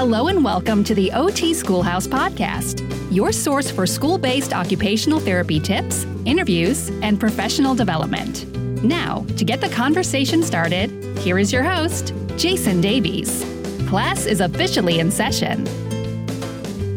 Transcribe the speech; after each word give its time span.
Hello 0.00 0.28
and 0.28 0.42
welcome 0.42 0.82
to 0.84 0.94
the 0.94 1.12
OT 1.12 1.52
Schoolhouse 1.52 2.06
Podcast, 2.06 2.80
your 3.14 3.32
source 3.32 3.70
for 3.70 3.86
school 3.86 4.16
based 4.16 4.54
occupational 4.54 5.20
therapy 5.20 5.60
tips, 5.60 6.04
interviews, 6.24 6.88
and 7.02 7.20
professional 7.20 7.74
development. 7.74 8.50
Now, 8.82 9.26
to 9.36 9.44
get 9.44 9.60
the 9.60 9.68
conversation 9.68 10.42
started, 10.42 10.90
here 11.18 11.38
is 11.38 11.52
your 11.52 11.62
host, 11.62 12.14
Jayson 12.38 12.80
Davies. 12.80 13.44
Class 13.90 14.24
is 14.24 14.40
officially 14.40 15.00
in 15.00 15.10
session. 15.10 15.66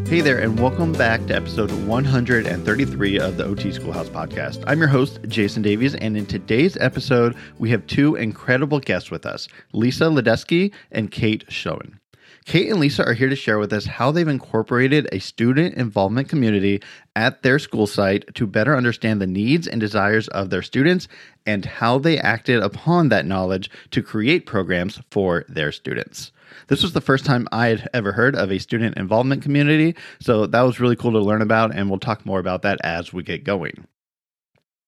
Hey 0.08 0.22
there, 0.22 0.40
and 0.40 0.58
welcome 0.58 0.94
back 0.94 1.26
to 1.26 1.36
episode 1.36 1.74
133 1.86 3.20
of 3.20 3.36
the 3.36 3.44
OT 3.44 3.74
Schoolhouse 3.74 4.08
podcast. 4.08 4.64
I'm 4.66 4.80
your 4.80 4.88
host, 4.88 5.22
Jayson 5.24 5.62
Davies, 5.62 5.94
and 5.96 6.16
in 6.16 6.26
today's 6.26 6.78
episode, 6.78 7.36
we 7.58 7.70
have 7.70 7.86
two 7.86 8.16
incredible 8.16 8.80
guests 8.80 9.12
with 9.12 9.26
us 9.26 9.50
Lisa 9.74 10.06
Lodesky 10.06 10.74
and 10.94 11.12
Kate 11.12 11.44
Schoen. 11.50 12.00
Kate 12.46 12.70
and 12.70 12.80
Lisa 12.80 13.06
are 13.06 13.14
here 13.14 13.30
to 13.30 13.36
share 13.36 13.58
with 13.58 13.72
us 13.72 13.86
how 13.86 14.12
they've 14.12 14.28
incorporated 14.28 15.08
a 15.12 15.20
student 15.20 15.76
involvement 15.76 16.28
community 16.28 16.82
at 17.16 17.42
their 17.42 17.58
school 17.58 17.88
site 17.88 18.34
to 18.36 18.46
better 18.46 18.76
understand 18.76 19.22
the 19.22 19.28
needs 19.28 19.68
and 19.68 19.80
desires 19.80 20.28
of 20.30 20.50
their 20.50 20.62
students 20.62 21.08
and 21.46 21.66
how 21.66 21.98
they 21.98 22.18
acted 22.18 22.62
upon 22.62 23.10
that 23.10 23.26
knowledge 23.26 23.70
to 23.92 24.02
create 24.02 24.46
programs 24.46 25.00
for 25.10 25.46
their 25.48 25.72
students. 25.72 26.32
This 26.68 26.84
was 26.84 26.94
the 26.94 27.02
first 27.02 27.26
time 27.26 27.48
I 27.52 27.68
had 27.68 27.90
ever 27.94 28.12
heard 28.12 28.36
of 28.36 28.52
a 28.52 28.60
student 28.60 28.98
involvement 28.98 29.42
community, 29.42 29.96
so 30.20 30.46
that 30.46 30.62
was 30.62 30.80
really 30.80 30.96
cool 30.96 31.12
to 31.14 31.20
learn 31.20 31.42
about, 31.42 31.74
and 31.74 31.90
we'll 31.90 32.00
talk 32.00 32.26
more 32.26 32.40
about 32.40 32.62
that 32.64 32.80
as 32.84 33.14
we 33.14 33.24
get 33.24 33.44
going. 33.44 33.88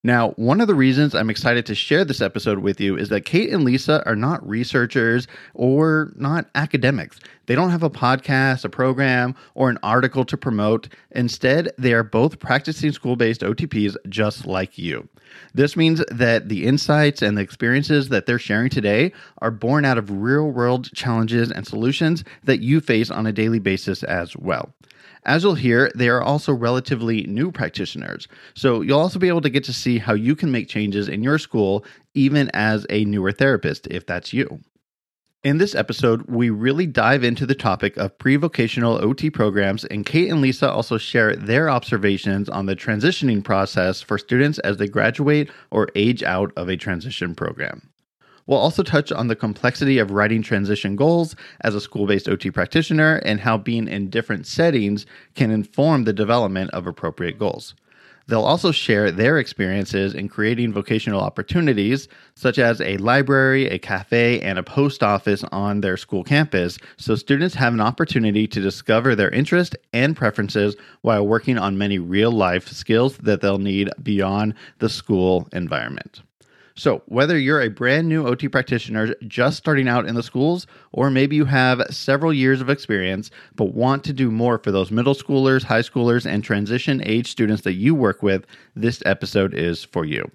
Now, 0.06 0.34
one 0.34 0.62
of 0.62 0.68
the 0.68 0.76
reasons 0.76 1.16
I'm 1.16 1.32
excited 1.32 1.66
to 1.66 1.74
share 1.74 2.06
this 2.06 2.22
episode 2.22 2.60
with 2.60 2.80
you 2.80 2.96
is 2.96 3.10
that 3.10 3.26
Kate 3.26 3.50
and 3.50 3.64
Lisa 3.64 4.06
are 4.06 4.16
not 4.16 4.48
researchers 4.48 5.28
or 5.56 6.14
not 6.16 6.48
academics. 6.54 7.20
They 7.48 7.56
don't 7.56 7.72
have 7.72 7.82
a 7.82 7.90
podcast, 7.90 8.64
a 8.64 8.70
program, 8.70 9.34
or 9.56 9.72
an 9.72 9.80
article 9.82 10.24
to 10.26 10.38
promote. 10.38 10.90
Instead, 11.10 11.72
they 11.80 11.92
are 11.92 12.04
both 12.04 12.38
practicing 12.38 12.92
school 12.92 13.16
based 13.16 13.42
OTPs 13.42 13.96
just 14.08 14.46
like 14.46 14.78
you. 14.78 15.10
This 15.56 15.76
means 15.76 16.04
that 16.12 16.50
the 16.50 16.68
insights 16.68 17.24
and 17.24 17.36
the 17.36 17.42
experiences 17.42 18.10
that 18.10 18.28
they're 18.28 18.38
sharing 18.38 18.70
today 18.70 19.12
are 19.40 19.50
born 19.50 19.86
out 19.86 19.98
of 19.98 20.12
real 20.12 20.52
world 20.52 20.88
challenges 20.94 21.52
and 21.52 21.66
solutions 21.66 22.24
that 22.44 22.60
you 22.60 22.80
face 22.80 23.10
on 23.10 23.26
a 23.26 23.34
daily 23.34 23.58
basis 23.58 24.04
as 24.04 24.38
well. 24.38 24.72
As 25.26 25.44
you'll 25.44 25.56
hear, 25.56 25.92
they 25.96 26.08
are 26.10 26.22
also 26.22 26.54
relatively 26.54 27.24
new 27.24 27.52
practitioners. 27.52 28.28
So 28.54 28.82
you'll 28.82 29.00
also 29.00 29.20
be 29.20 29.28
able 29.28 29.42
to 29.42 29.50
get 29.50 29.64
to 29.66 29.74
see 29.74 29.98
how 29.98 30.14
you 30.14 30.36
can 30.36 30.52
make 30.52 30.68
changes 30.68 31.08
in 31.08 31.24
your 31.24 31.40
school, 31.40 31.84
even 32.14 32.50
as 32.54 32.86
a 32.90 33.06
newer 33.06 33.32
therapist, 33.32 33.88
if 33.88 34.06
that's 34.06 34.34
you. 34.34 34.60
In 35.44 35.60
this 35.60 35.76
episode, 35.76 36.24
we 36.28 36.50
really 36.50 36.88
dive 36.88 37.24
into 37.24 37.46
the 37.46 37.54
topic 37.54 37.98
of 37.98 38.18
pre 38.18 38.36
vocational 38.36 39.04
OT 39.04 39.30
programs, 39.30 39.86
and 39.86 40.04
Kate 40.04 40.32
and 40.32 40.42
Lisa 40.42 40.72
also 40.72 40.98
share 40.98 41.36
their 41.36 41.70
observations 41.70 42.50
on 42.50 42.66
the 42.66 42.76
transitioning 42.76 43.44
process 43.44 44.02
for 44.02 44.18
students 44.18 44.58
as 44.60 44.78
they 44.78 44.88
graduate 44.88 45.52
or 45.70 45.90
age 45.94 46.24
out 46.24 46.52
of 46.56 46.68
a 46.68 46.78
transition 46.78 47.36
program. 47.36 47.92
We'll 48.48 48.60
also 48.60 48.84
touch 48.84 49.12
on 49.12 49.28
the 49.28 49.36
complexity 49.36 49.98
of 49.98 50.12
writing 50.12 50.42
transition 50.42 50.96
goals 50.96 51.36
as 51.62 51.74
a 51.74 51.82
school 51.82 52.06
based 52.06 52.30
OT 52.30 52.52
practitioner 52.52 53.16
and 53.26 53.40
how 53.40 53.58
being 53.58 53.88
in 53.88 54.10
different 54.10 54.46
settings 54.46 55.06
can 55.34 55.52
inform 55.52 56.04
the 56.04 56.14
development 56.14 56.72
of 56.72 56.86
appropriate 56.86 57.40
goals. 57.40 57.74
They'll 58.28 58.42
also 58.42 58.72
share 58.72 59.12
their 59.12 59.38
experiences 59.38 60.16
in 60.16 60.30
creating 60.30 60.74
vocational 60.74 61.22
opportunities, 61.22 62.08
such 62.34 62.58
as 62.58 62.82
a 62.82 62.98
library, 62.98 63.68
a 63.68 63.78
cafe, 63.78 64.42
and 64.42 64.58
a 64.58 64.64
post 64.64 65.04
office 65.04 65.44
on 65.52 65.82
their 65.82 65.96
school 65.96 66.24
campus, 66.24 66.80
so 66.98 67.16
students 67.16 67.54
have 67.54 67.74
an 67.74 67.82
opportunity 67.82 68.48
to 68.48 68.62
discover 68.62 69.16
their 69.16 69.30
interests 69.30 69.76
and 69.94 70.16
preferences 70.16 70.76
while 71.02 71.28
working 71.28 71.60
on 71.60 71.78
many 71.78 72.00
real 72.00 72.32
life 72.32 72.68
skills 72.68 73.18
that 73.18 73.42
they'll 73.42 73.60
need 73.60 73.92
beyond 74.02 74.56
the 74.80 74.90
school 74.90 75.48
environment. 75.54 76.24
So, 76.78 77.04
whether 77.06 77.38
you're 77.38 77.62
a 77.62 77.70
brand 77.70 78.10
new 78.10 78.28
OT 78.28 78.50
practitioner 78.50 79.16
just 79.26 79.56
starting 79.56 79.88
out 79.88 80.08
in 80.08 80.16
the 80.16 80.22
schools, 80.22 80.68
or 80.92 81.10
maybe 81.10 81.38
you 81.38 81.46
have 81.46 81.82
several 81.90 82.34
years 82.34 82.60
of 82.60 82.70
experience 82.70 83.32
but 83.56 83.74
want 83.74 84.04
to 84.04 84.14
do 84.14 84.30
more 84.30 84.58
for 84.58 84.74
those 84.74 84.92
middle 84.92 85.16
schoolers, 85.16 85.64
high 85.64 85.80
schoolers, 85.80 86.26
and 86.26 86.44
transition 86.44 87.02
age 87.06 87.32
students 87.32 87.62
that 87.62 87.76
you 87.76 87.96
work 87.96 88.22
with, 88.22 88.46
this 88.76 89.02
episode 89.06 89.54
is 89.54 89.86
for 89.86 90.04
you. 90.04 90.30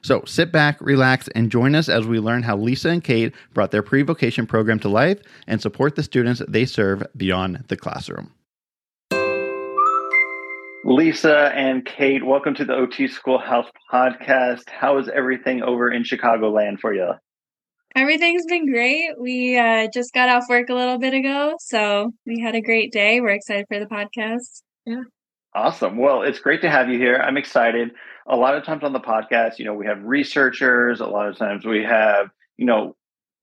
So, 0.00 0.22
sit 0.24 0.50
back, 0.50 0.80
relax, 0.80 1.28
and 1.28 1.50
join 1.50 1.74
us 1.74 1.90
as 1.90 2.06
we 2.06 2.20
learn 2.20 2.42
how 2.42 2.56
Lisa 2.56 2.88
and 2.88 3.04
Kate 3.04 3.34
brought 3.52 3.70
their 3.70 3.82
pre 3.82 4.00
vocation 4.00 4.46
program 4.46 4.78
to 4.80 4.88
life 4.88 5.20
and 5.46 5.60
support 5.60 5.96
the 5.96 6.02
students 6.02 6.40
they 6.48 6.64
serve 6.64 7.02
beyond 7.18 7.64
the 7.68 7.76
classroom. 7.76 8.32
Lisa 10.84 11.52
and 11.54 11.84
Kate, 11.84 12.26
welcome 12.26 12.54
to 12.54 12.64
the 12.64 12.74
OT 12.74 13.06
Schoolhouse 13.06 13.70
podcast. 13.92 14.68
How 14.68 14.98
is 14.98 15.08
everything 15.08 15.62
over 15.62 15.88
in 15.88 16.02
Chicagoland 16.02 16.80
for 16.80 16.92
you? 16.92 17.12
Everything's 17.94 18.44
been 18.46 18.66
great. 18.68 19.10
We 19.16 19.56
uh, 19.56 19.86
just 19.94 20.12
got 20.12 20.28
off 20.28 20.48
work 20.48 20.70
a 20.70 20.74
little 20.74 20.98
bit 20.98 21.14
ago, 21.14 21.54
so 21.60 22.12
we 22.26 22.40
had 22.40 22.56
a 22.56 22.60
great 22.60 22.90
day. 22.90 23.20
We're 23.20 23.28
excited 23.28 23.66
for 23.68 23.78
the 23.78 23.86
podcast. 23.86 24.62
Yeah. 24.84 25.02
Awesome. 25.54 25.98
Well, 25.98 26.22
it's 26.22 26.40
great 26.40 26.62
to 26.62 26.70
have 26.70 26.88
you 26.88 26.98
here. 26.98 27.14
I'm 27.14 27.36
excited. 27.36 27.92
A 28.26 28.34
lot 28.34 28.56
of 28.56 28.64
times 28.64 28.82
on 28.82 28.92
the 28.92 29.00
podcast, 29.00 29.60
you 29.60 29.64
know, 29.64 29.74
we 29.74 29.86
have 29.86 30.02
researchers, 30.02 31.00
a 31.00 31.06
lot 31.06 31.28
of 31.28 31.38
times 31.38 31.64
we 31.64 31.84
have, 31.84 32.30
you 32.56 32.66
know, 32.66 32.96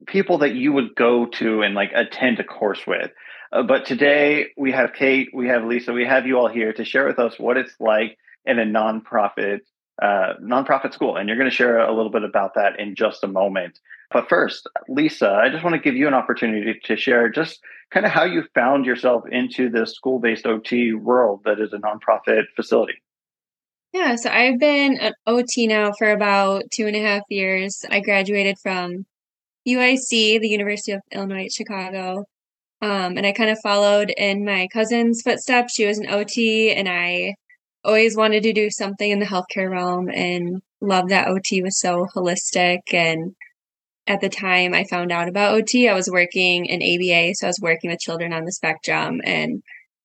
people 0.08 0.40
that 0.40 0.56
you 0.56 0.74
would 0.74 0.94
go 0.96 1.26
to 1.26 1.62
and 1.62 1.74
like 1.74 1.92
attend 1.96 2.40
a 2.40 2.44
course 2.44 2.86
with. 2.86 3.12
Uh, 3.52 3.64
but 3.64 3.86
today 3.86 4.48
we 4.58 4.72
have 4.72 4.94
Kate, 4.94 5.30
we 5.34 5.48
have 5.48 5.64
Lisa, 5.64 5.92
we 5.92 6.06
have 6.06 6.28
you 6.28 6.38
all 6.38 6.48
here 6.48 6.72
to 6.74 6.86
share 6.86 7.08
with 7.08 7.20
us 7.20 7.40
what 7.40 7.58
it's 7.58 7.74
like 7.80 8.18
in 8.46 8.60
a 8.60 8.66
nonprofit 8.66 9.60
uh, 10.02 10.34
nonprofit 10.42 10.94
school, 10.94 11.18
and 11.18 11.28
you're 11.28 11.38
going 11.38 11.50
to 11.50 11.56
share 11.56 11.80
a 11.80 11.94
little 11.94 12.12
bit 12.12 12.24
about 12.24 12.54
that 12.56 12.80
in 12.80 12.96
just 12.96 13.24
a 13.24 13.28
moment. 13.28 13.80
But 14.12 14.30
first, 14.30 14.68
Lisa, 14.88 15.30
I 15.30 15.50
just 15.50 15.64
want 15.64 15.76
to 15.76 15.82
give 15.82 15.96
you 15.96 16.08
an 16.08 16.14
opportunity 16.14 16.80
to 16.86 16.96
share 16.96 17.30
just 17.30 17.60
kind 17.92 18.06
of 18.06 18.12
how 18.12 18.24
you 18.24 18.44
found 18.56 18.86
yourself 18.86 19.24
into 19.30 19.70
this 19.70 19.94
school-based 19.94 20.46
OT 20.46 20.94
world 20.94 21.42
that 21.46 21.60
is 21.60 21.74
a 21.74 21.78
nonprofit 21.78 22.44
facility. 22.56 23.02
Yeah, 23.92 24.16
so 24.16 24.30
I've 24.30 24.60
been 24.60 24.98
an 25.00 25.14
OT 25.28 25.68
now 25.68 25.92
for 25.98 26.12
about 26.12 26.64
two 26.72 26.88
and 26.88 26.96
a 26.96 27.02
half 27.02 27.24
years. 27.30 27.84
I 27.90 28.00
graduated 28.00 28.58
from 28.62 29.06
UIC, 29.68 30.40
the 30.40 30.48
University 30.48 30.94
of 30.94 31.02
Illinois 31.12 31.46
at 31.46 31.52
Chicago, 31.52 32.26
um, 32.82 33.18
and 33.18 33.26
I 33.26 33.34
kind 33.34 33.50
of 33.50 33.60
followed 33.62 34.12
in 34.16 34.46
my 34.46 34.68
cousin's 34.72 35.22
footsteps. 35.22 35.74
She 35.74 35.86
was 35.86 36.00
an 36.00 36.10
OT, 36.10 36.74
and 36.74 36.88
I 36.88 37.36
always 37.84 38.16
wanted 38.16 38.44
to 38.44 38.54
do 38.54 38.70
something 38.70 39.10
in 39.10 39.20
the 39.20 39.26
healthcare 39.26 39.70
realm 39.70 40.10
and 40.10 40.62
loved 40.82 41.10
that 41.10 41.28
OT 41.28 41.62
was 41.62 41.80
so 41.80 42.08
holistic. 42.16 42.94
And 42.94 43.36
at 44.08 44.22
the 44.22 44.30
time 44.30 44.74
I 44.74 44.86
found 44.86 45.12
out 45.12 45.28
about 45.28 45.54
OT, 45.54 45.90
I 45.90 45.94
was 45.94 46.10
working 46.10 46.66
in 46.66 46.82
ABA, 46.82 47.36
so 47.36 47.48
I 47.48 47.50
was 47.50 47.60
working 47.62 47.90
with 47.90 48.00
children 48.00 48.34
on 48.34 48.46
the 48.46 48.52
spectrum. 48.52 49.22
And 49.24 49.62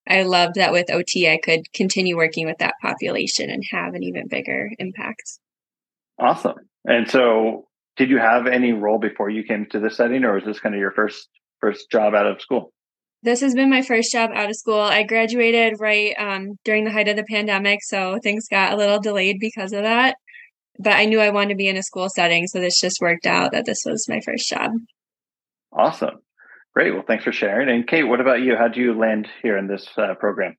I 0.08 0.22
loved 0.24 0.56
that 0.56 0.72
with 0.72 0.92
OT, 0.92 1.30
I 1.30 1.38
could 1.38 1.72
continue 1.72 2.16
working 2.16 2.46
with 2.46 2.58
that 2.58 2.74
population 2.82 3.50
and 3.50 3.62
have 3.70 3.94
an 3.94 4.02
even 4.02 4.28
bigger 4.28 4.70
impact. 4.78 5.38
Awesome. 6.18 6.56
And 6.84 7.10
so, 7.10 7.66
did 7.96 8.10
you 8.10 8.18
have 8.18 8.46
any 8.46 8.72
role 8.72 8.98
before 8.98 9.30
you 9.30 9.44
came 9.44 9.66
to 9.70 9.80
this 9.80 9.96
setting, 9.96 10.24
or 10.24 10.34
was 10.34 10.44
this 10.44 10.60
kind 10.60 10.74
of 10.74 10.80
your 10.80 10.90
first 10.90 11.28
first 11.64 11.90
job 11.90 12.14
out 12.14 12.26
of 12.26 12.40
school? 12.40 12.72
This 13.22 13.40
has 13.40 13.54
been 13.54 13.70
my 13.70 13.80
first 13.80 14.12
job 14.12 14.30
out 14.34 14.50
of 14.50 14.56
school. 14.56 14.80
I 14.80 15.02
graduated 15.02 15.80
right 15.80 16.14
um, 16.18 16.58
during 16.62 16.84
the 16.84 16.92
height 16.92 17.08
of 17.08 17.16
the 17.16 17.24
pandemic, 17.24 17.80
so 17.82 18.18
things 18.22 18.48
got 18.50 18.74
a 18.74 18.76
little 18.76 19.00
delayed 19.00 19.36
because 19.40 19.72
of 19.72 19.82
that. 19.82 20.16
But 20.78 20.92
I 20.92 21.06
knew 21.06 21.20
I 21.20 21.30
wanted 21.30 21.50
to 21.50 21.54
be 21.54 21.68
in 21.68 21.78
a 21.78 21.82
school 21.82 22.08
setting, 22.10 22.46
so 22.46 22.60
this 22.60 22.78
just 22.78 23.00
worked 23.00 23.24
out 23.24 23.52
that 23.52 23.64
this 23.64 23.82
was 23.86 24.08
my 24.08 24.20
first 24.20 24.48
job. 24.48 24.72
Awesome. 25.72 26.18
Great. 26.74 26.92
Well, 26.92 27.04
thanks 27.06 27.24
for 27.24 27.32
sharing. 27.32 27.70
And 27.70 27.86
Kate, 27.86 28.02
what 28.02 28.20
about 28.20 28.42
you? 28.42 28.56
How 28.56 28.68
did 28.68 28.76
you 28.76 28.98
land 28.98 29.28
here 29.42 29.56
in 29.56 29.68
this 29.68 29.88
uh, 29.96 30.14
program? 30.14 30.56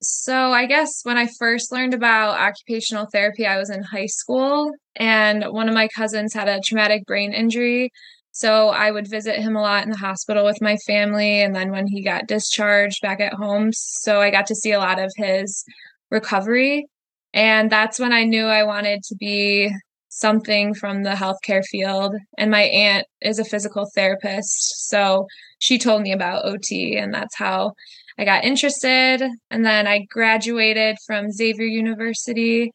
So, 0.00 0.52
I 0.52 0.66
guess 0.66 1.00
when 1.02 1.18
I 1.18 1.28
first 1.38 1.70
learned 1.70 1.92
about 1.92 2.40
occupational 2.40 3.06
therapy, 3.12 3.46
I 3.46 3.58
was 3.58 3.70
in 3.70 3.82
high 3.82 4.06
school, 4.06 4.72
and 4.96 5.44
one 5.44 5.68
of 5.68 5.74
my 5.74 5.88
cousins 5.94 6.32
had 6.34 6.48
a 6.48 6.60
traumatic 6.64 7.04
brain 7.04 7.32
injury. 7.32 7.90
So 8.32 8.70
I 8.70 8.90
would 8.90 9.08
visit 9.08 9.36
him 9.36 9.56
a 9.56 9.60
lot 9.60 9.84
in 9.84 9.90
the 9.90 9.96
hospital 9.96 10.44
with 10.44 10.62
my 10.62 10.76
family. 10.86 11.42
And 11.42 11.54
then 11.54 11.70
when 11.70 11.86
he 11.86 12.02
got 12.02 12.26
discharged 12.26 13.02
back 13.02 13.20
at 13.20 13.34
home, 13.34 13.70
so 13.72 14.20
I 14.20 14.30
got 14.30 14.46
to 14.46 14.54
see 14.54 14.72
a 14.72 14.78
lot 14.78 14.98
of 14.98 15.12
his 15.16 15.64
recovery. 16.10 16.86
And 17.34 17.70
that's 17.70 17.98
when 17.98 18.12
I 18.12 18.24
knew 18.24 18.46
I 18.46 18.64
wanted 18.64 19.02
to 19.04 19.16
be 19.16 19.70
something 20.08 20.74
from 20.74 21.02
the 21.02 21.10
healthcare 21.10 21.64
field. 21.64 22.14
And 22.38 22.50
my 22.50 22.62
aunt 22.62 23.06
is 23.20 23.38
a 23.38 23.44
physical 23.44 23.86
therapist. 23.94 24.88
So 24.88 25.26
she 25.58 25.78
told 25.78 26.02
me 26.02 26.12
about 26.12 26.44
OT, 26.44 26.96
and 26.96 27.12
that's 27.12 27.36
how 27.36 27.72
I 28.18 28.24
got 28.24 28.44
interested. 28.44 29.22
And 29.50 29.64
then 29.64 29.86
I 29.86 30.06
graduated 30.10 30.96
from 31.06 31.30
Xavier 31.30 31.66
University 31.66 32.72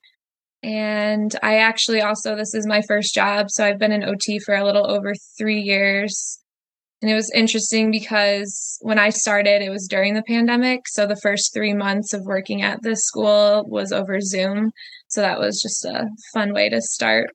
and 0.63 1.31
I 1.43 1.57
actually 1.57 2.01
also, 2.01 2.35
this 2.35 2.53
is 2.53 2.65
my 2.65 2.81
first 2.87 3.13
job. 3.13 3.47
So 3.49 3.65
I've 3.65 3.79
been 3.79 3.91
in 3.91 4.03
OT 4.03 4.39
for 4.39 4.55
a 4.55 4.65
little 4.65 4.89
over 4.89 5.13
three 5.37 5.59
years. 5.59 6.39
And 7.01 7.11
it 7.11 7.15
was 7.15 7.31
interesting 7.35 7.91
because 7.91 8.79
when 8.81 8.97
I 8.97 9.09
started, 9.09 9.61
it 9.61 9.69
was 9.69 9.87
during 9.87 10.15
the 10.15 10.23
pandemic. 10.23 10.87
So 10.87 11.05
the 11.05 11.19
first 11.21 11.53
three 11.53 11.73
months 11.73 12.11
of 12.11 12.25
working 12.25 12.63
at 12.63 12.81
this 12.81 13.03
school 13.03 13.65
was 13.67 13.91
over 13.91 14.19
Zoom. 14.19 14.71
So 15.09 15.21
that 15.21 15.39
was 15.39 15.61
just 15.61 15.85
a 15.85 16.07
fun 16.33 16.53
way 16.53 16.69
to 16.69 16.81
start 16.81 17.29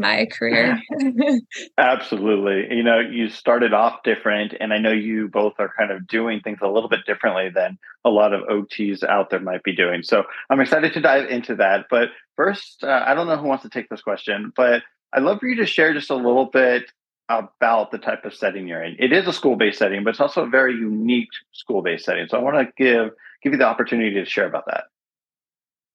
my 0.00 0.26
career. 0.26 0.80
Absolutely. 1.78 2.74
You 2.74 2.82
know, 2.82 2.98
you 2.98 3.28
started 3.28 3.74
off 3.74 4.02
different, 4.02 4.54
and 4.58 4.72
I 4.72 4.78
know 4.78 4.92
you 4.92 5.28
both 5.28 5.54
are 5.58 5.72
kind 5.78 5.92
of 5.92 6.08
doing 6.08 6.40
things 6.40 6.58
a 6.62 6.68
little 6.68 6.88
bit 6.88 7.00
differently 7.06 7.50
than 7.54 7.78
a 8.04 8.08
lot 8.08 8.32
of 8.32 8.40
OTs 8.48 9.04
out 9.04 9.30
there 9.30 9.40
might 9.40 9.62
be 9.62 9.76
doing. 9.76 10.02
So 10.02 10.24
I'm 10.48 10.60
excited 10.60 10.94
to 10.94 11.00
dive 11.00 11.28
into 11.28 11.54
that. 11.56 11.86
But 11.90 12.08
first, 12.40 12.84
uh, 12.84 13.04
I 13.06 13.14
don't 13.14 13.26
know 13.26 13.36
who 13.36 13.46
wants 13.46 13.64
to 13.64 13.68
take 13.68 13.90
this 13.90 14.00
question, 14.00 14.52
but 14.56 14.82
I'd 15.12 15.22
love 15.22 15.40
for 15.40 15.46
you 15.46 15.56
to 15.56 15.66
share 15.66 15.92
just 15.92 16.10
a 16.10 16.14
little 16.14 16.46
bit 16.46 16.90
about 17.28 17.90
the 17.90 17.98
type 17.98 18.24
of 18.24 18.34
setting 18.34 18.66
you're 18.66 18.82
in. 18.82 18.96
It 18.98 19.12
is 19.12 19.26
a 19.28 19.32
school-based 19.32 19.78
setting, 19.78 20.02
but 20.04 20.10
it's 20.10 20.20
also 20.20 20.44
a 20.44 20.48
very 20.48 20.72
unique 20.72 21.28
school-based 21.52 22.04
setting. 22.04 22.26
So 22.28 22.38
I 22.38 22.42
want 22.42 22.56
to 22.56 22.72
give 22.82 23.10
give 23.42 23.52
you 23.52 23.58
the 23.58 23.66
opportunity 23.66 24.14
to 24.14 24.24
share 24.24 24.46
about 24.46 24.64
that. 24.66 24.84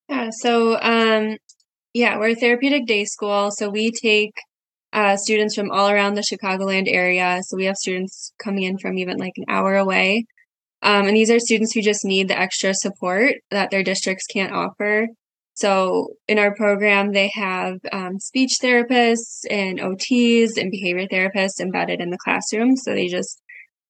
Yeah, 0.07 0.30
so 0.31 0.80
um, 0.80 1.38
yeah, 1.94 2.19
we're 2.19 2.30
a 2.30 2.36
therapeutic 2.36 2.86
day 2.86 3.06
school, 3.06 3.50
so 3.51 3.69
we 3.69 3.92
take 3.92 4.33
uh, 4.94 5.18
students 5.18 5.56
from 5.56 5.71
all 5.71 5.89
around 5.89 6.13
the 6.13 6.21
Chicagoland 6.21 6.86
area. 6.88 7.39
So 7.44 7.57
we 7.57 7.65
have 7.65 7.75
students 7.75 8.33
coming 8.44 8.63
in 8.63 8.77
from 8.77 8.97
even 9.00 9.18
like 9.18 9.33
an 9.38 9.45
hour 9.50 9.75
away. 9.75 10.25
Um, 10.83 11.07
and 11.07 11.15
these 11.18 11.31
are 11.31 11.39
students 11.39 11.74
who 11.74 11.81
just 11.81 12.06
need 12.06 12.27
the 12.27 12.39
extra 12.39 12.74
support 12.75 13.33
that 13.50 13.71
their 13.71 13.83
districts 13.83 14.25
can't 14.31 14.53
offer. 14.53 15.07
So 15.56 16.10
in 16.28 16.38
our 16.38 16.54
program, 16.54 17.12
they 17.12 17.30
have 17.34 17.80
um, 17.92 18.19
speech 18.19 18.57
therapists 18.62 19.46
and 19.50 19.80
OTs 19.80 20.57
and 20.57 20.69
behavior 20.69 21.07
therapists 21.07 21.60
embedded 21.60 22.02
in 22.02 22.10
the 22.10 22.18
classroom. 22.24 22.75
So 22.75 22.94
they 22.94 23.07
just 23.07 23.42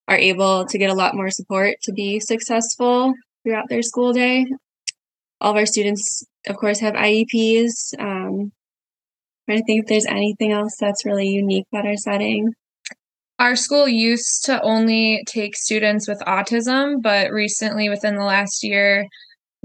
are 0.07 0.17
able 0.17 0.65
to 0.65 0.77
get 0.77 0.91
a 0.91 0.95
lot 0.95 1.15
more 1.15 1.31
support 1.31 1.77
to 1.83 1.91
be 1.91 2.19
successful 2.19 3.13
throughout 3.44 3.65
their 3.69 3.81
school 3.81 4.13
day 4.13 4.45
all 5.41 5.51
of 5.51 5.57
our 5.57 5.65
students, 5.65 6.23
of 6.47 6.56
course, 6.57 6.79
have 6.79 6.94
IEPs. 6.94 7.94
Um, 8.00 8.51
trying 9.45 9.59
to 9.59 9.63
think 9.65 9.83
if 9.83 9.85
there's 9.88 10.06
anything 10.06 10.51
else 10.51 10.75
that's 10.79 11.06
really 11.06 11.27
unique 11.27 11.65
about 11.71 11.85
our 11.85 11.97
setting. 11.97 12.53
Our 13.38 13.56
school 13.56 13.88
used 13.88 14.45
to 14.45 14.62
only 14.62 15.23
take 15.27 15.56
students 15.56 16.07
with 16.07 16.19
autism, 16.21 17.01
but 17.01 17.31
recently, 17.31 17.89
within 17.89 18.15
the 18.15 18.23
last 18.23 18.63
year, 18.63 19.06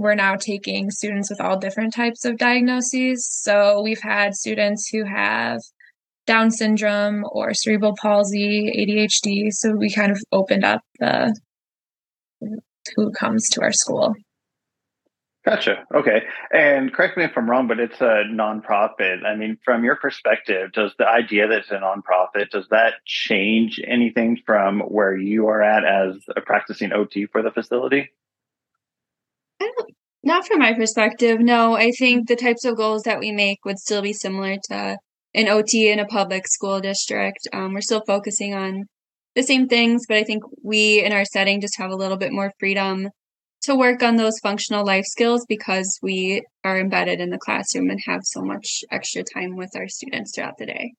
we're 0.01 0.15
now 0.15 0.35
taking 0.35 0.91
students 0.91 1.29
with 1.29 1.43
all 1.43 1.59
different 1.59 1.93
types 1.93 2.25
of 2.25 2.39
diagnoses. 2.39 3.29
So 3.31 3.83
we've 3.83 4.01
had 4.01 4.35
students 4.35 4.89
who 4.89 5.05
have 5.05 5.61
Down 6.27 6.51
syndrome 6.51 7.23
or 7.31 7.53
cerebral 7.53 7.95
palsy, 8.01 8.73
ADHD. 8.79 9.51
So 9.51 9.73
we 9.73 9.93
kind 9.93 10.11
of 10.11 10.19
opened 10.33 10.65
up 10.65 10.81
the 10.99 11.39
who 12.97 13.13
comes 13.13 13.47
to 13.51 13.61
our 13.61 13.73
school. 13.73 14.15
Gotcha. 15.45 15.85
Okay. 15.95 16.23
And 16.51 16.93
correct 16.95 17.19
me 17.19 17.25
if 17.25 17.33
I'm 17.37 17.49
wrong, 17.49 17.69
but 17.69 17.79
it's 17.79 18.01
a 18.01 18.25
nonprofit. 18.31 19.27
I 19.27 19.37
mean, 19.37 19.59
from 19.65 19.85
your 19.85 19.97
perspective, 19.97 20.73
does 20.73 20.95
the 20.99 21.07
idea 21.07 21.47
that 21.47 21.59
it's 21.59 21.71
a 21.71 21.75
nonprofit, 21.75 22.51
does 22.51 22.69
that 22.71 22.95
change 23.05 23.79
anything 23.87 24.39
from 24.47 24.81
where 24.81 25.15
you 25.15 25.49
are 25.49 25.63
at 25.63 25.85
as 25.85 26.25
a 26.35 26.41
practicing 26.41 26.93
OT 26.93 27.27
for 27.27 27.43
the 27.43 27.51
facility? 27.51 28.11
Not 30.23 30.47
from 30.47 30.59
my 30.59 30.75
perspective. 30.75 31.41
No, 31.41 31.75
I 31.75 31.93
think 31.93 32.29
the 32.29 32.37
types 32.37 32.65
of 32.65 32.77
goals 32.77 33.03
that 33.03 33.21
we 33.21 33.33
make 33.33 33.65
would 33.65 33.79
still 33.79 34.03
be 34.03 34.13
similar 34.13 34.57
to 34.69 34.99
an 35.35 35.49
OT 35.49 35.91
in 35.91 35.99
a 35.99 36.07
public 36.07 36.47
school 36.47 36.81
district. 36.81 37.49
Um, 37.53 37.73
we're 37.73 37.81
still 37.81 38.03
focusing 38.07 38.55
on 38.55 38.85
the 39.35 39.43
same 39.43 39.67
things, 39.67 40.05
but 40.07 40.19
I 40.19 40.25
think 40.25 40.43
we 40.63 41.03
in 41.03 41.13
our 41.13 41.25
setting 41.25 41.61
just 41.61 41.79
have 41.79 41.91
a 41.91 41.97
little 41.97 42.17
bit 42.17 42.33
more 42.33 42.53
freedom 42.59 43.09
to 43.63 43.75
work 43.75 44.03
on 44.03 44.17
those 44.17 44.39
functional 44.43 44.85
life 44.85 45.05
skills 45.05 45.45
because 45.49 45.99
we 46.03 46.43
are 46.65 46.79
embedded 46.79 47.21
in 47.21 47.31
the 47.31 47.39
classroom 47.39 47.91
and 47.91 48.01
have 48.07 48.23
so 48.25 48.43
much 48.43 48.83
extra 48.91 49.23
time 49.23 49.57
with 49.57 49.71
our 49.77 49.89
students 49.89 50.33
throughout 50.35 50.55
the 50.59 50.67
day. 50.67 50.93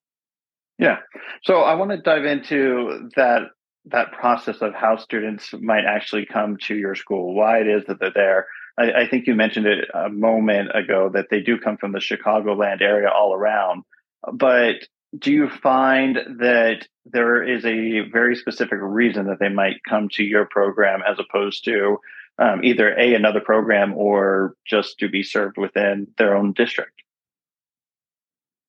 Yeah. 0.78 0.98
So 1.44 1.62
I 1.62 1.76
want 1.76 1.92
to 1.92 1.98
dive 1.98 2.26
into 2.26 3.10
that 3.16 3.42
that 3.86 4.12
process 4.12 4.58
of 4.62 4.74
how 4.74 4.98
students 4.98 5.54
might 5.60 5.86
actually 5.86 6.26
come 6.26 6.58
to 6.68 6.76
your 6.76 6.96
school, 6.96 7.36
why 7.36 7.60
it 7.60 7.68
is 7.68 7.84
that 7.88 8.00
they're 8.00 8.12
there. 8.14 8.48
I, 8.78 9.02
I 9.04 9.08
think 9.08 9.28
you 9.28 9.36
mentioned 9.36 9.66
it 9.66 9.86
a 9.94 10.10
moment 10.10 10.70
ago 10.76 11.10
that 11.14 11.28
they 11.30 11.42
do 11.42 11.58
come 11.58 11.78
from 11.78 11.92
the 11.92 12.00
Chicagoland 12.00 12.82
area 12.82 13.10
all 13.10 13.34
around. 13.34 13.84
But 14.32 14.76
do 15.18 15.32
you 15.32 15.50
find 15.50 16.16
that 16.40 16.88
there 17.06 17.44
is 17.44 17.66
a 17.66 18.02
very 18.12 18.36
specific 18.36 18.78
reason 18.82 19.28
that 19.28 19.40
they 19.40 19.50
might 19.50 19.84
come 19.88 20.08
to 20.14 20.24
your 20.24 20.46
program 20.46 21.02
as 21.08 21.18
opposed 21.20 21.66
to 21.66 21.98
um, 22.40 22.64
either 22.64 22.98
a 22.98 23.14
another 23.14 23.42
program 23.42 23.94
or 23.94 24.56
just 24.66 25.00
to 25.00 25.10
be 25.10 25.22
served 25.22 25.58
within 25.58 26.08
their 26.18 26.36
own 26.36 26.54
district 26.54 27.02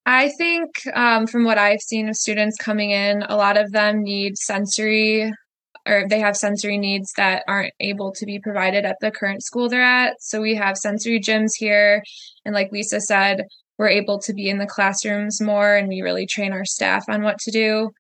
i 0.07 0.29
think 0.39 0.71
um, 0.95 1.27
from 1.27 1.45
what 1.45 1.59
i've 1.59 1.81
seen 1.81 2.09
of 2.09 2.17
students 2.17 2.57
coming 2.57 2.91
in 2.91 3.23
a 3.29 3.37
lot 3.37 3.57
of 3.57 3.73
them 3.73 4.03
need 4.03 4.37
sensory 4.37 5.33
or 5.87 6.07
they 6.09 6.21
have 6.21 6.37
sensory 6.37 6.79
needs 6.79 7.13
that 7.17 7.43
aren't 7.49 7.73
able 7.81 8.13
to 8.13 8.25
be 8.25 8.39
provided 8.39 8.85
at 8.85 8.97
the 9.01 9.11
current 9.11 9.43
school 9.43 9.69
they're 9.69 9.83
at 9.83 10.15
so 10.21 10.41
we 10.41 10.55
have 10.55 10.77
sensory 10.77 11.21
gyms 11.21 11.53
here 11.57 12.03
and 12.45 12.55
like 12.55 12.71
lisa 12.73 13.01
said 13.01 13.43
we're 13.79 13.89
able 13.89 14.19
to 14.21 14.33
be 14.33 14.49
in 14.49 14.59
the 14.59 14.67
classrooms 14.67 15.41
more 15.41 15.77
and 15.77 15.89
we 15.89 16.03
really 16.03 16.27
train 16.27 16.53
our 16.53 16.65
staff 16.65 17.05
on 17.09 17.23
what 17.23 17.39
to 17.39 17.51
do 17.51 17.91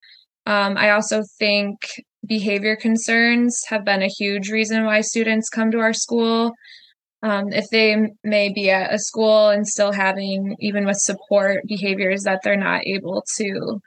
um, 0.47 0.77
I 0.77 0.91
also 0.91 1.23
think 1.39 1.77
behavior 2.27 2.77
concerns 2.77 3.61
have 3.69 3.85
been 3.85 4.03
a 4.03 4.09
huge 4.09 4.51
reason 4.51 4.85
why 4.85 5.01
students 5.01 5.49
come 5.49 5.71
to 5.71 5.81
our 5.81 5.93
school. 5.93 6.53
Um, 7.23 7.53
if 7.53 7.67
they 7.71 7.97
may 8.25 8.53
be 8.53 8.71
at 8.71 8.93
a 8.93 8.99
school 8.99 9.49
and 9.49 9.67
still 9.67 9.93
having, 9.93 10.57
even 10.59 10.87
with 10.87 10.97
support, 10.97 11.63
behaviors 11.67 12.23
that 12.25 12.41
they're 12.43 12.57
not 12.57 12.87
able 12.87 13.25
to 13.37 13.81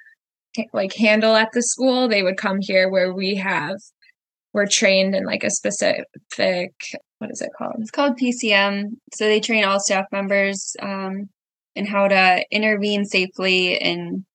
like 0.72 0.94
handle 0.94 1.36
at 1.36 1.50
the 1.52 1.62
school, 1.62 2.08
they 2.08 2.24
would 2.24 2.38
come 2.38 2.60
here 2.62 2.90
where 2.90 3.14
we 3.14 3.36
have 3.36 3.76
we're 4.54 4.66
trained 4.66 5.14
in 5.14 5.26
like 5.26 5.44
a 5.44 5.50
specific 5.50 6.06
what 7.20 7.30
is 7.32 7.42
it 7.42 7.52
called? 7.58 7.76
It's 7.80 7.92
called 7.92 8.18
PCM. 8.18 8.98
So 9.14 9.26
they 9.26 9.40
train 9.40 9.66
all 9.66 9.80
staff 9.80 10.06
members 10.12 10.76
um, 10.82 11.30
in 11.76 11.86
how 11.86 12.08
to 12.08 12.46
intervene 12.52 13.06
safely 13.06 13.76
in 13.76 14.26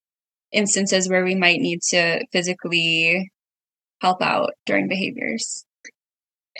instances 0.52 1.08
where 1.08 1.24
we 1.24 1.34
might 1.34 1.60
need 1.60 1.80
to 1.90 2.24
physically 2.32 3.30
help 4.00 4.22
out 4.22 4.52
during 4.66 4.88
behaviors. 4.88 5.64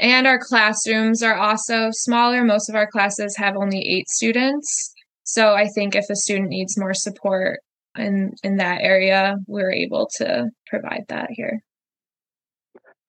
And 0.00 0.26
our 0.26 0.38
classrooms 0.38 1.22
are 1.22 1.34
also 1.34 1.90
smaller. 1.92 2.42
Most 2.42 2.70
of 2.70 2.74
our 2.74 2.86
classes 2.86 3.36
have 3.36 3.54
only 3.54 3.80
eight 3.86 4.08
students. 4.08 4.94
So 5.24 5.54
I 5.54 5.68
think 5.74 5.94
if 5.94 6.06
a 6.10 6.16
student 6.16 6.48
needs 6.48 6.78
more 6.78 6.94
support 6.94 7.60
in 7.96 8.32
in 8.42 8.56
that 8.56 8.80
area, 8.80 9.36
we're 9.46 9.70
able 9.70 10.08
to 10.16 10.48
provide 10.66 11.04
that 11.08 11.28
here. 11.30 11.62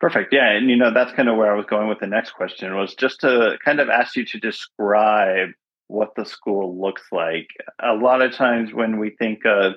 Perfect. 0.02 0.34
Yeah, 0.34 0.50
and 0.52 0.70
you 0.70 0.76
know 0.76 0.94
that's 0.94 1.14
kind 1.14 1.30
of 1.30 1.38
where 1.38 1.54
I 1.54 1.56
was 1.56 1.66
going 1.68 1.88
with 1.88 2.00
the 2.00 2.08
next 2.08 2.32
question 2.32 2.76
was 2.76 2.94
just 2.96 3.22
to 3.22 3.58
kind 3.64 3.80
of 3.80 3.88
ask 3.88 4.16
you 4.18 4.26
to 4.26 4.40
describe 4.40 5.50
what 5.88 6.16
the 6.16 6.26
school 6.26 6.80
looks 6.80 7.04
like. 7.12 7.48
A 7.80 7.94
lot 7.94 8.22
of 8.22 8.34
times 8.34 8.74
when 8.74 9.00
we 9.00 9.12
think 9.12 9.46
of 9.46 9.74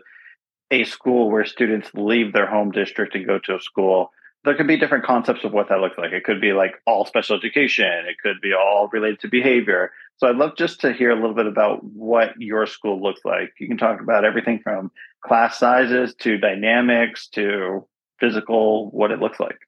a 0.70 0.84
school 0.84 1.30
where 1.30 1.44
students 1.44 1.90
leave 1.94 2.32
their 2.32 2.46
home 2.46 2.72
district 2.72 3.14
and 3.14 3.26
go 3.26 3.38
to 3.44 3.56
a 3.56 3.60
school, 3.60 4.10
there 4.44 4.54
could 4.54 4.66
be 4.66 4.76
different 4.76 5.04
concepts 5.04 5.42
of 5.44 5.52
what 5.52 5.68
that 5.70 5.80
looks 5.80 5.96
like. 5.96 6.12
It 6.12 6.24
could 6.24 6.40
be 6.40 6.52
like 6.52 6.74
all 6.86 7.06
special 7.06 7.36
education, 7.36 7.86
it 8.06 8.16
could 8.22 8.40
be 8.42 8.52
all 8.52 8.88
related 8.92 9.20
to 9.20 9.28
behavior. 9.28 9.90
So 10.18 10.28
I'd 10.28 10.36
love 10.36 10.56
just 10.56 10.80
to 10.82 10.92
hear 10.92 11.10
a 11.10 11.14
little 11.14 11.34
bit 11.34 11.46
about 11.46 11.82
what 11.82 12.30
your 12.38 12.66
school 12.66 13.02
looks 13.02 13.22
like. 13.24 13.52
You 13.58 13.66
can 13.66 13.78
talk 13.78 14.00
about 14.00 14.24
everything 14.24 14.60
from 14.62 14.90
class 15.24 15.58
sizes 15.58 16.14
to 16.20 16.36
dynamics 16.36 17.26
to 17.28 17.86
physical, 18.20 18.90
what 18.90 19.10
it 19.10 19.18
looks 19.18 19.40
like. 19.40 19.58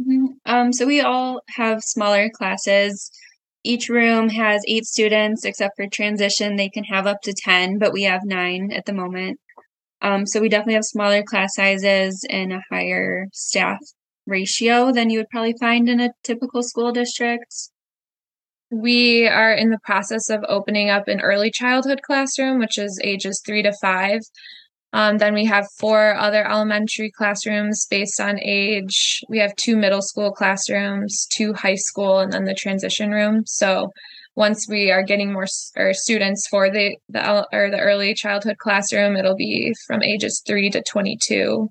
Mm-hmm. 0.00 0.26
Um, 0.46 0.72
so 0.72 0.86
we 0.86 1.00
all 1.00 1.42
have 1.56 1.82
smaller 1.82 2.30
classes. 2.30 3.10
Each 3.62 3.88
room 3.88 4.30
has 4.30 4.62
eight 4.66 4.86
students, 4.86 5.44
except 5.44 5.76
for 5.76 5.86
transition, 5.86 6.56
they 6.56 6.68
can 6.68 6.84
have 6.84 7.06
up 7.06 7.20
to 7.22 7.34
10, 7.34 7.78
but 7.78 7.92
we 7.92 8.04
have 8.04 8.22
nine 8.24 8.72
at 8.72 8.86
the 8.86 8.92
moment. 8.92 9.38
Um, 10.00 10.26
so 10.26 10.40
we 10.40 10.48
definitely 10.48 10.74
have 10.74 10.84
smaller 10.84 11.22
class 11.22 11.56
sizes 11.56 12.24
and 12.30 12.52
a 12.52 12.62
higher 12.70 13.26
staff 13.32 13.80
ratio 14.28 14.92
than 14.92 15.10
you 15.10 15.18
would 15.18 15.30
probably 15.30 15.54
find 15.58 15.88
in 15.88 16.00
a 16.00 16.10
typical 16.22 16.62
school 16.62 16.92
district. 16.92 17.52
We 18.70 19.26
are 19.26 19.52
in 19.52 19.70
the 19.70 19.78
process 19.82 20.28
of 20.28 20.44
opening 20.48 20.90
up 20.90 21.08
an 21.08 21.20
early 21.20 21.50
childhood 21.50 22.02
classroom, 22.02 22.58
which 22.58 22.78
is 22.78 23.00
ages 23.02 23.42
three 23.44 23.62
to 23.62 23.72
five. 23.80 24.20
Um, 24.92 25.18
then 25.18 25.34
we 25.34 25.44
have 25.46 25.66
four 25.78 26.14
other 26.14 26.46
elementary 26.46 27.10
classrooms 27.10 27.86
based 27.90 28.20
on 28.20 28.40
age. 28.40 29.20
We 29.28 29.38
have 29.38 29.54
two 29.56 29.76
middle 29.76 30.02
school 30.02 30.32
classrooms, 30.32 31.26
two 31.30 31.52
high 31.52 31.74
school, 31.76 32.18
and 32.20 32.32
then 32.32 32.44
the 32.44 32.54
transition 32.54 33.10
room. 33.10 33.42
So 33.46 33.90
once 34.34 34.66
we 34.68 34.90
are 34.90 35.02
getting 35.02 35.32
more 35.32 35.46
or 35.76 35.92
students 35.92 36.46
for 36.48 36.70
the 36.70 36.96
the 37.08 37.46
or 37.52 37.70
the 37.70 37.80
early 37.80 38.14
childhood 38.14 38.56
classroom, 38.58 39.16
it'll 39.16 39.36
be 39.36 39.74
from 39.86 40.02
ages 40.02 40.42
three 40.46 40.70
to 40.70 40.82
twenty 40.82 41.18
two. 41.20 41.68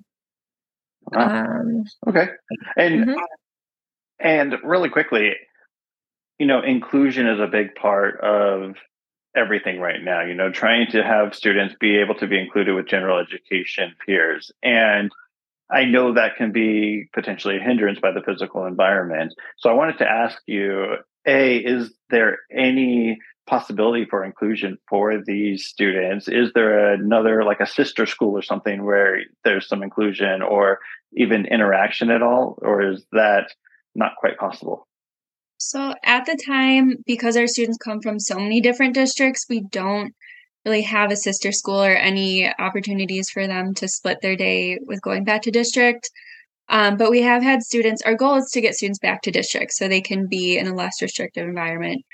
Um, 1.14 1.84
okay. 2.06 2.28
And 2.76 3.06
mm-hmm. 3.06 3.18
and 4.20 4.54
really 4.62 4.88
quickly, 4.88 5.32
you 6.38 6.46
know, 6.46 6.62
inclusion 6.62 7.26
is 7.26 7.40
a 7.40 7.46
big 7.46 7.74
part 7.74 8.20
of 8.20 8.74
everything 9.36 9.80
right 9.80 10.02
now. 10.02 10.24
You 10.24 10.34
know, 10.34 10.50
trying 10.50 10.90
to 10.92 11.02
have 11.02 11.34
students 11.34 11.74
be 11.80 11.98
able 11.98 12.14
to 12.16 12.26
be 12.26 12.38
included 12.38 12.74
with 12.74 12.86
general 12.86 13.18
education 13.18 13.94
peers. 14.04 14.50
And 14.62 15.10
I 15.70 15.84
know 15.84 16.14
that 16.14 16.36
can 16.36 16.52
be 16.52 17.08
potentially 17.12 17.58
a 17.58 17.60
hindrance 17.60 18.00
by 18.00 18.12
the 18.12 18.22
physical 18.22 18.66
environment. 18.66 19.34
So 19.58 19.68
I 19.68 19.74
wanted 19.74 19.98
to 19.98 20.08
ask 20.08 20.38
you, 20.46 20.96
A, 21.26 21.56
is 21.58 21.92
there 22.10 22.38
any 22.50 23.18
possibility 23.48 24.04
for 24.04 24.24
inclusion 24.24 24.78
for 24.88 25.22
these 25.24 25.66
students? 25.66 26.28
Is 26.28 26.52
there 26.54 26.92
another, 26.92 27.44
like 27.44 27.60
a 27.60 27.66
sister 27.66 28.06
school 28.06 28.36
or 28.36 28.42
something 28.42 28.84
where 28.84 29.20
there's 29.44 29.68
some 29.68 29.82
inclusion 29.82 30.42
or 30.42 30.78
even 31.14 31.46
interaction 31.46 32.10
at 32.10 32.22
all? 32.22 32.58
Or 32.62 32.82
is 32.82 33.04
that 33.12 33.50
not 33.94 34.12
quite 34.20 34.38
possible? 34.38 34.86
So 35.58 35.94
at 36.04 36.24
the 36.26 36.38
time, 36.46 36.98
because 37.04 37.36
our 37.36 37.48
students 37.48 37.78
come 37.78 38.00
from 38.00 38.20
so 38.20 38.36
many 38.36 38.60
different 38.60 38.94
districts, 38.94 39.46
we 39.48 39.64
don't 39.72 40.14
really 40.64 40.82
have 40.82 41.10
a 41.10 41.16
sister 41.16 41.50
school 41.50 41.82
or 41.82 41.96
any 41.96 42.52
opportunities 42.58 43.28
for 43.30 43.46
them 43.46 43.74
to 43.74 43.88
split 43.88 44.18
their 44.22 44.36
day 44.36 44.78
with 44.86 45.02
going 45.02 45.24
back 45.24 45.42
to 45.42 45.50
district. 45.50 46.08
Um, 46.68 46.96
but 46.96 47.10
we 47.10 47.22
have 47.22 47.42
had 47.42 47.62
students, 47.62 48.02
our 48.02 48.14
goal 48.14 48.36
is 48.36 48.50
to 48.52 48.60
get 48.60 48.74
students 48.74 48.98
back 48.98 49.22
to 49.22 49.30
district 49.30 49.72
so 49.72 49.88
they 49.88 50.02
can 50.02 50.26
be 50.28 50.58
in 50.58 50.66
a 50.66 50.74
less 50.74 51.00
restrictive 51.00 51.48
environment. 51.48 52.04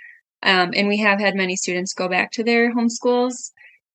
Um, 0.45 0.73
and 0.77 0.89
we 0.89 0.99
have 0.99 1.19
had 1.19 1.35
many 1.35 1.57
students 1.57 1.95
go 1.95 2.09
back 2.09 2.31
to 2.33 2.45
their 2.45 2.73
home 2.73 2.91
schools. 2.91 3.53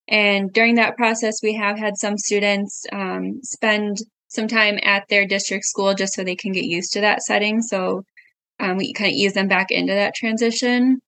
And 0.08 0.52
during 0.52 0.76
that 0.76 0.98
process, 0.98 1.44
we 1.44 1.54
have 1.56 1.78
had 1.78 1.98
some 1.98 2.18
students 2.18 2.86
um, 2.92 3.42
spend 3.44 3.98
some 4.28 4.48
time 4.48 4.80
at 4.84 5.08
their 5.10 5.26
district 5.28 5.66
school 5.66 5.94
just 5.94 6.14
so 6.14 6.24
they 6.24 6.36
can 6.36 6.52
get 6.52 6.66
used 6.66 6.94
to 6.94 7.02
that 7.02 7.22
setting. 7.22 7.62
So 7.62 8.04
um, 8.60 8.78
we 8.78 8.94
kind 8.94 9.10
of 9.10 9.14
ease 9.14 9.34
them 9.34 9.48
back 9.48 9.68
into 9.70 9.94
that 9.94 10.16
transition. 10.16 11.00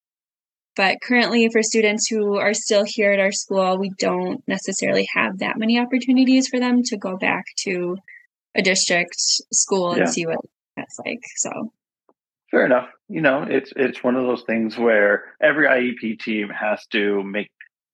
But 0.75 0.97
currently, 1.03 1.49
for 1.49 1.61
students 1.63 2.07
who 2.07 2.37
are 2.37 2.53
still 2.53 2.83
here 2.85 3.11
at 3.11 3.19
our 3.19 3.31
school, 3.31 3.77
we 3.77 3.91
don't 3.99 4.41
necessarily 4.47 5.07
have 5.13 5.39
that 5.39 5.57
many 5.57 5.77
opportunities 5.77 6.47
for 6.47 6.59
them 6.59 6.81
to 6.83 6.97
go 6.97 7.17
back 7.17 7.43
to 7.63 7.97
a 8.55 8.61
district 8.61 9.15
school 9.17 9.91
and 9.91 10.01
yeah. 10.01 10.05
see 10.05 10.25
what 10.25 10.39
that's 10.77 10.97
like. 11.05 11.19
So 11.37 11.73
Fair 12.51 12.65
enough. 12.65 12.89
You 13.07 13.21
know, 13.21 13.45
it's 13.49 13.71
it's 13.75 14.03
one 14.03 14.15
of 14.15 14.25
those 14.25 14.43
things 14.43 14.77
where 14.77 15.23
every 15.41 15.67
IEP 15.67 16.19
team 16.19 16.49
has 16.49 16.85
to 16.87 17.23
make 17.23 17.49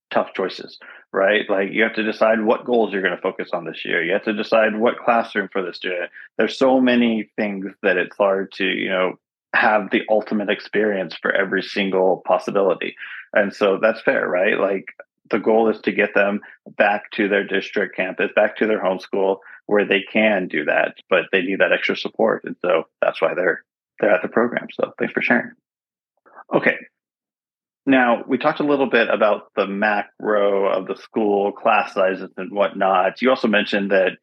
tough 0.10 0.34
choices, 0.34 0.80
right? 1.14 1.48
Like 1.48 1.70
you 1.72 1.84
have 1.84 1.96
to 1.96 2.04
decide 2.04 2.44
what 2.44 2.66
goals 2.66 2.92
you're 2.92 3.02
going 3.02 3.16
to 3.16 3.22
focus 3.22 3.50
on 3.54 3.66
this 3.66 3.86
year. 3.86 4.04
You 4.04 4.14
have 4.14 4.24
to 4.24 4.34
decide 4.34 4.76
what 4.76 4.98
classroom 4.98 5.50
for 5.52 5.62
the 5.62 5.74
student. 5.74 6.10
There's 6.38 6.58
so 6.58 6.82
many 6.82 7.30
things 7.36 7.68
that 7.84 7.98
it's 7.98 8.18
hard 8.18 8.52
to, 8.54 8.66
you 8.66 8.90
know, 8.90 9.16
have 9.54 9.92
the 9.92 10.02
ultimate 10.10 10.50
experience 10.50 11.16
for 11.22 11.32
every 11.32 11.62
single 11.62 12.24
possibility. 12.26 12.96
And 13.34 13.54
so 13.54 13.80
that's 13.82 14.02
fair, 14.02 14.28
right? 14.28 14.58
Like 14.60 14.86
the 15.30 15.40
goal 15.40 15.70
is 15.70 15.80
to 15.82 15.92
get 15.92 16.14
them 16.16 16.42
back 16.78 17.12
to 17.12 17.28
their 17.28 17.46
district 17.46 17.96
campus, 17.96 18.32
back 18.36 18.58
to 18.58 18.68
their 18.68 18.82
home 18.82 19.00
school 19.00 19.42
where 19.66 19.86
they 19.86 20.04
can 20.12 20.48
do 20.48 20.66
that, 20.66 20.96
but 21.10 21.26
they 21.32 21.42
need 21.42 21.60
that 21.60 21.74
extra 21.74 21.98
support. 21.98 22.44
And 22.46 22.56
so 22.62 22.84
that's 23.02 23.22
why 23.22 23.34
they're 23.36 23.64
they're 24.00 24.14
at 24.14 24.22
the 24.22 24.28
program. 24.28 24.68
So 24.74 24.92
thanks 25.00 25.14
for 25.14 25.22
sharing. 25.22 25.52
Okay. 26.54 26.76
Now, 27.86 28.24
we 28.28 28.38
talked 28.38 28.60
a 28.60 28.66
little 28.66 28.90
bit 28.90 29.08
about 29.10 29.54
the 29.56 29.66
macro 29.66 30.68
of 30.68 30.88
the 30.88 30.98
school, 30.98 31.54
class 31.54 31.94
sizes 31.94 32.30
and 32.36 32.52
whatnot. 32.52 33.22
You 33.22 33.30
also 33.30 33.48
mentioned 33.48 33.92
that 33.92 34.18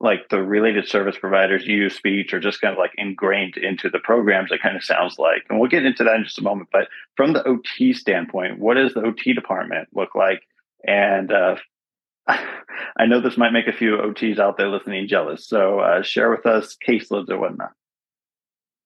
like 0.00 0.28
the 0.30 0.40
related 0.40 0.88
service 0.88 1.16
providers 1.18 1.66
use 1.66 1.94
speech 1.94 2.32
are 2.32 2.40
just 2.40 2.60
kind 2.60 2.72
of 2.72 2.78
like 2.78 2.92
ingrained 2.96 3.56
into 3.56 3.90
the 3.90 3.98
programs, 3.98 4.50
it 4.50 4.62
kind 4.62 4.76
of 4.76 4.82
sounds 4.82 5.18
like. 5.18 5.44
And 5.48 5.60
we'll 5.60 5.68
get 5.68 5.84
into 5.84 6.04
that 6.04 6.14
in 6.14 6.24
just 6.24 6.38
a 6.38 6.42
moment. 6.42 6.70
But 6.72 6.88
from 7.16 7.34
the 7.34 7.46
OT 7.46 7.92
standpoint, 7.92 8.58
what 8.58 8.74
does 8.74 8.94
the 8.94 9.02
OT 9.02 9.34
department 9.34 9.88
look 9.94 10.14
like? 10.14 10.42
And 10.86 11.30
uh, 11.30 11.56
I 12.28 13.06
know 13.06 13.20
this 13.20 13.36
might 13.36 13.52
make 13.52 13.66
a 13.66 13.76
few 13.76 13.96
OTs 13.96 14.38
out 14.38 14.56
there 14.56 14.70
listening 14.70 15.06
jealous. 15.06 15.46
So 15.46 15.80
uh, 15.80 16.02
share 16.02 16.30
with 16.30 16.46
us 16.46 16.76
caseloads 16.86 17.28
or 17.28 17.38
whatnot. 17.38 17.72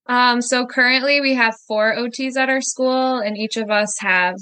Um, 0.07 0.43
so 0.43 0.67
currently 0.67 1.21
we 1.21 1.35
have 1.35 1.57
four 1.67 1.95
OTs 1.97 2.37
at 2.37 2.51
our 2.51 2.61
school, 2.61 3.19
and 3.19 3.37
each 3.37 3.57
of 3.57 3.71
us 3.71 3.95
have 4.01 4.37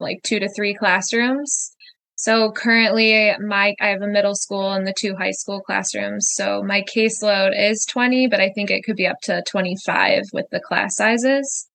like 0.00 0.22
two 0.22 0.40
to 0.40 0.48
three 0.48 0.74
classrooms. 0.74 1.72
So 2.20 2.52
currently 2.52 3.32
my 3.40 3.74
I 3.80 3.88
have 3.88 4.02
a 4.02 4.06
middle 4.06 4.34
school 4.34 4.72
and 4.72 4.86
the 4.86 4.94
two 4.98 5.16
high 5.16 5.30
school 5.30 5.60
classrooms. 5.60 6.28
So 6.32 6.62
my 6.62 6.82
caseload 6.82 7.52
is 7.56 7.86
20, 7.86 8.28
but 8.28 8.40
I 8.40 8.50
think 8.50 8.70
it 8.70 8.82
could 8.84 8.96
be 8.96 9.06
up 9.06 9.16
to 9.22 9.42
25 9.48 10.24
with 10.32 10.44
the 10.50 10.60
class 10.60 10.96
sizes. 10.96 11.66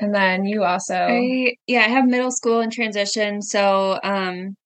And 0.00 0.12
then 0.12 0.46
you 0.46 0.64
also 0.64 0.96
I, 0.96 1.54
yeah, 1.68 1.82
I 1.82 1.88
have 1.90 2.08
middle 2.08 2.32
school 2.32 2.60
in 2.60 2.70
transition. 2.70 3.40
So 3.40 4.00
um 4.02 4.56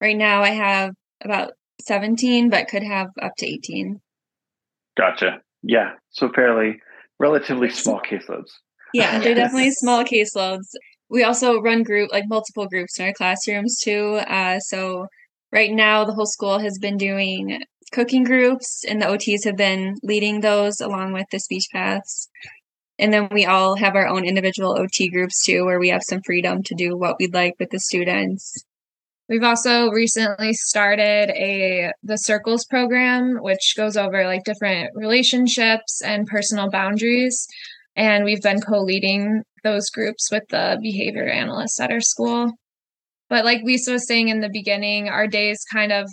right 0.00 0.16
now 0.16 0.42
I 0.42 0.50
have 0.50 0.94
about 1.22 1.52
17, 1.82 2.48
but 2.48 2.68
could 2.68 2.82
have 2.82 3.08
up 3.20 3.32
to 3.38 3.46
18. 3.46 4.00
Gotcha. 4.96 5.42
Yeah. 5.62 5.96
So 6.12 6.30
fairly 6.34 6.80
relatively 7.20 7.70
small 7.70 8.00
caseloads. 8.00 8.50
Yeah, 8.92 9.18
they're 9.20 9.36
definitely 9.36 9.70
small 9.70 10.02
caseloads. 10.02 10.66
We 11.08 11.22
also 11.22 11.60
run 11.60 11.84
group 11.84 12.10
like 12.10 12.24
multiple 12.28 12.66
groups 12.66 12.98
in 12.98 13.06
our 13.06 13.12
classrooms 13.12 13.78
too. 13.78 14.20
Uh, 14.26 14.58
so 14.58 15.06
right 15.52 15.70
now 15.70 16.04
the 16.04 16.14
whole 16.14 16.26
school 16.26 16.58
has 16.58 16.78
been 16.78 16.96
doing 16.96 17.62
cooking 17.92 18.24
groups 18.24 18.84
and 18.88 19.02
the 19.02 19.06
OTs 19.06 19.44
have 19.44 19.56
been 19.56 19.96
leading 20.02 20.40
those 20.40 20.80
along 20.80 21.12
with 21.12 21.26
the 21.30 21.38
speech 21.38 21.66
paths. 21.72 22.28
And 22.98 23.12
then 23.12 23.28
we 23.32 23.46
all 23.46 23.76
have 23.76 23.96
our 23.96 24.06
own 24.06 24.24
individual 24.24 24.78
OT 24.78 25.08
groups 25.08 25.44
too, 25.44 25.64
where 25.64 25.80
we 25.80 25.88
have 25.88 26.02
some 26.02 26.20
freedom 26.24 26.62
to 26.64 26.74
do 26.74 26.96
what 26.96 27.16
we'd 27.18 27.34
like 27.34 27.54
with 27.58 27.70
the 27.70 27.80
students. 27.80 28.64
We've 29.30 29.44
also 29.44 29.90
recently 29.90 30.52
started 30.54 31.30
a 31.30 31.92
the 32.02 32.16
circles 32.16 32.64
program 32.64 33.38
which 33.40 33.74
goes 33.76 33.96
over 33.96 34.26
like 34.26 34.42
different 34.42 34.90
relationships 34.96 36.02
and 36.04 36.26
personal 36.26 36.68
boundaries 36.68 37.46
and 37.94 38.24
we've 38.24 38.42
been 38.42 38.60
co-leading 38.60 39.44
those 39.62 39.88
groups 39.88 40.32
with 40.32 40.42
the 40.50 40.80
behavior 40.82 41.28
analysts 41.28 41.78
at 41.78 41.92
our 41.92 42.00
school. 42.00 42.50
But 43.28 43.44
like 43.44 43.62
Lisa 43.62 43.92
was 43.92 44.08
saying 44.08 44.30
in 44.30 44.40
the 44.40 44.50
beginning, 44.52 45.08
our 45.08 45.28
days 45.28 45.64
kind 45.72 45.92
of 45.92 46.08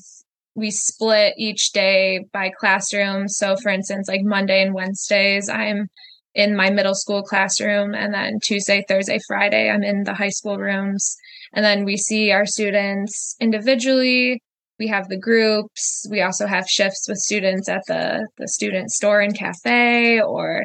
we 0.53 0.69
split 0.69 1.33
each 1.39 1.71
day 1.71 2.25
by 2.31 2.51
classroom. 2.59 3.27
So 3.29 3.55
for 3.55 3.69
instance, 3.69 4.07
like 4.07 4.21
Monday 4.23 4.61
and 4.61 4.75
Wednesdays, 4.75 5.49
I'm 5.49 5.89
in 6.37 6.55
my 6.55 6.69
middle 6.69 6.93
school 6.93 7.23
classroom 7.23 7.95
and 7.95 8.13
then 8.13 8.39
Tuesday, 8.43 8.85
Thursday, 8.87 9.17
Friday, 9.27 9.71
I'm 9.71 9.83
in 9.83 10.03
the 10.03 10.13
high 10.13 10.29
school 10.29 10.57
rooms 10.57 11.17
and 11.51 11.65
then 11.65 11.83
we 11.83 11.97
see 11.97 12.31
our 12.31 12.45
students 12.45 13.35
individually. 13.41 14.39
We 14.77 14.87
have 14.87 15.07
the 15.07 15.19
groups. 15.19 16.05
We 16.11 16.21
also 16.21 16.45
have 16.45 16.67
shifts 16.69 17.07
with 17.09 17.17
students 17.17 17.67
at 17.67 17.81
the, 17.87 18.27
the 18.37 18.47
student 18.47 18.91
store 18.91 19.19
and 19.19 19.35
cafe 19.35 20.21
or 20.21 20.63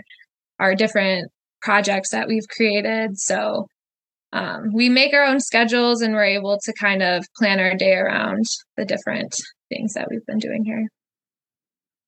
our 0.58 0.74
different 0.74 1.30
projects 1.62 2.10
that 2.10 2.28
we've 2.28 2.48
created. 2.54 3.18
So 3.18 3.66
um, 4.34 4.74
we 4.74 4.90
make 4.90 5.14
our 5.14 5.24
own 5.24 5.40
schedules 5.40 6.02
and 6.02 6.12
we're 6.12 6.24
able 6.24 6.58
to 6.64 6.72
kind 6.78 7.02
of 7.02 7.24
plan 7.38 7.60
our 7.60 7.74
day 7.74 7.94
around 7.94 8.44
the 8.76 8.84
different 8.84 9.34
things 9.70 9.94
that 9.94 10.08
we've 10.10 10.26
been 10.26 10.38
doing 10.38 10.64
here. 10.66 10.86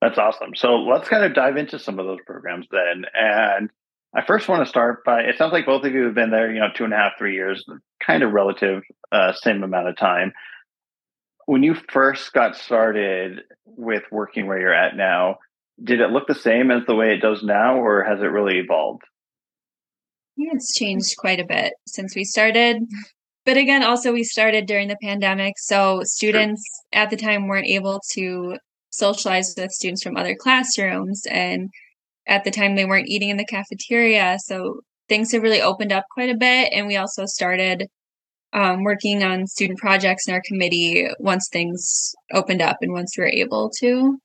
That's 0.05 0.19
awesome. 0.19 0.55
So 0.55 0.77
let's 0.77 1.09
kind 1.09 1.25
of 1.25 1.33
dive 1.33 1.57
into 1.57 1.79
some 1.79 1.99
of 1.99 2.05
those 2.05 2.19
programs 2.27 2.67
then. 2.71 3.07
And 3.15 3.71
I 4.15 4.23
first 4.27 4.51
want 4.51 4.63
to 4.63 4.69
start 4.69 5.03
by 5.03 5.23
it 5.23 5.39
sounds 5.39 5.55
like 5.55 5.65
both 5.65 5.83
of 5.83 5.95
you 5.95 6.05
have 6.05 6.15
been 6.15 6.31
there, 6.31 6.53
you 6.53 6.61
know, 6.61 6.69
two 6.75 6.85
and 6.85 6.93
a 6.93 6.97
half, 6.97 7.13
three 7.17 7.33
years, 7.33 7.65
kind 8.05 8.23
of 8.23 8.33
relative, 8.33 8.83
uh, 9.13 9.33
same 9.33 9.63
amount 9.63 9.89
of 9.89 9.97
time. 9.97 10.35
When 11.47 11.63
you 11.63 11.75
first 11.89 12.35
got 12.35 12.55
started 12.55 13.41
with 13.65 14.03
working 14.13 14.47
where 14.47 14.61
you're 14.61 14.75
at 14.75 14.95
now, 14.95 15.39
did 15.83 16.03
it 16.03 16.11
look 16.11 16.27
the 16.27 16.35
same 16.35 16.71
as 16.71 16.83
the 16.87 16.95
way 16.95 17.15
it 17.15 17.23
does 17.23 17.43
now, 17.43 17.77
or 17.77 18.05
has 18.05 18.21
it 18.21 18.27
really 18.27 18.59
evolved? 18.59 19.05
Yeah, 20.37 20.51
it's 20.53 20.75
changed 20.75 21.17
quite 21.17 21.41
a 21.41 21.47
bit 21.47 21.73
since 21.87 22.15
we 22.15 22.25
started. 22.25 22.83
But 23.47 23.57
again, 23.57 23.83
also 23.83 24.13
we 24.13 24.23
started 24.23 24.67
during 24.67 24.89
the 24.89 24.99
pandemic, 25.03 25.55
so 25.57 26.03
students 26.05 26.63
sure. 26.93 27.03
at 27.03 27.09
the 27.09 27.17
time 27.17 27.49
weren't 27.49 27.69
able 27.69 28.03
to 28.13 28.59
socialize 28.95 29.55
with 29.57 29.73
students 29.73 30.03
from 30.03 30.17
other 30.17 30.35
classrooms 30.35 31.23
and 31.31 31.71
at 32.27 32.45
the 32.45 32.51
time 32.51 32.75
they 32.75 32.85
weren't 32.85 33.09
eating 33.09 33.29
in 33.29 33.37
the 33.37 33.45
cafeteria. 33.45 34.39
So 34.45 34.81
things 35.09 35.33
have 35.33 35.43
really 35.43 35.61
opened 35.61 35.93
up 35.93 36.05
quite 36.13 36.31
a 36.31 36.37
bit. 36.37 36.73
And 36.73 36.87
we 36.87 36.97
also 36.97 37.27
started 37.27 37.89
um, 38.53 38.85
working 38.85 39.23
on 39.23 39.47
student 39.47 39.79
projects 39.79 40.29
in 40.29 40.35
our 40.35 40.43
committee 40.45 41.09
once 41.19 41.49
things 41.53 42.15
opened 42.33 42.63
up 42.63 42.79
and 42.81 42.93
once 42.93 43.17
we 43.17 43.25
were 43.25 43.29
able 43.29 43.71
to. 43.81 44.19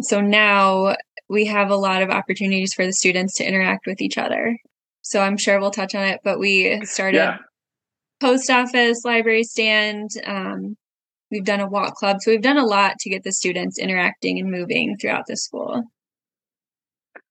So 0.00 0.20
now 0.20 0.96
we 1.28 1.46
have 1.46 1.70
a 1.70 1.76
lot 1.76 2.02
of 2.02 2.10
opportunities 2.10 2.74
for 2.74 2.84
the 2.84 2.92
students 2.92 3.34
to 3.36 3.46
interact 3.46 3.86
with 3.86 4.00
each 4.00 4.18
other. 4.18 4.56
So 5.02 5.20
I'm 5.20 5.36
sure 5.36 5.60
we'll 5.60 5.70
touch 5.70 5.94
on 5.94 6.02
it, 6.02 6.20
but 6.24 6.38
we 6.38 6.84
started 6.84 7.18
yeah. 7.18 7.38
post 8.20 8.50
office, 8.50 9.04
library 9.04 9.44
stand, 9.44 10.10
um, 10.26 10.76
We've 11.30 11.44
done 11.44 11.60
a 11.60 11.68
walk 11.68 11.94
club. 11.94 12.18
So 12.20 12.30
we've 12.30 12.42
done 12.42 12.58
a 12.58 12.64
lot 12.64 12.98
to 13.00 13.10
get 13.10 13.22
the 13.22 13.32
students 13.32 13.78
interacting 13.78 14.38
and 14.38 14.50
moving 14.50 14.96
throughout 14.96 15.26
the 15.26 15.36
school. 15.36 15.84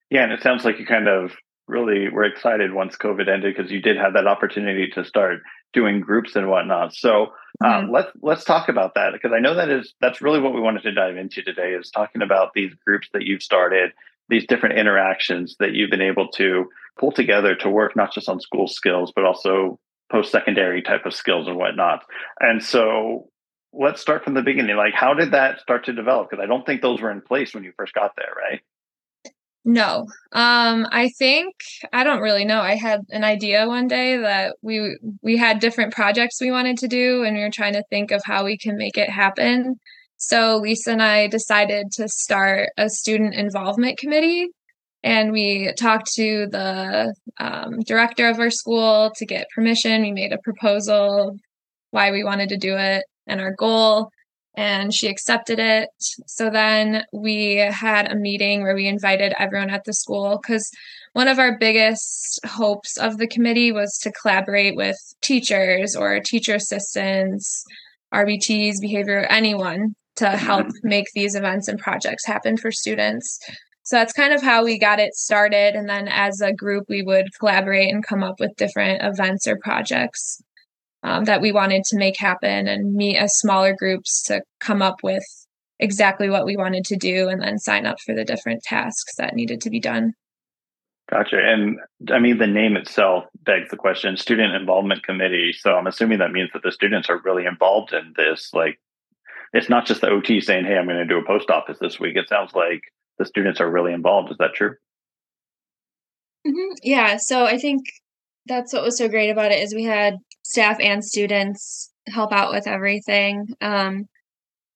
Yeah, 0.10 0.24
and 0.24 0.32
it 0.32 0.42
sounds 0.42 0.66
like 0.66 0.80
you 0.80 0.86
kind 0.86 1.08
of 1.08 1.32
really 1.68 2.10
were 2.10 2.24
excited 2.24 2.74
once 2.74 2.98
COVID 2.98 3.30
ended 3.30 3.56
because 3.56 3.72
you 3.72 3.82
did 3.82 3.96
have 3.98 4.14
that 4.14 4.26
opportunity 4.26 4.90
to 4.96 5.06
start 5.06 5.40
doing 5.72 6.02
groups 6.02 6.36
and 6.36 6.50
whatnot. 6.50 6.96
So 6.96 7.28
um, 7.64 7.72
mm-hmm. 7.72 7.92
let's 7.94 8.12
let's 8.22 8.44
talk 8.44 8.70
about 8.70 8.96
that 8.96 9.12
because 9.14 9.32
I 9.36 9.40
know 9.40 9.56
that 9.56 9.70
is 9.70 9.94
that's 10.02 10.22
really 10.22 10.40
what 10.40 10.54
we 10.54 10.62
wanted 10.62 10.82
to 10.84 10.92
dive 10.92 11.16
into 11.16 11.44
today 11.44 11.74
is 11.74 11.92
talking 11.92 12.22
about 12.22 12.54
these 12.56 12.74
groups 12.86 13.08
that 13.14 13.24
you've 13.24 13.44
started, 13.44 13.92
these 14.30 14.48
different 14.48 14.80
interactions 14.80 15.56
that 15.60 15.74
you've 15.74 15.92
been 15.92 16.02
able 16.02 16.30
to 16.30 16.70
pull 16.98 17.12
together 17.12 17.56
to 17.56 17.70
work 17.70 17.96
not 17.96 18.14
just 18.14 18.28
on 18.28 18.40
school 18.40 18.68
skills 18.68 19.14
but 19.16 19.24
also 19.24 19.80
post 20.12 20.32
secondary 20.32 20.82
type 20.82 21.06
of 21.06 21.14
skills 21.14 21.48
and 21.48 21.56
whatnot. 21.56 22.04
And 22.40 22.64
so 22.64 23.30
let's 23.74 24.02
start 24.02 24.24
from 24.24 24.34
the 24.34 24.42
beginning. 24.42 24.76
Like, 24.76 24.94
how 24.94 25.14
did 25.14 25.32
that 25.32 25.60
start 25.60 25.86
to 25.86 25.94
develop? 25.94 26.30
Because 26.30 26.44
I 26.44 26.48
don't 26.48 26.66
think 26.66 26.82
those 26.82 27.02
were 27.02 27.12
in 27.12 27.22
place 27.22 27.54
when 27.54 27.64
you 27.64 27.72
first 27.78 27.94
got 27.94 28.12
there, 28.18 28.34
right? 28.36 28.62
No. 29.66 30.08
Um 30.32 30.88
I 30.92 31.10
think 31.18 31.54
I 31.92 32.04
don't 32.04 32.22
really 32.22 32.46
know. 32.46 32.62
I 32.62 32.76
had 32.76 33.02
an 33.10 33.24
idea 33.24 33.68
one 33.68 33.88
day 33.88 34.18
that 34.18 34.56
we 34.62 34.98
we 35.22 35.38
had 35.38 35.60
different 35.60 35.94
projects 35.94 36.40
we 36.40 36.50
wanted 36.50 36.78
to 36.80 36.88
do 36.88 37.24
and 37.24 37.36
we 37.36 37.44
were 37.44 37.52
trying 37.52 37.74
to 37.74 37.84
think 37.90 38.12
of 38.12 38.22
how 38.26 38.46
we 38.46 38.58
can 38.58 38.78
make 38.78 38.98
it 38.98 39.10
happen. 39.10 39.76
So 40.18 40.58
Lisa 40.58 40.92
and 40.92 41.04
I 41.04 41.28
decided 41.28 41.92
to 41.94 42.08
start 42.08 42.70
a 42.78 42.90
student 42.90 43.36
involvement 43.36 43.98
committee 43.98 44.48
and 45.04 45.32
we 45.32 45.74
talked 45.78 46.12
to 46.14 46.48
the 46.50 47.14
um, 47.40 47.80
director 47.86 48.28
of 48.30 48.40
our 48.40 48.50
school 48.50 49.12
to 49.16 49.26
get 49.26 49.48
permission. 49.54 50.02
We 50.02 50.12
made 50.12 50.34
a 50.34 50.40
proposal 50.44 51.38
why 51.92 52.12
we 52.12 52.24
wanted 52.24 52.50
to 52.50 52.58
do 52.58 52.76
it 52.78 53.04
and 53.30 53.40
our 53.40 53.54
goal 53.54 54.12
and 54.56 54.94
she 54.94 55.08
accepted 55.08 55.60
it. 55.60 55.90
So 56.00 56.50
then 56.50 57.06
we 57.14 57.56
had 57.56 58.12
a 58.12 58.16
meeting 58.16 58.62
where 58.62 58.76
we 58.76 58.88
invited 58.88 59.34
everyone 59.40 59.70
at 59.70 59.86
the 59.86 59.94
school 59.94 60.38
because 60.42 60.70
one 61.14 61.28
of 61.28 61.40
our 61.40 61.58
biggest 61.58 62.40
hopes 62.46 62.98
of 62.98 63.18
the 63.18 63.28
committee 63.28 63.72
was 63.72 63.98
to 64.00 64.12
collaborate 64.12 64.76
with 64.76 64.98
teachers 65.22 65.96
or 65.96 66.20
teacher 66.20 66.56
assistants, 66.56 67.64
RBTs, 68.14 68.82
behavior, 68.82 69.26
anyone 69.30 69.96
to 70.18 70.30
help 70.30 70.68
mm-hmm. 70.68 70.90
make 70.90 71.08
these 71.14 71.36
events 71.36 71.68
and 71.68 71.80
projects 71.80 72.26
happen 72.26 72.58
for 72.58 72.72
students. 72.72 73.40
So 73.84 73.96
that's 73.96 74.14
kind 74.14 74.34
of 74.34 74.42
how 74.42 74.64
we 74.64 74.78
got 74.78 75.00
it 75.00 75.16
started. 75.16 75.74
And 75.74 75.90
then 75.90 76.08
as 76.10 76.42
a 76.42 76.54
group, 76.54 76.86
we 76.90 77.02
would 77.02 77.28
collaborate 77.40 77.92
and 77.92 78.06
come 78.06 78.24
up 78.24 78.40
with 78.40 78.56
different 78.58 79.02
events 79.02 79.48
or 79.48 79.58
projects 79.64 80.42
um, 81.04 81.26
that 81.26 81.42
we 81.42 81.52
wanted 81.52 81.84
to 81.86 81.98
make 81.98 82.18
happen 82.18 82.68
and 82.68 82.94
meet 82.94 83.18
as 83.18 83.38
smaller 83.38 83.76
groups 83.78 84.24
to 84.24 84.42
come 84.60 84.82
up 84.82 84.98
with 85.04 85.24
exactly 85.80 86.30
what 86.30 86.46
we 86.46 86.58
wanted 86.58 86.84
to 86.86 86.98
do 86.98 87.30
and 87.30 87.42
then 87.42 87.58
sign 87.58 87.86
up 87.86 88.00
for 88.02 88.14
the 88.14 88.26
different 88.26 88.62
tasks 88.64 89.16
that 89.18 89.36
needed 89.36 89.62
to 89.62 89.70
be 89.70 89.80
done. 89.80 90.14
Gotcha. 91.10 91.38
And 91.38 91.80
I 92.12 92.20
mean, 92.20 92.38
the 92.38 92.48
name 92.48 92.76
itself 92.76 93.26
begs 93.44 93.70
the 93.72 93.78
question 93.78 94.16
student 94.18 94.54
involvement 94.54 95.04
committee. 95.04 95.54
So 95.54 95.72
I'm 95.72 95.88
assuming 95.88 96.20
that 96.20 96.32
means 96.32 96.52
that 96.54 96.62
the 96.64 96.72
students 96.72 97.10
are 97.10 97.22
really 97.24 97.46
involved 97.46 97.94
in 97.94 98.14
this. 98.16 98.52
Like, 98.54 98.80
it's 99.52 99.70
not 99.70 99.88
just 99.88 100.02
the 100.02 100.10
OT 100.10 100.40
saying, 100.42 100.66
hey, 100.66 100.78
I'm 100.78 100.86
going 100.86 100.98
to 100.98 101.06
do 101.06 101.18
a 101.18 101.26
post 101.26 101.50
office 101.50 101.80
this 101.80 102.00
week. 102.00 102.16
It 102.16 102.30
sounds 102.30 102.54
like 102.54 102.82
the 103.18 103.26
students 103.26 103.60
are 103.60 103.72
really 103.72 103.94
involved. 103.94 104.32
Is 104.32 104.38
that 104.38 104.54
true? 104.54 104.76
Mm-hmm. 106.46 106.76
Yeah. 106.84 107.18
So 107.18 107.46
I 107.46 107.58
think 107.58 107.82
that's 108.46 108.72
what 108.74 108.84
was 108.84 108.98
so 108.98 109.08
great 109.08 109.32
about 109.32 109.52
it 109.52 109.62
is 109.62 109.74
we 109.74 109.86
had 109.86 110.18
staff 110.50 110.78
and 110.80 111.06
students 111.06 111.92
help 112.08 112.34
out 112.34 112.52
with 112.52 112.66
everything. 112.66 113.46
Um, 113.62 114.06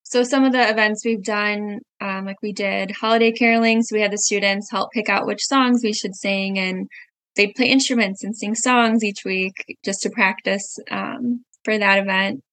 so 0.03 0.22
some 0.22 0.44
of 0.44 0.51
the 0.51 0.70
events 0.70 1.03
we've 1.03 1.24
done, 1.24 1.80
um, 2.00 2.25
like 2.25 2.36
we 2.44 2.53
did 2.53 2.92
holiday 2.92 3.32
caroling, 3.32 3.82
so 3.82 3.96
we 3.96 4.01
had 4.01 4.12
the 4.12 4.20
students 4.20 4.70
help 4.70 4.92
pick 4.92 5.10
out 5.10 5.25
which 5.25 5.44
songs 5.44 5.82
we 5.84 5.92
should 5.92 6.13
sing, 6.13 6.60
and 6.60 6.88
they'd 7.36 7.56
play 7.56 7.65
instruments 7.65 8.24
and 8.24 8.36
sing 8.36 8.53
songs 8.53 9.03
each 9.03 9.25
week 9.25 9.53
just 9.84 10.04
to 10.04 10.12
practice 10.12 10.78
um, 10.91 11.43
for 11.63 11.80
that 11.80 11.97
event. 11.97 12.43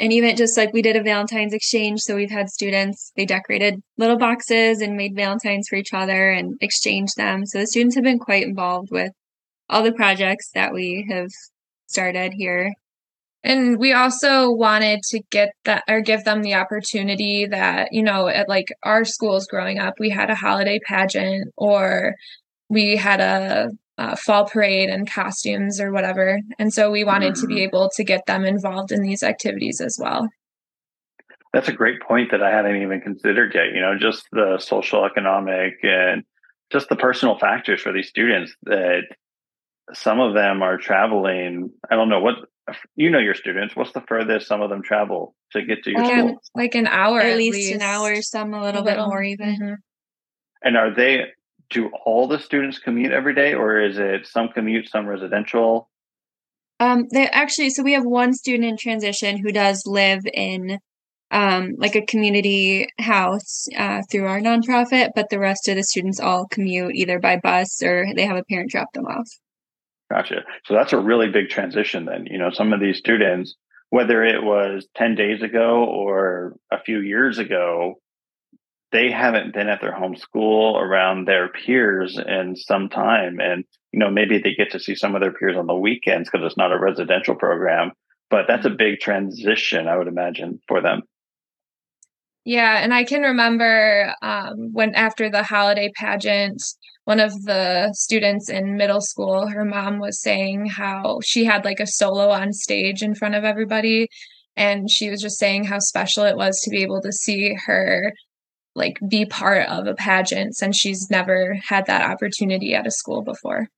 And 0.00 0.12
even 0.12 0.34
just 0.34 0.56
like 0.56 0.72
we 0.72 0.82
did 0.82 0.96
a 0.96 1.04
Valentine's 1.04 1.54
exchange, 1.54 2.00
so 2.00 2.16
we've 2.16 2.32
had 2.32 2.48
students 2.48 3.12
they 3.14 3.26
decorated 3.26 3.80
little 3.96 4.18
boxes 4.18 4.80
and 4.80 4.96
made 4.96 5.14
Valentines 5.14 5.68
for 5.68 5.76
each 5.76 5.94
other 5.94 6.30
and 6.30 6.56
exchanged 6.60 7.16
them. 7.16 7.46
So 7.46 7.60
the 7.60 7.68
students 7.68 7.94
have 7.94 8.04
been 8.04 8.18
quite 8.18 8.42
involved 8.42 8.88
with 8.90 9.12
all 9.68 9.84
the 9.84 9.92
projects 9.92 10.50
that 10.54 10.72
we 10.72 11.06
have 11.12 11.28
started 11.90 12.32
here. 12.32 12.72
And 13.42 13.78
we 13.78 13.94
also 13.94 14.50
wanted 14.50 15.00
to 15.10 15.20
get 15.30 15.54
that 15.64 15.82
or 15.88 16.02
give 16.02 16.24
them 16.24 16.42
the 16.42 16.54
opportunity 16.54 17.46
that, 17.46 17.88
you 17.90 18.02
know, 18.02 18.28
at 18.28 18.48
like 18.48 18.68
our 18.82 19.04
schools 19.04 19.46
growing 19.46 19.78
up, 19.78 19.94
we 19.98 20.10
had 20.10 20.28
a 20.28 20.34
holiday 20.34 20.78
pageant 20.86 21.50
or 21.56 22.14
we 22.68 22.96
had 22.96 23.20
a, 23.20 23.70
a 23.96 24.16
fall 24.16 24.46
parade 24.46 24.90
and 24.90 25.10
costumes 25.10 25.80
or 25.80 25.90
whatever. 25.90 26.38
And 26.58 26.72
so 26.72 26.90
we 26.90 27.02
wanted 27.02 27.32
mm-hmm. 27.32 27.40
to 27.40 27.46
be 27.46 27.54
mm-hmm. 27.54 27.62
able 27.62 27.90
to 27.96 28.04
get 28.04 28.26
them 28.26 28.44
involved 28.44 28.92
in 28.92 29.00
these 29.00 29.22
activities 29.22 29.80
as 29.80 29.98
well. 29.98 30.28
That's 31.54 31.68
a 31.68 31.72
great 31.72 32.00
point 32.02 32.30
that 32.30 32.42
I 32.42 32.50
hadn't 32.50 32.80
even 32.82 33.00
considered 33.00 33.52
yet. 33.54 33.72
You 33.74 33.80
know, 33.80 33.98
just 33.98 34.24
the 34.32 34.58
social, 34.60 35.04
economic, 35.04 35.78
and 35.82 36.24
just 36.70 36.88
the 36.88 36.96
personal 36.96 37.38
factors 37.38 37.80
for 37.80 37.92
these 37.92 38.08
students 38.08 38.54
that 38.64 39.02
some 39.92 40.20
of 40.20 40.34
them 40.34 40.62
are 40.62 40.76
traveling. 40.76 41.70
I 41.90 41.96
don't 41.96 42.08
know 42.08 42.20
what 42.20 42.36
you 42.96 43.10
know 43.10 43.18
your 43.18 43.34
students. 43.34 43.74
What's 43.74 43.92
the 43.92 44.02
furthest 44.02 44.46
some 44.46 44.62
of 44.62 44.70
them 44.70 44.82
travel 44.82 45.34
to 45.52 45.62
get 45.62 45.82
to 45.84 45.90
your 45.90 46.02
um, 46.02 46.08
school? 46.08 46.42
Like 46.54 46.74
an 46.74 46.86
hour, 46.86 47.20
at, 47.20 47.32
at 47.32 47.38
least, 47.38 47.56
least, 47.56 47.74
an 47.74 47.82
hour. 47.82 48.20
Some 48.22 48.54
a 48.54 48.62
little, 48.62 48.82
a 48.82 48.84
little. 48.84 49.04
bit 49.04 49.08
more 49.08 49.22
even. 49.22 49.48
Mm-hmm. 49.48 49.74
And 50.62 50.76
are 50.76 50.94
they? 50.94 51.24
Do 51.70 51.88
all 52.04 52.26
the 52.26 52.40
students 52.40 52.80
commute 52.80 53.12
every 53.12 53.32
day, 53.32 53.54
or 53.54 53.80
is 53.80 53.96
it 53.96 54.26
some 54.26 54.48
commute, 54.48 54.88
some 54.88 55.06
residential? 55.06 55.88
Um, 56.80 57.06
they 57.12 57.28
actually. 57.28 57.70
So 57.70 57.82
we 57.82 57.92
have 57.92 58.04
one 58.04 58.32
student 58.34 58.64
in 58.64 58.76
transition 58.76 59.38
who 59.38 59.52
does 59.52 59.84
live 59.86 60.22
in 60.32 60.78
um, 61.30 61.74
like 61.78 61.94
a 61.94 62.04
community 62.04 62.88
house 62.98 63.68
uh, 63.76 64.02
through 64.10 64.26
our 64.26 64.40
nonprofit, 64.40 65.10
but 65.14 65.30
the 65.30 65.38
rest 65.38 65.68
of 65.68 65.76
the 65.76 65.84
students 65.84 66.18
all 66.18 66.46
commute 66.48 66.94
either 66.94 67.18
by 67.18 67.36
bus 67.36 67.82
or 67.82 68.06
they 68.16 68.26
have 68.26 68.36
a 68.36 68.44
parent 68.44 68.70
drop 68.70 68.92
them 68.92 69.06
off. 69.06 69.28
Gotcha. 70.10 70.42
So 70.64 70.74
that's 70.74 70.92
a 70.92 70.98
really 70.98 71.28
big 71.28 71.48
transition 71.48 72.04
then. 72.04 72.26
You 72.26 72.38
know, 72.38 72.50
some 72.50 72.72
of 72.72 72.80
these 72.80 72.98
students, 72.98 73.54
whether 73.90 74.24
it 74.24 74.42
was 74.42 74.86
10 74.96 75.14
days 75.14 75.42
ago 75.42 75.84
or 75.84 76.56
a 76.72 76.80
few 76.82 77.00
years 77.00 77.38
ago, 77.38 78.00
they 78.92 79.10
haven't 79.10 79.54
been 79.54 79.68
at 79.68 79.80
their 79.80 79.94
home 79.94 80.16
school 80.16 80.76
around 80.76 81.26
their 81.26 81.48
peers 81.48 82.18
in 82.18 82.56
some 82.56 82.88
time. 82.88 83.38
And, 83.38 83.64
you 83.92 84.00
know, 84.00 84.10
maybe 84.10 84.38
they 84.38 84.54
get 84.54 84.72
to 84.72 84.80
see 84.80 84.96
some 84.96 85.14
of 85.14 85.20
their 85.20 85.32
peers 85.32 85.56
on 85.56 85.68
the 85.68 85.74
weekends 85.74 86.28
because 86.28 86.44
it's 86.44 86.56
not 86.56 86.72
a 86.72 86.78
residential 86.78 87.36
program. 87.36 87.92
But 88.30 88.46
that's 88.48 88.66
a 88.66 88.70
big 88.70 88.98
transition, 88.98 89.86
I 89.86 89.96
would 89.96 90.08
imagine, 90.08 90.60
for 90.66 90.80
them. 90.80 91.02
Yeah, 92.44 92.78
and 92.78 92.94
I 92.94 93.04
can 93.04 93.22
remember 93.22 94.14
um, 94.22 94.72
when 94.72 94.94
after 94.94 95.30
the 95.30 95.42
holiday 95.42 95.92
pageant, 95.94 96.62
one 97.04 97.20
of 97.20 97.32
the 97.44 97.92
students 97.94 98.48
in 98.48 98.76
middle 98.76 99.00
school, 99.00 99.48
her 99.48 99.64
mom 99.64 99.98
was 99.98 100.20
saying 100.20 100.66
how 100.66 101.20
she 101.24 101.44
had 101.44 101.64
like 101.64 101.80
a 101.80 101.86
solo 101.86 102.28
on 102.30 102.52
stage 102.52 103.02
in 103.02 103.14
front 103.14 103.34
of 103.34 103.44
everybody. 103.44 104.08
And 104.56 104.90
she 104.90 105.10
was 105.10 105.20
just 105.20 105.38
saying 105.38 105.64
how 105.64 105.78
special 105.78 106.24
it 106.24 106.36
was 106.36 106.60
to 106.60 106.70
be 106.70 106.82
able 106.82 107.00
to 107.02 107.12
see 107.12 107.54
her 107.66 108.12
like 108.74 108.98
be 109.08 109.24
part 109.24 109.68
of 109.68 109.86
a 109.86 109.94
pageant 109.94 110.54
since 110.54 110.76
she's 110.76 111.10
never 111.10 111.54
had 111.66 111.86
that 111.86 112.08
opportunity 112.08 112.74
at 112.74 112.86
a 112.86 112.90
school 112.90 113.22
before. 113.22 113.68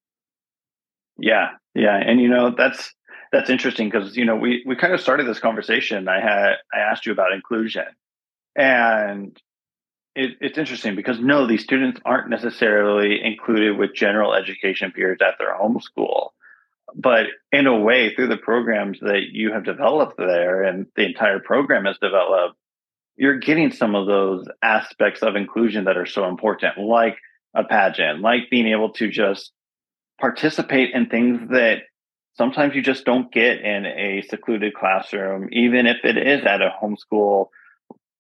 Yeah, 1.18 1.50
yeah. 1.74 1.96
And 1.96 2.20
you 2.20 2.28
know, 2.28 2.54
that's 2.56 2.92
that's 3.30 3.48
interesting 3.48 3.88
because 3.88 4.16
you 4.16 4.24
know 4.24 4.36
we 4.36 4.62
we 4.66 4.76
kind 4.76 4.92
of 4.92 5.00
started 5.00 5.26
this 5.26 5.38
conversation. 5.38 6.08
I 6.08 6.20
had 6.20 6.54
I 6.74 6.80
asked 6.80 7.06
you 7.06 7.12
about 7.12 7.32
inclusion 7.32 7.86
and 8.56 9.36
it, 10.14 10.36
it's 10.40 10.58
interesting 10.58 10.94
because 10.94 11.18
no, 11.18 11.46
these 11.46 11.64
students 11.64 12.00
aren't 12.04 12.30
necessarily 12.30 13.22
included 13.22 13.78
with 13.78 13.94
general 13.94 14.34
education 14.34 14.92
peers 14.92 15.18
at 15.20 15.38
their 15.38 15.54
home 15.54 15.80
school. 15.80 16.34
But 16.94 17.26
in 17.50 17.66
a 17.66 17.78
way, 17.78 18.14
through 18.14 18.28
the 18.28 18.36
programs 18.36 19.00
that 19.00 19.28
you 19.32 19.52
have 19.52 19.64
developed 19.64 20.18
there 20.18 20.62
and 20.62 20.86
the 20.94 21.06
entire 21.06 21.38
program 21.38 21.86
has 21.86 21.96
developed, 21.98 22.56
you're 23.16 23.38
getting 23.38 23.72
some 23.72 23.94
of 23.94 24.06
those 24.06 24.46
aspects 24.62 25.22
of 25.22 25.36
inclusion 25.36 25.84
that 25.84 25.96
are 25.96 26.06
so 26.06 26.28
important, 26.28 26.78
like 26.78 27.16
a 27.54 27.64
pageant, 27.64 28.20
like 28.20 28.50
being 28.50 28.68
able 28.68 28.90
to 28.94 29.08
just 29.08 29.52
participate 30.20 30.94
in 30.94 31.06
things 31.06 31.50
that 31.50 31.82
sometimes 32.34 32.74
you 32.74 32.82
just 32.82 33.04
don't 33.04 33.32
get 33.32 33.60
in 33.60 33.86
a 33.86 34.22
secluded 34.28 34.74
classroom, 34.74 35.48
even 35.52 35.86
if 35.86 35.98
it 36.04 36.16
is 36.16 36.44
at 36.44 36.62
a 36.62 36.74
homeschool 36.82 37.46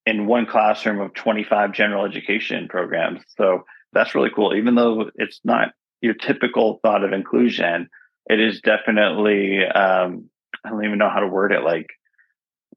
in 0.06 0.26
one 0.26 0.46
classroom 0.46 1.00
of 1.00 1.14
25 1.14 1.72
general 1.72 2.04
education 2.04 2.68
programs. 2.68 3.20
So 3.36 3.64
that's 3.92 4.14
really 4.14 4.30
cool. 4.34 4.54
Even 4.54 4.74
though 4.74 5.10
it's 5.14 5.40
not 5.44 5.68
your 6.00 6.14
typical 6.14 6.80
thought 6.82 7.04
of 7.04 7.12
inclusion, 7.12 7.88
it 8.26 8.40
is 8.40 8.60
definitely, 8.60 9.64
um, 9.64 10.28
I 10.64 10.70
don't 10.70 10.84
even 10.84 10.98
know 10.98 11.10
how 11.10 11.20
to 11.20 11.28
word 11.28 11.52
it, 11.52 11.62
like 11.62 11.88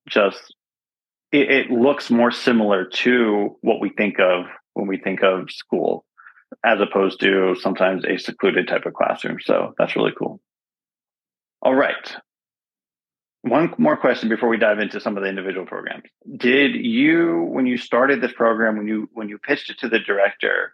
just 0.08 0.54
it, 1.32 1.50
it 1.52 1.72
looks 1.72 2.10
more 2.10 2.32
similar 2.32 2.86
to 2.86 3.58
what 3.62 3.80
we 3.82 3.90
think 3.90 4.20
of 4.20 4.46
when 4.74 4.88
we 4.88 4.98
think 4.98 5.24
of 5.24 5.52
school, 5.52 6.06
as 6.64 6.80
opposed 6.80 7.20
to 7.22 7.56
sometimes 7.60 8.06
a 8.06 8.18
secluded 8.18 8.68
type 8.68 8.86
of 8.86 8.94
classroom. 8.94 9.38
So 9.42 9.74
that's 9.78 9.96
really 9.96 10.14
cool. 10.18 10.40
All 11.62 11.76
right. 11.76 12.16
One 13.46 13.72
more 13.78 13.96
question 13.96 14.28
before 14.28 14.50
we 14.50 14.58
dive 14.58 14.80
into 14.80 15.00
some 15.00 15.18
of 15.18 15.22
the 15.22 15.30
individual 15.30 15.68
programs. 15.68 16.06
Did 16.36 16.74
you, 16.74 17.44
when 17.52 17.68
you 17.68 17.78
started 17.78 18.20
this 18.20 18.34
program, 18.34 18.76
when 18.76 18.88
you 18.88 19.08
when 19.14 19.30
you 19.30 19.38
pitched 19.38 19.70
it 19.70 19.78
to 19.82 19.88
the 19.88 20.00
director, 20.00 20.74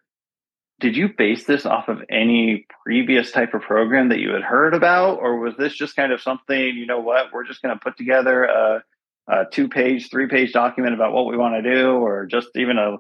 did 0.80 0.96
you 0.96 1.10
base 1.10 1.44
this 1.44 1.66
off 1.66 1.90
of 1.90 2.02
any 2.10 2.66
previous 2.86 3.34
type 3.34 3.54
of 3.54 3.62
program 3.62 4.08
that 4.08 4.20
you 4.20 4.32
had 4.32 4.44
heard 4.44 4.74
about, 4.74 5.20
or 5.20 5.38
was 5.38 5.54
this 5.58 5.74
just 5.74 5.98
kind 5.98 6.14
of 6.14 6.22
something? 6.22 6.58
You 6.58 6.86
know 6.86 7.02
what? 7.02 7.34
We're 7.34 7.44
just 7.46 7.62
going 7.62 7.78
to 7.78 7.84
put 7.84 7.98
together 7.98 8.46
a, 8.46 8.84
a 9.28 9.44
two-page, 9.52 10.10
three-page 10.10 10.54
document 10.54 10.94
about 10.94 11.12
what 11.12 11.26
we 11.26 11.36
want 11.36 11.62
to 11.62 11.74
do, 11.74 11.92
or 11.98 12.26
just 12.26 12.48
even 12.56 12.78
a 12.78 12.96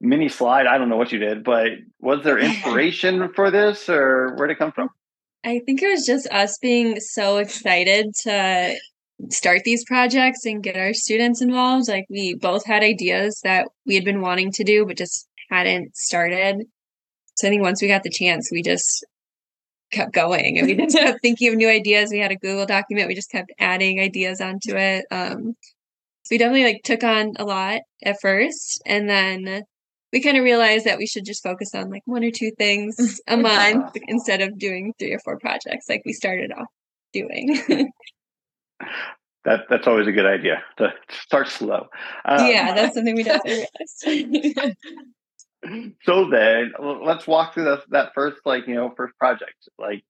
mini 0.00 0.28
slide. 0.28 0.66
I 0.66 0.76
don't 0.76 0.88
know 0.88 0.96
what 0.96 1.12
you 1.12 1.20
did, 1.20 1.44
but 1.44 1.68
was 2.00 2.24
there 2.24 2.38
inspiration 2.40 3.32
for 3.32 3.52
this, 3.52 3.88
or 3.88 4.34
where 4.34 4.48
did 4.48 4.54
it 4.54 4.58
come 4.58 4.72
from? 4.72 4.88
I 5.44 5.60
think 5.64 5.82
it 5.82 5.88
was 5.88 6.04
just 6.04 6.26
us 6.32 6.58
being 6.60 6.98
so 6.98 7.36
excited 7.36 8.06
to 8.24 8.76
start 9.30 9.62
these 9.64 9.84
projects 9.84 10.44
and 10.44 10.62
get 10.62 10.76
our 10.76 10.94
students 10.94 11.40
involved. 11.40 11.88
Like 11.88 12.06
we 12.10 12.34
both 12.34 12.64
had 12.66 12.82
ideas 12.82 13.40
that 13.44 13.68
we 13.86 13.94
had 13.94 14.04
been 14.04 14.20
wanting 14.20 14.52
to 14.52 14.64
do, 14.64 14.86
but 14.86 14.96
just 14.96 15.28
hadn't 15.50 15.96
started. 15.96 16.64
So 17.36 17.46
I 17.46 17.50
think 17.50 17.62
once 17.62 17.82
we 17.82 17.88
got 17.88 18.02
the 18.02 18.10
chance, 18.10 18.50
we 18.52 18.62
just 18.62 19.04
kept 19.92 20.12
going 20.12 20.58
and 20.58 20.66
we 20.66 20.74
just 20.74 20.96
kept 20.98 21.20
thinking 21.22 21.48
of 21.48 21.56
new 21.56 21.68
ideas. 21.68 22.10
We 22.10 22.18
had 22.18 22.32
a 22.32 22.36
Google 22.36 22.66
document. 22.66 23.08
We 23.08 23.14
just 23.14 23.30
kept 23.30 23.52
adding 23.58 24.00
ideas 24.00 24.40
onto 24.40 24.76
it. 24.76 25.04
Um, 25.10 25.54
so 26.24 26.28
we 26.30 26.38
definitely 26.38 26.64
like 26.64 26.82
took 26.84 27.04
on 27.04 27.34
a 27.36 27.44
lot 27.44 27.82
at 28.02 28.20
first 28.20 28.82
and 28.86 29.08
then 29.08 29.64
we 30.12 30.22
kind 30.22 30.38
of 30.38 30.44
realized 30.44 30.86
that 30.86 30.96
we 30.96 31.06
should 31.06 31.24
just 31.24 31.42
focus 31.42 31.74
on 31.74 31.90
like 31.90 32.02
one 32.06 32.24
or 32.24 32.30
two 32.30 32.52
things 32.56 33.20
a 33.28 33.36
month 33.36 33.96
instead 34.06 34.40
of 34.40 34.58
doing 34.58 34.94
three 34.98 35.12
or 35.12 35.18
four 35.18 35.38
projects 35.38 35.86
like 35.88 36.02
we 36.06 36.12
started 36.12 36.52
off 36.52 36.68
doing. 37.12 37.60
that 39.44 39.60
that's 39.68 39.86
always 39.86 40.06
a 40.06 40.12
good 40.12 40.26
idea 40.26 40.62
to 40.78 40.92
start 41.10 41.48
slow. 41.48 41.88
Um, 42.24 42.46
yeah, 42.46 42.74
that's 42.74 42.94
something 42.94 43.14
we 43.14 43.22
definitely 43.24 43.66
realized. 44.04 44.76
so 46.02 46.30
then 46.30 46.72
let's 46.80 47.26
walk 47.26 47.54
through 47.54 47.64
that, 47.64 47.82
that 47.90 48.14
first 48.14 48.40
like 48.44 48.66
you 48.66 48.74
know 48.74 48.92
first 48.96 49.16
project. 49.18 49.54
Like 49.78 50.04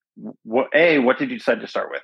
what 0.45 0.69
a 0.75 0.99
what 1.01 1.19
did 1.19 1.31
you 1.31 1.39
decide 1.39 1.61
to 1.61 1.67
start 1.67 1.91
with? 1.91 2.03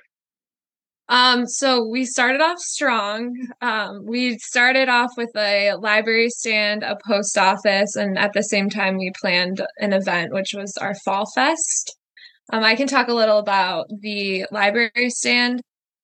Um 1.07 1.47
so 1.47 1.87
we 1.87 2.05
started 2.05 2.41
off 2.41 2.59
strong. 2.59 3.33
Um 3.61 4.05
we 4.05 4.37
started 4.39 4.89
off 4.89 5.11
with 5.15 5.31
a 5.35 5.73
library 5.75 6.29
stand 6.29 6.83
a 6.83 6.97
post 7.07 7.37
office 7.37 7.95
and 7.95 8.17
at 8.17 8.33
the 8.33 8.43
same 8.43 8.69
time 8.69 8.97
we 8.97 9.11
planned 9.19 9.65
an 9.79 9.93
event 9.93 10.33
which 10.33 10.53
was 10.53 10.77
our 10.77 10.95
fall 11.05 11.25
fest. 11.33 11.97
Um 12.51 12.63
i 12.63 12.75
can 12.75 12.87
talk 12.87 13.07
a 13.07 13.13
little 13.13 13.37
about 13.37 13.87
the 14.01 14.45
library 14.51 15.09
stand 15.09 15.61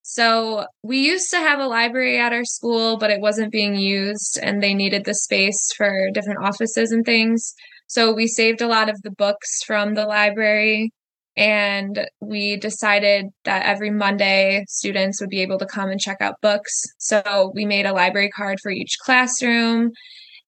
so 0.10 0.65
we 0.84 1.00
used 1.00 1.30
to 1.32 1.38
have 1.38 1.60
a 1.60 1.67
library 1.67 2.17
at 2.17 2.32
our 2.32 2.46
school, 2.46 2.96
but 2.96 3.10
it 3.10 3.20
wasn't 3.20 3.52
being 3.52 3.76
used 3.76 4.39
and 4.41 4.63
they 4.63 4.74
needed 4.74 5.04
the 5.04 5.13
space 5.13 5.74
for 5.76 6.10
different 6.13 6.46
offices 6.46 6.93
and 6.93 7.06
things. 7.06 7.54
So 7.88 8.13
we 8.13 8.28
saved 8.28 8.62
a 8.62 8.70
lot 8.70 8.88
of 8.88 9.02
the 9.02 9.12
books 9.12 9.63
from 9.67 9.96
the 9.96 10.06
library 10.06 10.93
and 11.36 12.08
we 12.22 12.56
decided 12.56 13.26
that 13.43 13.65
every 13.65 13.89
Monday 13.89 14.63
students 14.70 15.20
would 15.20 15.30
be 15.30 15.41
able 15.41 15.60
to 15.60 15.65
come 15.65 15.89
and 15.89 16.00
check 16.00 16.22
out 16.22 16.39
books. 16.41 16.84
So 17.00 17.52
we 17.54 17.65
made 17.65 17.86
a 17.86 17.91
library 17.91 18.30
card 18.30 18.60
for 18.63 18.72
each 18.72 18.96
classroom 19.04 19.91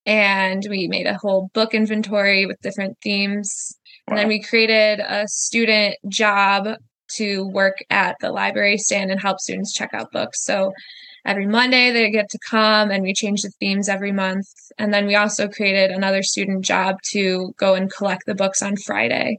and 0.05 0.65
we 0.69 0.87
made 0.87 1.05
a 1.05 1.17
whole 1.17 1.49
book 1.53 1.73
inventory 1.73 2.45
with 2.45 2.61
different 2.61 2.95
themes. 3.03 3.77
Wow. 4.07 4.13
And 4.13 4.19
then 4.19 4.27
we 4.29 4.41
created 4.41 5.01
a 5.01 5.27
student 5.27 5.97
job 6.07 6.77
to 7.15 7.47
work 7.47 7.77
at 7.89 8.15
the 8.19 8.31
library 8.31 8.77
stand 8.77 9.11
and 9.11 9.21
help 9.21 9.39
students 9.39 9.73
check 9.73 9.93
out 9.93 10.11
books. 10.11 10.43
So 10.43 10.71
every 11.25 11.45
Monday 11.45 11.91
they 11.91 12.09
get 12.09 12.29
to 12.29 12.39
come 12.49 12.91
and 12.91 13.03
we 13.03 13.13
change 13.13 13.41
the 13.41 13.51
themes 13.59 13.89
every 13.89 14.11
month. 14.11 14.47
And 14.77 14.93
then 14.93 15.05
we 15.05 15.15
also 15.15 15.47
created 15.47 15.91
another 15.91 16.23
student 16.23 16.63
job 16.63 16.95
to 17.11 17.53
go 17.57 17.75
and 17.75 17.91
collect 17.91 18.23
the 18.25 18.35
books 18.35 18.61
on 18.61 18.75
Friday 18.77 19.37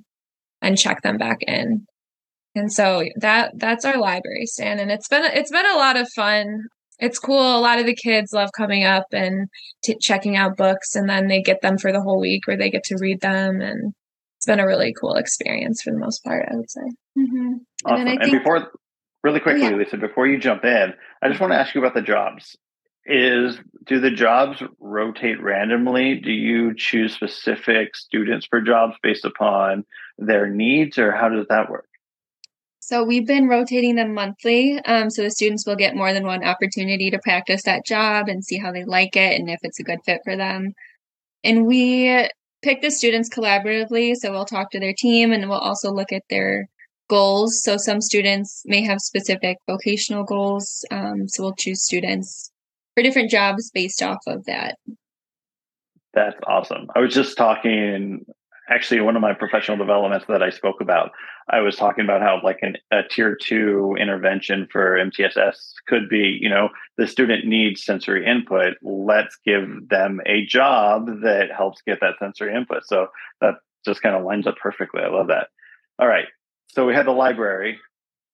and 0.63 0.79
check 0.79 1.03
them 1.03 1.19
back 1.19 1.39
in. 1.43 1.87
And 2.55 2.73
so 2.73 3.05
that 3.17 3.53
that's 3.57 3.85
our 3.85 3.99
library 3.99 4.47
stand 4.47 4.81
and 4.81 4.91
it's 4.91 5.09
been 5.09 5.25
it's 5.25 5.53
been 5.53 5.67
a 5.67 5.77
lot 5.77 5.97
of 5.97 6.09
fun. 6.15 6.65
It's 6.99 7.19
cool. 7.19 7.57
A 7.57 7.61
lot 7.61 7.79
of 7.79 7.87
the 7.87 7.95
kids 7.95 8.33
love 8.33 8.51
coming 8.57 8.85
up 8.85 9.07
and 9.13 9.49
t- 9.83 9.97
checking 10.01 10.37
out 10.37 10.57
books 10.57 10.95
and 10.95 11.09
then 11.09 11.29
they 11.29 11.41
get 11.41 11.63
them 11.63 11.79
for 11.79 11.93
the 11.93 12.03
whole 12.03 12.21
week 12.21 12.47
where 12.47 12.59
they 12.59 12.69
get 12.69 12.85
to 12.85 12.99
read 13.01 13.21
them 13.21 13.61
and 13.61 13.95
it's 14.41 14.47
been 14.47 14.59
a 14.59 14.67
really 14.67 14.95
cool 14.99 15.17
experience 15.17 15.83
for 15.83 15.93
the 15.93 15.99
most 15.99 16.25
part, 16.25 16.49
I 16.51 16.57
would 16.57 16.71
say. 16.71 16.81
Mm-hmm. 17.19 17.53
Awesome. 17.85 18.07
And, 18.07 18.23
and 18.23 18.33
before, 18.33 18.73
really 19.23 19.39
quickly, 19.39 19.65
yeah. 19.65 19.77
Lisa, 19.77 19.99
before 19.99 20.27
you 20.27 20.39
jump 20.39 20.65
in, 20.65 20.95
I 21.21 21.29
just 21.29 21.43
want 21.43 21.53
to 21.53 21.59
ask 21.59 21.75
you 21.75 21.83
about 21.83 21.93
the 21.93 22.01
jobs. 22.01 22.57
Is 23.05 23.59
do 23.85 24.01
the 24.01 24.11
jobs 24.11 24.63
rotate 24.79 25.43
randomly? 25.43 26.21
Do 26.21 26.33
you 26.33 26.75
choose 26.75 27.13
specific 27.13 27.95
students 27.95 28.47
for 28.47 28.63
jobs 28.63 28.97
based 29.03 29.27
upon 29.27 29.85
their 30.17 30.49
needs, 30.49 30.97
or 30.97 31.13
how 31.13 31.29
does 31.29 31.47
that 31.51 31.69
work? 31.69 31.85
So 32.79 33.05
we've 33.05 33.27
been 33.27 33.47
rotating 33.47 33.97
them 33.97 34.15
monthly. 34.15 34.81
Um, 34.87 35.11
so 35.11 35.23
the 35.23 35.31
students 35.31 35.67
will 35.67 35.77
get 35.77 35.95
more 35.95 36.15
than 36.15 36.27
one 36.27 36.43
opportunity 36.43 37.11
to 37.11 37.19
practice 37.19 37.65
that 37.65 37.85
job 37.85 38.29
and 38.29 38.43
see 38.43 38.57
how 38.57 38.73
they 38.73 38.85
like 38.85 39.17
it 39.17 39.39
and 39.39 39.51
if 39.51 39.59
it's 39.65 39.81
a 39.81 39.85
good 39.85 40.01
fit 40.07 40.23
for 40.25 40.35
them. 40.35 40.73
And 41.45 41.67
we 41.67 42.27
pick 42.63 42.83
the 42.83 42.91
students 42.91 43.29
collaboratively. 43.29 44.15
So 44.17 44.31
we'll 44.31 44.45
talk 44.45 44.71
to 44.71 44.81
their 44.81 44.95
team 44.97 45.33
and 45.33 45.49
we'll 45.49 45.59
also 45.59 45.91
look 45.91 46.13
at 46.13 46.23
their 46.31 46.69
goals. 47.09 47.63
So 47.63 47.77
some 47.77 48.01
students 48.01 48.63
may 48.67 48.83
have 48.83 49.01
specific 49.01 49.59
vocational 49.67 50.25
goals. 50.25 50.85
Um, 50.91 51.29
so 51.29 51.43
we'll 51.43 51.55
choose 51.55 51.85
students 51.85 52.51
for 52.95 53.03
different 53.03 53.31
jobs 53.31 53.71
based 53.73 54.03
off 54.03 54.21
of 54.27 54.45
that. 54.47 54.77
That's 56.13 56.37
awesome. 56.47 56.89
I 56.95 57.01
was 57.01 57.15
just 57.15 57.37
talking 57.37 58.25
actually 58.71 59.01
one 59.01 59.17
of 59.17 59.23
my 59.23 59.35
professional 59.35 59.77
developments 59.77 60.27
that 60.29 60.43
I 60.43 60.51
spoke 60.51 60.81
about, 60.81 61.11
I 61.49 61.61
was 61.61 61.77
talking 61.77 62.05
about 62.05 62.23
how 62.23 62.41
like 62.43 62.59
an, 62.63 62.77
a 62.93 63.03
tier 63.11 63.37
two 63.41 63.97
intervention 63.99 64.69
for 64.71 64.97
MTSS 64.97 65.57
could 65.89 66.09
be, 66.09 66.39
you 66.41 66.49
know, 66.49 66.69
the 66.97 67.07
student 67.07 67.45
needs 67.45 67.85
sensory 67.85 68.25
input. 68.25 68.75
Let's 68.83 69.37
give 69.45 69.89
them 69.89 70.21
a 70.27 70.47
job 70.47 71.07
that 71.23 71.49
helps 71.55 71.83
get 71.83 71.99
that 72.01 72.15
sensory 72.19 72.55
input. 72.55 72.87
So 72.87 73.09
that 73.41 73.55
just 73.85 74.03
kind 74.03 74.15
of 74.15 74.25
lines 74.25 74.47
up 74.47 74.57
perfectly. 74.57 75.03
I 75.03 75.09
love 75.09 75.29
that. 75.29 75.49
All 75.99 76.09
right. 76.09 76.27
So 76.69 76.87
we 76.87 76.95
had 76.95 77.07
the 77.07 77.13
library. 77.13 77.79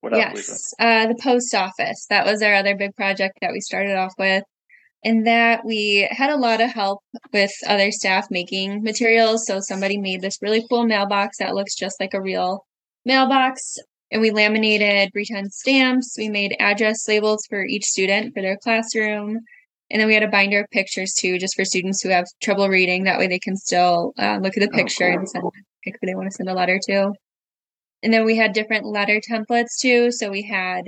What 0.03 0.13
else? 0.13 0.23
Yes, 0.37 0.75
uh, 0.79 1.07
the 1.07 1.19
post 1.21 1.55
office. 1.55 2.07
That 2.11 2.27
was 2.27 2.43
our 2.43 2.55
other 2.55 2.77
big 2.77 2.95
project 2.95 3.39
that 3.41 3.53
we 3.53 3.61
started 3.61 3.97
off 3.97 4.13
with 4.19 4.45
in 5.03 5.25
that 5.25 5.65
we 5.65 6.09
had 6.11 6.31
a 6.31 6.37
lot 6.37 6.61
of 6.61 6.71
help 6.71 7.01
with 7.33 7.53
other 7.67 7.91
staff 7.91 8.27
making 8.31 8.83
materials. 8.83 9.47
So 9.47 9.61
somebody 9.61 9.99
made 9.99 10.21
this 10.21 10.43
really 10.43 10.65
cool 10.69 10.85
mailbox 10.85 11.39
that 11.39 11.55
looks 11.55 11.75
just 11.75 12.01
like 12.01 12.15
a 12.15 12.21
real 12.21 12.67
mailbox. 13.05 13.79
And 14.11 14.23
we 14.23 14.31
laminated 14.31 15.13
pretend 15.13 15.53
stamps. 15.53 16.17
We 16.17 16.29
made 16.29 16.57
address 16.61 17.07
labels 17.09 17.45
for 17.49 17.65
each 17.65 17.85
student 17.85 18.35
for 18.35 18.43
their 18.43 18.57
classroom. 18.57 19.41
And 19.91 20.01
then 20.01 20.09
we 20.09 20.15
had 20.15 20.23
a 20.23 20.29
binder 20.29 20.61
of 20.61 20.71
pictures 20.71 21.13
too, 21.15 21.39
just 21.39 21.55
for 21.55 21.65
students 21.65 22.03
who 22.03 22.09
have 22.09 22.27
trouble 22.43 22.69
reading. 22.69 23.05
That 23.05 23.19
way 23.19 23.29
they 23.29 23.39
can 23.39 23.57
still 23.57 24.13
uh, 24.19 24.39
look 24.43 24.57
at 24.57 24.61
the 24.61 24.71
oh, 24.73 24.77
picture 24.77 25.05
oh, 25.05 25.11
cool. 25.11 25.19
and 25.19 25.29
send 25.29 25.45
pick 25.85 25.95
who 26.01 26.07
they 26.07 26.15
want 26.15 26.31
to 26.31 26.35
send 26.35 26.49
a 26.49 26.55
letter 26.55 26.81
to. 26.89 27.13
And 28.03 28.13
then 28.13 28.25
we 28.25 28.37
had 28.37 28.53
different 28.53 28.87
letter 28.87 29.21
templates 29.21 29.79
too. 29.81 30.11
So 30.11 30.31
we 30.31 30.43
had 30.43 30.85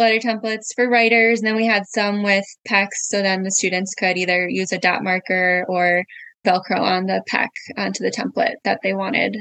letter 0.00 0.18
templates 0.18 0.74
for 0.74 0.88
writers. 0.88 1.40
And 1.40 1.46
then 1.46 1.56
we 1.56 1.66
had 1.66 1.84
some 1.86 2.22
with 2.22 2.44
PECs. 2.68 2.88
So 3.02 3.22
then 3.22 3.42
the 3.42 3.52
students 3.52 3.94
could 3.94 4.16
either 4.16 4.48
use 4.48 4.72
a 4.72 4.78
dot 4.78 5.04
marker 5.04 5.64
or 5.68 6.04
Velcro 6.44 6.80
on 6.80 7.06
the 7.06 7.22
PEC 7.30 7.48
onto 7.76 8.02
the 8.02 8.10
template 8.10 8.56
that 8.64 8.80
they 8.82 8.94
wanted 8.94 9.36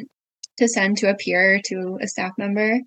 to 0.58 0.67
send 0.67 0.98
to 0.98 1.10
a 1.10 1.15
peer 1.15 1.62
to 1.65 1.98
a 2.02 2.08
staff 2.08 2.34
member. 2.38 2.80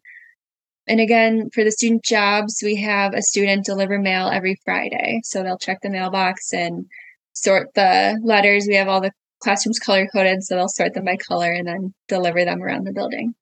And 0.87 1.01
again, 1.01 1.49
for 1.55 1.65
the 1.65 1.71
student 1.71 2.05
jobs, 2.05 2.61
we 2.63 2.77
have 2.83 3.15
a 3.15 3.23
student 3.23 3.65
deliver 3.65 3.99
mail 3.99 4.29
every 4.29 4.57
Friday. 4.65 5.21
So 5.25 5.43
they'll 5.43 5.59
check 5.59 5.79
the 5.83 5.91
mailbox 5.91 6.53
and 6.53 6.87
sort 7.33 7.69
the 7.75 8.21
letters. 8.23 8.67
We 8.69 8.75
have 8.77 8.89
all 8.89 9.01
the 9.01 9.13
classrooms 9.43 9.79
color 9.79 10.07
coded, 10.13 10.43
so 10.43 10.57
they'll 10.57 10.69
sort 10.69 10.95
them 10.95 11.05
by 11.05 11.17
color 11.17 11.51
and 11.51 11.67
then 11.67 11.95
deliver 12.09 12.45
them 12.45 12.63
around 12.63 12.85
the 12.85 12.93
building. 12.93 13.35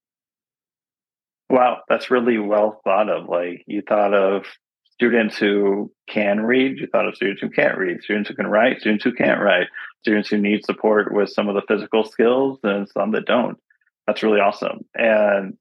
Wow, 1.50 1.78
that's 1.88 2.12
really 2.12 2.38
well 2.38 2.80
thought 2.84 3.10
of. 3.10 3.28
Like 3.28 3.64
you 3.66 3.82
thought 3.82 4.14
of 4.14 4.44
students 4.92 5.36
who 5.36 5.90
can 6.08 6.42
read, 6.42 6.78
you 6.78 6.86
thought 6.86 7.08
of 7.08 7.16
students 7.16 7.42
who 7.42 7.50
can't 7.50 7.76
read, 7.76 8.02
students 8.02 8.28
who 8.28 8.36
can 8.36 8.46
write, 8.46 8.80
students 8.80 9.02
who 9.02 9.12
can't 9.12 9.40
write, 9.40 9.66
students 10.02 10.28
who 10.28 10.38
need 10.38 10.64
support 10.64 11.12
with 11.12 11.28
some 11.30 11.48
of 11.48 11.56
the 11.56 11.62
physical 11.66 12.04
skills 12.04 12.60
and 12.62 12.88
some 12.88 13.10
that 13.12 13.26
don't. 13.26 13.58
That's 14.06 14.22
really 14.22 14.38
awesome. 14.38 14.84
And 14.94 15.56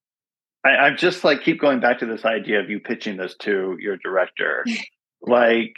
I, 0.63 0.69
I'm 0.69 0.97
just 0.97 1.23
like 1.23 1.41
keep 1.41 1.59
going 1.59 1.79
back 1.79 1.99
to 1.99 2.05
this 2.05 2.23
idea 2.23 2.59
of 2.59 2.69
you 2.69 2.79
pitching 2.79 3.17
this 3.17 3.35
to 3.39 3.75
your 3.79 3.97
director. 3.97 4.65
like 5.21 5.73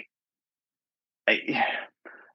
I, 1.30 1.64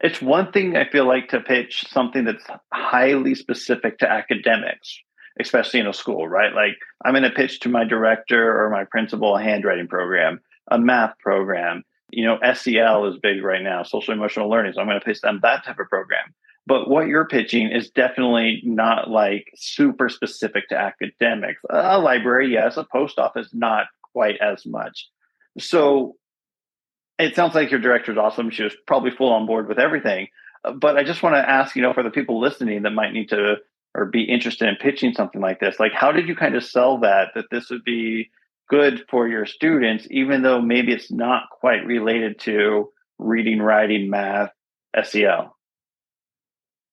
it's 0.01 0.23
one 0.23 0.53
thing 0.53 0.77
I 0.77 0.89
feel 0.89 1.07
like 1.07 1.29
to 1.29 1.41
pitch 1.41 1.85
something 1.91 2.25
that's 2.25 2.45
highly 2.73 3.35
specific 3.35 3.99
to 3.99 4.11
academics, 4.11 4.99
especially 5.41 5.81
in 5.81 5.87
a 5.87 5.93
school, 5.93 6.27
right? 6.29 6.55
Like 6.55 6.77
I'm 7.05 7.13
going 7.13 7.23
to 7.23 7.31
pitch 7.31 7.61
to 7.61 7.69
my 7.69 7.85
director 7.85 8.63
or 8.63 8.71
my 8.71 8.85
principal 8.85 9.37
a 9.37 9.43
handwriting 9.43 9.89
program, 9.89 10.41
a 10.71 10.79
math 10.79 11.19
program. 11.19 11.85
You 12.11 12.25
know, 12.25 12.39
SEL 12.55 13.07
is 13.07 13.19
big 13.19 13.43
right 13.43 13.63
now, 13.63 13.83
social 13.83 14.15
emotional 14.15 14.49
learning. 14.49 14.73
So 14.75 14.81
I'm 14.81 14.87
going 14.87 15.01
to 15.01 15.05
pitch 15.05 15.21
them 15.21 15.41
that 15.43 15.65
type 15.65 15.79
of 15.79 15.89
program. 15.89 16.35
But 16.67 16.89
what 16.89 17.07
you're 17.07 17.29
pitching 17.29 17.71
is 17.71 17.91
definitely 17.91 18.61
not 18.65 19.09
like 19.09 19.53
super 19.55 20.09
specific 20.09 20.69
to 20.69 20.77
academics. 20.77 21.61
A 21.71 21.99
library, 21.99 22.53
yes, 22.53 22.77
a 22.77 22.85
post 22.85 23.19
office, 23.19 23.49
not 23.53 23.87
quite 24.13 24.37
as 24.41 24.67
much. 24.67 25.09
So 25.59 26.17
it 27.19 27.37
sounds 27.37 27.55
like 27.55 27.71
your 27.71 27.81
director's 27.81 28.19
awesome. 28.19 28.51
She 28.51 28.65
was 28.65 28.75
probably 28.87 29.11
full 29.11 29.33
on 29.33 29.47
board 29.47 29.69
with 29.69 29.79
everything. 29.79 30.29
But 30.75 30.97
I 30.97 31.05
just 31.05 31.23
want 31.23 31.37
to 31.37 31.49
ask, 31.49 31.77
you 31.77 31.83
know, 31.83 31.93
for 31.93 32.03
the 32.03 32.11
people 32.11 32.41
listening 32.41 32.83
that 32.83 32.91
might 32.91 33.13
need 33.13 33.29
to 33.29 33.57
or 33.97 34.05
be 34.05 34.23
interested 34.23 34.69
in 34.69 34.77
pitching 34.77 35.15
something 35.15 35.41
like 35.41 35.59
this, 35.59 35.81
like 35.81 35.93
how 35.93 36.13
did 36.13 36.29
you 36.29 36.37
kind 36.37 36.55
of 36.55 36.63
sell 36.63 36.99
that 36.99 37.29
that 37.35 37.47
this 37.51 37.71
would 37.71 37.85
be 37.85 38.31
good 38.69 39.05
for 39.09 39.27
your 39.27 39.47
students, 39.47 40.07
even 40.11 40.43
though 40.43 40.61
maybe 40.61 40.93
it's 40.93 41.11
not 41.11 41.45
quite 41.51 41.85
related 41.87 42.39
to 42.41 42.91
reading, 43.19 43.61
writing, 43.61 44.11
math, 44.11 44.51
SEL? 45.03 45.57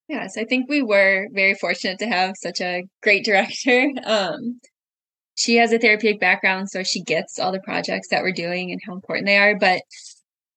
Yes, 0.07 0.37
I 0.37 0.45
think 0.45 0.69
we 0.69 0.81
were 0.81 1.27
very 1.31 1.55
fortunate 1.55 1.99
to 1.99 2.07
have 2.07 2.35
such 2.37 2.61
a 2.61 2.83
great 3.01 3.25
director. 3.25 3.89
Um, 4.05 4.59
she 5.35 5.55
has 5.55 5.73
a 5.73 5.79
therapeutic 5.79 6.19
background, 6.19 6.69
so 6.69 6.83
she 6.83 7.01
gets 7.01 7.39
all 7.39 7.51
the 7.51 7.59
projects 7.59 8.09
that 8.09 8.21
we're 8.21 8.31
doing 8.31 8.71
and 8.71 8.79
how 8.85 8.93
important 8.93 9.25
they 9.25 9.37
are. 9.37 9.57
But 9.57 9.81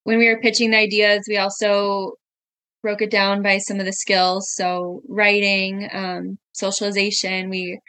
when 0.04 0.18
we 0.18 0.28
were 0.28 0.40
pitching 0.40 0.70
the 0.70 0.76
ideas, 0.76 1.24
we 1.26 1.38
also 1.38 2.12
broke 2.86 3.02
it 3.02 3.10
down 3.10 3.42
by 3.42 3.58
some 3.58 3.80
of 3.80 3.84
the 3.84 3.92
skills. 3.92 4.52
So 4.54 5.02
writing, 5.08 5.88
um, 5.92 6.38
socialization. 6.52 7.50
We 7.50 7.80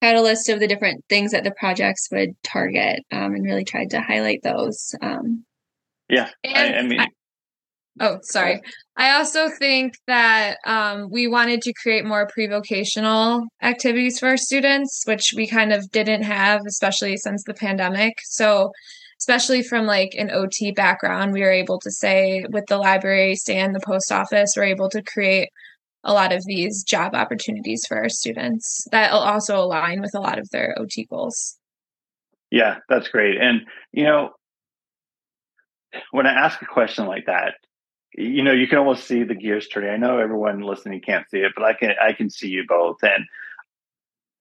had 0.00 0.14
a 0.14 0.22
list 0.22 0.48
of 0.48 0.60
the 0.60 0.68
different 0.68 1.04
things 1.08 1.32
that 1.32 1.42
the 1.42 1.50
projects 1.58 2.06
would 2.12 2.40
target, 2.44 3.00
um, 3.10 3.34
and 3.34 3.44
really 3.44 3.64
tried 3.64 3.90
to 3.90 4.00
highlight 4.00 4.44
those. 4.44 4.94
Um, 5.02 5.44
yeah, 6.08 6.30
I, 6.46 6.74
I 6.74 6.82
mean. 6.82 7.00
I, 7.00 7.08
Oh, 8.00 8.18
sorry. 8.22 8.60
I 8.96 9.16
also 9.16 9.48
think 9.48 9.94
that 10.08 10.58
um, 10.66 11.08
we 11.12 11.28
wanted 11.28 11.62
to 11.62 11.72
create 11.80 12.04
more 12.04 12.28
pre 12.32 12.46
vocational 12.46 13.44
activities 13.62 14.18
for 14.18 14.28
our 14.28 14.36
students, 14.36 15.02
which 15.04 15.32
we 15.36 15.48
kind 15.48 15.72
of 15.72 15.88
didn't 15.90 16.22
have, 16.22 16.62
especially 16.66 17.16
since 17.16 17.44
the 17.44 17.54
pandemic. 17.54 18.14
So, 18.22 18.70
especially 19.18 19.62
from 19.62 19.86
like 19.86 20.14
an 20.18 20.30
OT 20.30 20.72
background, 20.72 21.32
we 21.32 21.42
were 21.42 21.50
able 21.50 21.78
to 21.80 21.90
say 21.90 22.44
with 22.50 22.66
the 22.66 22.78
library, 22.78 23.34
stay 23.34 23.60
in 23.60 23.72
the 23.72 23.80
post 23.80 24.10
office, 24.12 24.54
we're 24.56 24.64
able 24.64 24.88
to 24.90 25.02
create 25.02 25.48
a 26.04 26.12
lot 26.12 26.32
of 26.32 26.44
these 26.46 26.82
job 26.82 27.14
opportunities 27.14 27.84
for 27.88 27.96
our 27.96 28.08
students 28.08 28.86
that 28.90 29.10
also 29.10 29.56
align 29.56 30.00
with 30.00 30.14
a 30.14 30.20
lot 30.20 30.38
of 30.38 30.48
their 30.50 30.74
OT 30.78 31.06
goals. 31.06 31.56
Yeah, 32.50 32.78
that's 32.88 33.08
great. 33.08 33.40
And, 33.40 33.62
you 33.92 34.04
know, 34.04 34.30
when 36.10 36.26
I 36.26 36.32
ask 36.32 36.60
a 36.60 36.66
question 36.66 37.06
like 37.06 37.26
that, 37.26 37.54
you 38.16 38.42
know, 38.42 38.52
you 38.52 38.68
can 38.68 38.78
almost 38.78 39.06
see 39.06 39.24
the 39.24 39.34
gears 39.34 39.66
turning. 39.66 39.90
I 39.90 39.96
know 39.96 40.18
everyone 40.18 40.60
listening 40.60 41.00
can't 41.00 41.28
see 41.30 41.38
it, 41.38 41.52
but 41.56 41.64
I 41.64 41.72
can 41.72 41.94
I 42.00 42.12
can 42.12 42.30
see 42.30 42.48
you 42.48 42.64
both. 42.68 42.98
And 43.02 43.24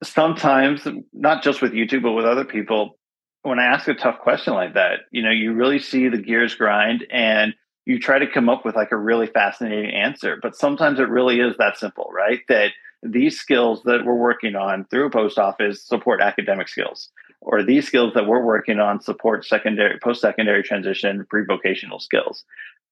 sometimes, 0.03 0.87
not 1.11 1.41
just 1.41 1.61
with 1.61 1.73
YouTube, 1.73 2.03
but 2.03 2.11
with 2.11 2.25
other 2.25 2.45
people, 2.45 2.99
when 3.43 3.59
I 3.59 3.65
ask 3.65 3.87
a 3.87 3.93
tough 3.93 4.19
question 4.19 4.53
like 4.53 4.73
that, 4.73 5.01
you 5.11 5.21
know, 5.21 5.29
you 5.29 5.53
really 5.53 5.79
see 5.79 6.09
the 6.09 6.17
gears 6.17 6.55
grind 6.55 7.05
and 7.11 7.53
you 7.85 7.99
try 7.99 8.17
to 8.17 8.27
come 8.27 8.49
up 8.49 8.65
with 8.65 8.75
like 8.75 8.91
a 8.91 8.97
really 8.97 9.27
fascinating 9.27 9.93
answer. 9.93 10.39
But 10.41 10.55
sometimes 10.55 10.99
it 10.99 11.09
really 11.09 11.39
is 11.39 11.55
that 11.57 11.77
simple, 11.77 12.09
right? 12.13 12.39
That 12.47 12.71
these 13.03 13.37
skills 13.37 13.83
that 13.83 14.05
we're 14.05 14.15
working 14.15 14.55
on 14.55 14.85
through 14.85 15.07
a 15.07 15.11
post 15.11 15.37
office 15.37 15.83
support 15.83 16.21
academic 16.21 16.69
skills, 16.69 17.09
or 17.41 17.61
these 17.61 17.85
skills 17.85 18.13
that 18.13 18.25
we're 18.25 18.43
working 18.43 18.79
on 18.79 19.01
support 19.01 19.45
secondary, 19.45 19.99
post 19.99 20.21
secondary 20.21 20.63
transition, 20.63 21.25
pre 21.29 21.43
vocational 21.45 21.99
skills 21.99 22.45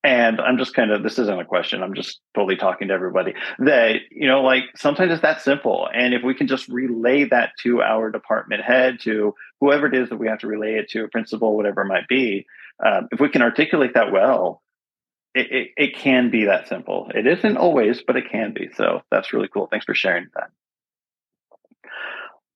and 0.04 0.42
i'm 0.42 0.58
just 0.58 0.74
kind 0.74 0.92
of 0.92 1.04
this 1.04 1.20
isn't 1.20 1.40
a 1.40 1.46
question 1.46 1.84
i'm 1.84 1.94
just 1.94 2.22
totally 2.34 2.56
talking 2.56 2.88
to 2.88 2.94
everybody 2.94 3.34
that 3.60 3.98
you 4.10 4.28
know 4.28 4.42
like 4.42 4.64
sometimes 4.76 5.12
it's 5.12 5.22
that 5.22 5.42
simple. 5.42 5.88
And 5.94 6.14
if 6.14 6.24
we 6.24 6.34
can 6.34 6.48
just 6.48 6.68
relay 6.68 7.26
that 7.26 7.52
to 7.64 7.82
our 7.82 8.10
department 8.10 8.64
head 8.64 9.00
to 9.02 9.36
whoever 9.60 9.88
it 9.88 9.94
is 9.94 10.10
that 10.10 10.18
we 10.18 10.28
have 10.28 10.40
to 10.40 10.48
relay 10.48 10.76
it 10.76 10.90
to 10.90 11.04
a 11.04 11.08
principal 11.08 11.56
whatever 11.56 11.82
it 11.82 11.88
might 11.88 12.08
be 12.08 12.46
um, 12.84 13.08
if 13.12 13.20
we 13.20 13.30
can 13.30 13.42
articulate 13.42 13.94
that 13.94 14.12
well 14.12 14.62
it, 15.34 15.52
it, 15.52 15.68
it 15.78 15.96
can 15.96 16.30
be 16.30 16.44
that 16.46 16.68
simple. 16.68 17.10
It 17.16 17.26
isn't 17.26 17.56
always 17.56 18.02
but 18.06 18.18
it 18.18 18.30
can 18.30 18.54
be. 18.54 18.70
So 18.76 19.02
that's 19.12 19.32
really 19.32 19.48
cool. 19.48 19.68
Thanks 19.68 19.86
for 19.86 19.96
sharing 19.96 20.28
that. 20.36 20.50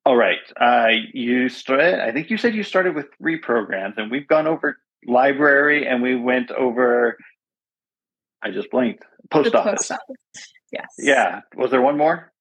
All 0.05 0.15
right 0.15 0.39
uh, 0.59 0.89
you 1.13 1.49
started 1.49 1.99
i 1.99 2.11
think 2.11 2.29
you 2.29 2.37
said 2.37 2.53
you 2.53 2.63
started 2.63 2.93
with 2.95 3.07
three 3.17 3.37
programs 3.37 3.95
and 3.97 4.11
we've 4.11 4.27
gone 4.27 4.45
over 4.47 4.77
library 5.07 5.87
and 5.87 6.01
we 6.01 6.15
went 6.15 6.51
over 6.51 7.17
I 8.41 8.51
just 8.51 8.69
blinked. 8.71 9.03
Post 9.31 9.51
the 9.51 9.59
office. 9.59 9.87
Post 9.87 9.91
office. 9.91 10.53
Yes. 10.71 10.87
Yeah. 10.99 11.41
Was 11.55 11.71
there 11.71 11.81
one 11.81 11.97
more? 11.97 12.31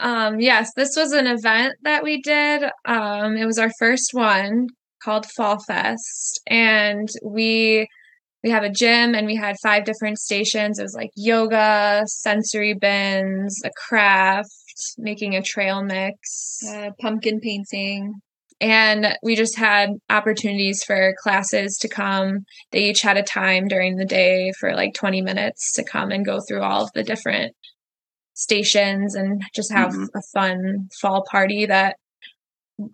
Um, 0.00 0.40
yes, 0.40 0.70
this 0.74 0.94
was 0.96 1.12
an 1.12 1.26
event 1.26 1.74
that 1.82 2.02
we 2.02 2.20
did. 2.22 2.64
Um, 2.86 3.36
it 3.36 3.44
was 3.44 3.58
our 3.58 3.70
first 3.78 4.10
one 4.12 4.68
called 5.02 5.26
Fall 5.26 5.58
Fest, 5.66 6.40
and 6.46 7.08
we 7.24 7.86
we 8.42 8.50
have 8.50 8.62
a 8.64 8.70
gym 8.70 9.14
and 9.14 9.26
we 9.26 9.36
had 9.36 9.56
five 9.62 9.84
different 9.84 10.18
stations. 10.18 10.78
It 10.78 10.82
was 10.82 10.94
like 10.94 11.10
yoga, 11.14 12.02
sensory 12.06 12.74
bins, 12.74 13.60
a 13.64 13.70
craft, 13.86 14.50
making 14.98 15.36
a 15.36 15.42
trail 15.42 15.82
mix, 15.82 16.60
uh, 16.68 16.90
pumpkin 17.00 17.40
painting, 17.40 18.14
and 18.62 19.18
we 19.24 19.34
just 19.34 19.58
had 19.58 19.90
opportunities 20.08 20.84
for 20.84 21.14
classes 21.20 21.76
to 21.78 21.88
come 21.88 22.44
they 22.70 22.84
each 22.88 23.02
had 23.02 23.16
a 23.16 23.22
time 23.22 23.66
during 23.66 23.96
the 23.96 24.06
day 24.06 24.52
for 24.58 24.74
like 24.74 24.94
20 24.94 25.20
minutes 25.20 25.72
to 25.72 25.84
come 25.84 26.10
and 26.10 26.24
go 26.24 26.38
through 26.40 26.62
all 26.62 26.84
of 26.84 26.90
the 26.94 27.02
different 27.02 27.54
stations 28.34 29.14
and 29.14 29.42
just 29.54 29.72
have 29.72 29.90
mm-hmm. 29.90 30.04
a 30.16 30.22
fun 30.32 30.88
fall 31.00 31.24
party 31.30 31.66
that 31.66 31.96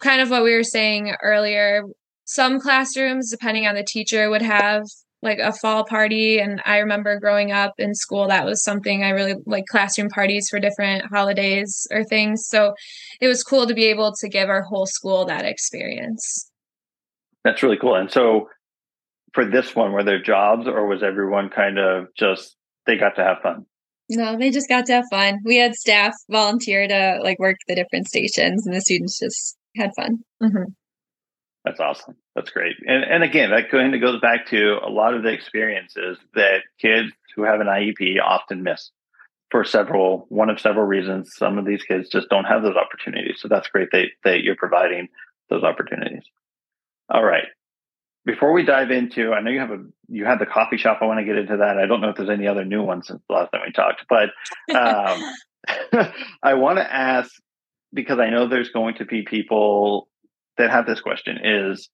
kind 0.01 0.21
of 0.21 0.31
what 0.31 0.43
we 0.43 0.55
were 0.55 0.65
saying 0.65 1.15
earlier 1.23 1.83
some 2.25 2.59
classrooms 2.59 3.31
depending 3.31 3.67
on 3.67 3.75
the 3.75 3.85
teacher 3.85 4.31
would 4.31 4.43
have 4.43 4.83
like 5.23 5.39
a 5.39 5.53
fall 5.53 5.85
party. 5.85 6.39
And 6.39 6.61
i 6.65 6.79
remember 6.79 7.19
growing 7.19 7.53
up 7.53 7.75
in 7.79 7.95
school 7.95 8.29
that 8.29 8.45
was 8.45 8.63
something 8.63 9.03
i 9.03 9.11
really 9.11 9.35
like 9.47 9.67
classroom 9.67 10.09
parties 10.09 10.49
for 10.49 10.61
different 10.61 11.05
holidays 11.07 11.87
or 11.91 12.05
things. 12.05 12.47
So 12.47 12.75
it 13.21 13.29
was 13.29 13.43
cool 13.43 13.67
to 13.67 13.75
be 13.75 13.87
able 13.87 14.15
to 14.21 14.29
give 14.29 14.49
our 14.49 14.63
whole 14.63 14.87
school 14.87 15.25
that 15.27 15.45
experience. 15.45 16.51
That's 17.45 17.63
really 17.63 17.79
cool. 17.79 17.95
And 17.95 18.11
so 18.11 18.49
for 19.33 19.45
this 19.45 19.75
one 19.75 19.93
were 19.93 20.05
there 20.05 20.23
jobs 20.23 20.67
or 20.67 20.87
was 20.87 21.03
everyone 21.03 21.51
kind 21.51 21.79
of 21.79 22.07
just 22.17 22.57
they 22.87 22.97
got 22.97 23.17
to 23.17 23.25
have 23.25 23.39
fun? 23.43 23.67
No 24.11 24.37
they 24.39 24.51
just 24.51 24.69
got 24.69 24.87
to 24.87 24.95
have 24.95 25.05
fun. 25.11 25.39
We 25.45 25.57
had 25.57 25.75
staff 25.75 26.15
volunteer 26.31 26.87
to 26.89 27.21
like 27.23 27.39
work 27.39 27.57
the 27.67 27.75
different 27.75 28.09
stations 28.09 28.67
and 28.67 28.75
the 28.75 28.81
students 28.81 29.19
just 29.19 29.57
had 29.77 29.91
fun. 29.97 30.21
Mm-hmm. 30.43 30.71
That's 31.65 31.81
awesome. 31.81 32.17
That's 32.39 32.51
great. 32.51 32.77
And 32.87 33.03
and 33.03 33.25
again, 33.25 33.51
that 33.51 33.69
kind 33.69 33.93
of 33.93 34.01
goes 34.01 34.21
back 34.21 34.47
to 34.51 34.77
a 34.81 34.89
lot 34.89 35.13
of 35.13 35.25
the 35.25 35.31
experiences 35.31 36.19
that 36.35 36.59
kids 36.81 37.11
who 37.35 37.43
have 37.43 37.61
an 37.61 37.67
IEP 37.67 38.23
often 38.25 38.63
miss 38.63 38.93
for 39.51 39.65
several 39.65 40.25
one 40.29 40.49
of 40.49 40.61
several 40.61 40.87
reasons. 40.87 41.33
Some 41.35 41.59
of 41.59 41.67
these 41.67 41.83
kids 41.83 42.09
just 42.09 42.29
don't 42.29 42.45
have 42.45 42.63
those 42.63 42.77
opportunities. 42.77 43.41
So 43.41 43.49
that's 43.49 43.67
great 43.67 43.89
that 43.91 44.07
that 44.23 44.45
you're 44.45 44.55
providing 44.55 45.09
those 45.51 45.65
opportunities. 45.65 46.23
All 47.11 47.25
right. 47.25 47.47
Before 48.25 48.53
we 48.53 48.65
dive 48.65 48.93
into, 48.93 49.33
I 49.33 49.41
know 49.41 49.51
you 49.51 49.59
have 49.59 49.73
a 49.73 49.85
you 50.07 50.25
had 50.25 50.39
the 50.39 50.47
coffee 50.47 50.77
shop. 50.77 50.99
I 51.01 51.07
want 51.07 51.19
to 51.19 51.25
get 51.25 51.39
into 51.39 51.57
that. 51.57 51.77
I 51.77 51.87
don't 51.87 52.01
know 52.01 52.11
if 52.11 52.17
there's 52.17 52.31
any 52.31 52.47
other 52.47 52.65
new 52.65 52.85
ones 52.85 53.09
since 53.09 53.21
the 53.29 53.35
last 53.35 53.51
time 53.51 53.63
we 53.67 53.73
talked, 53.73 54.05
but 54.09 54.31
um, 54.77 55.21
I 56.45 56.55
want 56.55 56.79
to 56.79 56.95
ask 56.95 57.33
because 57.93 58.21
I 58.21 58.31
know 58.31 58.47
there's 58.47 58.71
going 58.71 58.95
to 58.99 59.05
be 59.05 59.23
people 59.23 60.07
that 60.57 60.71
have 60.71 60.87
this 60.87 61.01
question 61.01 61.39
is 61.43 61.89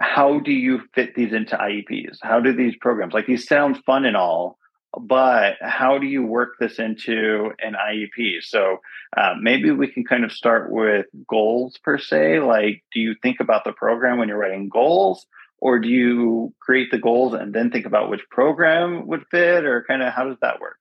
how 0.00 0.38
do 0.40 0.52
you 0.52 0.80
fit 0.94 1.14
these 1.14 1.32
into 1.32 1.56
IEPs? 1.56 2.18
How 2.22 2.40
do 2.40 2.52
these 2.52 2.74
programs 2.80 3.14
like 3.14 3.26
these 3.26 3.46
sound 3.46 3.82
fun 3.84 4.04
and 4.04 4.16
all, 4.16 4.58
but 5.00 5.54
how 5.60 5.98
do 5.98 6.06
you 6.06 6.24
work 6.24 6.54
this 6.60 6.78
into 6.78 7.50
an 7.60 7.74
IEP? 7.74 8.42
So 8.42 8.78
uh, 9.16 9.34
maybe 9.40 9.70
we 9.70 9.90
can 9.90 10.04
kind 10.04 10.24
of 10.24 10.32
start 10.32 10.72
with 10.72 11.06
goals 11.28 11.78
per 11.82 11.98
se. 11.98 12.40
Like, 12.40 12.84
do 12.92 13.00
you 13.00 13.14
think 13.22 13.40
about 13.40 13.64
the 13.64 13.72
program 13.72 14.18
when 14.18 14.28
you're 14.28 14.38
writing 14.38 14.68
goals, 14.68 15.26
or 15.60 15.78
do 15.78 15.88
you 15.88 16.54
create 16.60 16.90
the 16.90 16.98
goals 16.98 17.34
and 17.34 17.52
then 17.52 17.70
think 17.70 17.84
about 17.84 18.08
which 18.08 18.22
program 18.30 19.06
would 19.08 19.24
fit, 19.30 19.64
or 19.64 19.84
kind 19.86 20.02
of 20.02 20.12
how 20.12 20.24
does 20.24 20.38
that 20.42 20.60
work? 20.60 20.76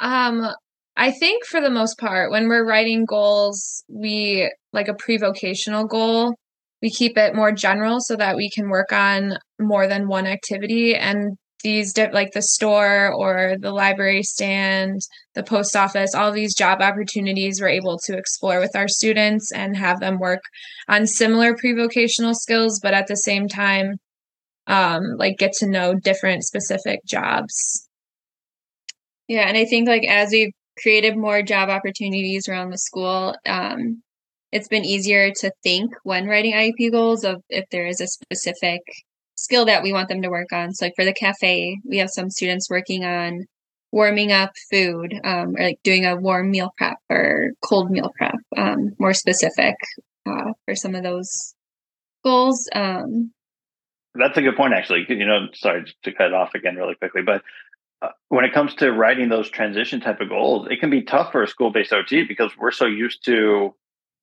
Um, 0.00 0.48
I 0.96 1.10
think 1.10 1.44
for 1.44 1.60
the 1.60 1.70
most 1.70 1.98
part, 1.98 2.30
when 2.30 2.48
we're 2.48 2.66
writing 2.66 3.04
goals, 3.04 3.84
we 3.88 4.52
like 4.72 4.88
a 4.88 4.94
pre 4.94 5.18
vocational 5.18 5.86
goal, 5.86 6.34
we 6.82 6.90
keep 6.90 7.16
it 7.16 7.34
more 7.34 7.52
general 7.52 7.98
so 8.00 8.16
that 8.16 8.36
we 8.36 8.50
can 8.50 8.68
work 8.68 8.92
on 8.92 9.38
more 9.58 9.86
than 9.86 10.08
one 10.08 10.26
activity. 10.26 10.94
And 10.94 11.36
these 11.64 11.92
like 12.12 12.32
the 12.32 12.42
store 12.42 13.12
or 13.12 13.56
the 13.58 13.72
library 13.72 14.22
stand, 14.22 15.00
the 15.34 15.42
post 15.42 15.74
office, 15.74 16.14
all 16.14 16.30
these 16.30 16.54
job 16.54 16.80
opportunities 16.80 17.60
we're 17.60 17.68
able 17.68 17.98
to 18.04 18.16
explore 18.16 18.60
with 18.60 18.76
our 18.76 18.86
students 18.86 19.50
and 19.52 19.76
have 19.76 19.98
them 19.98 20.18
work 20.18 20.40
on 20.88 21.06
similar 21.06 21.56
pre-vocational 21.56 22.34
skills, 22.34 22.78
but 22.80 22.94
at 22.94 23.08
the 23.08 23.16
same 23.16 23.48
time, 23.48 23.96
um, 24.68 25.16
like 25.16 25.38
get 25.38 25.52
to 25.54 25.68
know 25.68 25.94
different 25.94 26.44
specific 26.44 27.00
jobs. 27.04 27.88
Yeah, 29.26 29.48
and 29.48 29.56
I 29.56 29.64
think 29.64 29.88
like 29.88 30.06
as 30.06 30.30
we've 30.30 30.52
created 30.80 31.16
more 31.16 31.42
job 31.42 31.70
opportunities 31.70 32.48
around 32.48 32.70
the 32.70 32.78
school, 32.78 33.34
um, 33.46 34.02
it's 34.52 34.68
been 34.68 34.84
easier 34.84 35.30
to 35.40 35.52
think 35.62 35.92
when 36.02 36.26
writing 36.26 36.54
IEP 36.54 36.90
goals 36.90 37.24
of 37.24 37.42
if 37.48 37.68
there 37.70 37.86
is 37.86 38.00
a 38.00 38.06
specific 38.06 38.80
skill 39.36 39.66
that 39.66 39.82
we 39.82 39.92
want 39.92 40.08
them 40.08 40.22
to 40.22 40.30
work 40.30 40.52
on. 40.52 40.72
So, 40.72 40.86
like 40.86 40.94
for 40.96 41.04
the 41.04 41.12
cafe, 41.12 41.78
we 41.84 41.98
have 41.98 42.10
some 42.10 42.30
students 42.30 42.70
working 42.70 43.04
on 43.04 43.44
warming 43.92 44.32
up 44.32 44.50
food 44.70 45.14
um, 45.24 45.56
or 45.56 45.64
like 45.64 45.78
doing 45.82 46.04
a 46.04 46.16
warm 46.16 46.50
meal 46.50 46.72
prep 46.76 46.98
or 47.10 47.52
cold 47.62 47.90
meal 47.90 48.12
prep, 48.16 48.36
um, 48.56 48.92
more 48.98 49.14
specific 49.14 49.74
uh, 50.26 50.52
for 50.64 50.74
some 50.74 50.94
of 50.94 51.02
those 51.02 51.54
goals. 52.24 52.68
Um, 52.74 53.32
That's 54.14 54.36
a 54.36 54.42
good 54.42 54.56
point, 54.56 54.74
actually. 54.74 55.06
You 55.08 55.26
know, 55.26 55.46
sorry 55.54 55.84
to 56.02 56.12
cut 56.12 56.34
off 56.34 56.54
again 56.54 56.76
really 56.76 56.94
quickly, 56.94 57.22
but 57.22 57.42
uh, 58.00 58.08
when 58.28 58.44
it 58.44 58.52
comes 58.52 58.74
to 58.76 58.92
writing 58.92 59.28
those 59.28 59.48
transition 59.50 60.00
type 60.00 60.20
of 60.20 60.28
goals, 60.28 60.68
it 60.70 60.80
can 60.80 60.90
be 60.90 61.02
tough 61.02 61.32
for 61.32 61.42
a 61.42 61.48
school 61.48 61.70
based 61.70 61.92
OT 61.92 62.24
because 62.24 62.52
we're 62.56 62.70
so 62.70 62.86
used 62.86 63.24
to 63.24 63.74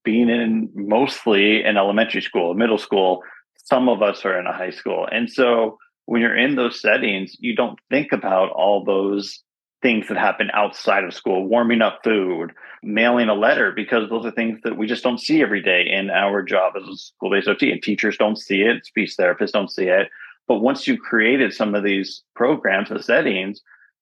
being 0.05 0.29
in 0.29 0.69
mostly 0.73 1.63
an 1.63 1.75
elementary 1.75 2.21
school, 2.21 2.53
middle 2.53 2.77
school, 2.77 3.23
some 3.57 3.89
of 3.89 4.01
us 4.01 4.23
are 4.23 4.39
in 4.39 4.47
a 4.47 4.53
high 4.53 4.69
school. 4.69 5.07
And 5.11 5.29
so 5.29 5.77
when 6.05 6.21
you're 6.21 6.37
in 6.37 6.55
those 6.55 6.79
settings, 6.79 7.35
you 7.39 7.55
don't 7.55 7.79
think 7.89 8.11
about 8.11 8.51
all 8.51 8.85
those 8.85 9.41
things 9.81 10.07
that 10.07 10.17
happen 10.17 10.49
outside 10.53 11.03
of 11.03 11.13
school, 11.13 11.47
warming 11.47 11.81
up 11.81 11.99
food, 12.03 12.51
mailing 12.81 13.29
a 13.29 13.33
letter, 13.33 13.71
because 13.71 14.09
those 14.09 14.25
are 14.25 14.31
things 14.31 14.59
that 14.63 14.77
we 14.77 14.87
just 14.87 15.03
don't 15.03 15.19
see 15.19 15.41
every 15.41 15.61
day 15.61 15.85
in 15.87 16.09
our 16.09 16.41
job 16.41 16.73
as 16.75 16.87
a 16.87 16.95
school 16.95 17.31
based 17.31 17.47
OT. 17.47 17.71
And 17.71 17.81
teachers 17.81 18.17
don't 18.17 18.37
see 18.37 18.61
it, 18.61 18.85
speech 18.85 19.15
therapists 19.19 19.51
don't 19.51 19.71
see 19.71 19.85
it. 19.85 20.09
But 20.47 20.59
once 20.59 20.87
you've 20.87 20.99
created 20.99 21.53
some 21.53 21.75
of 21.75 21.83
these 21.83 22.23
programs 22.35 22.91
and 22.91 23.03
settings, 23.03 23.61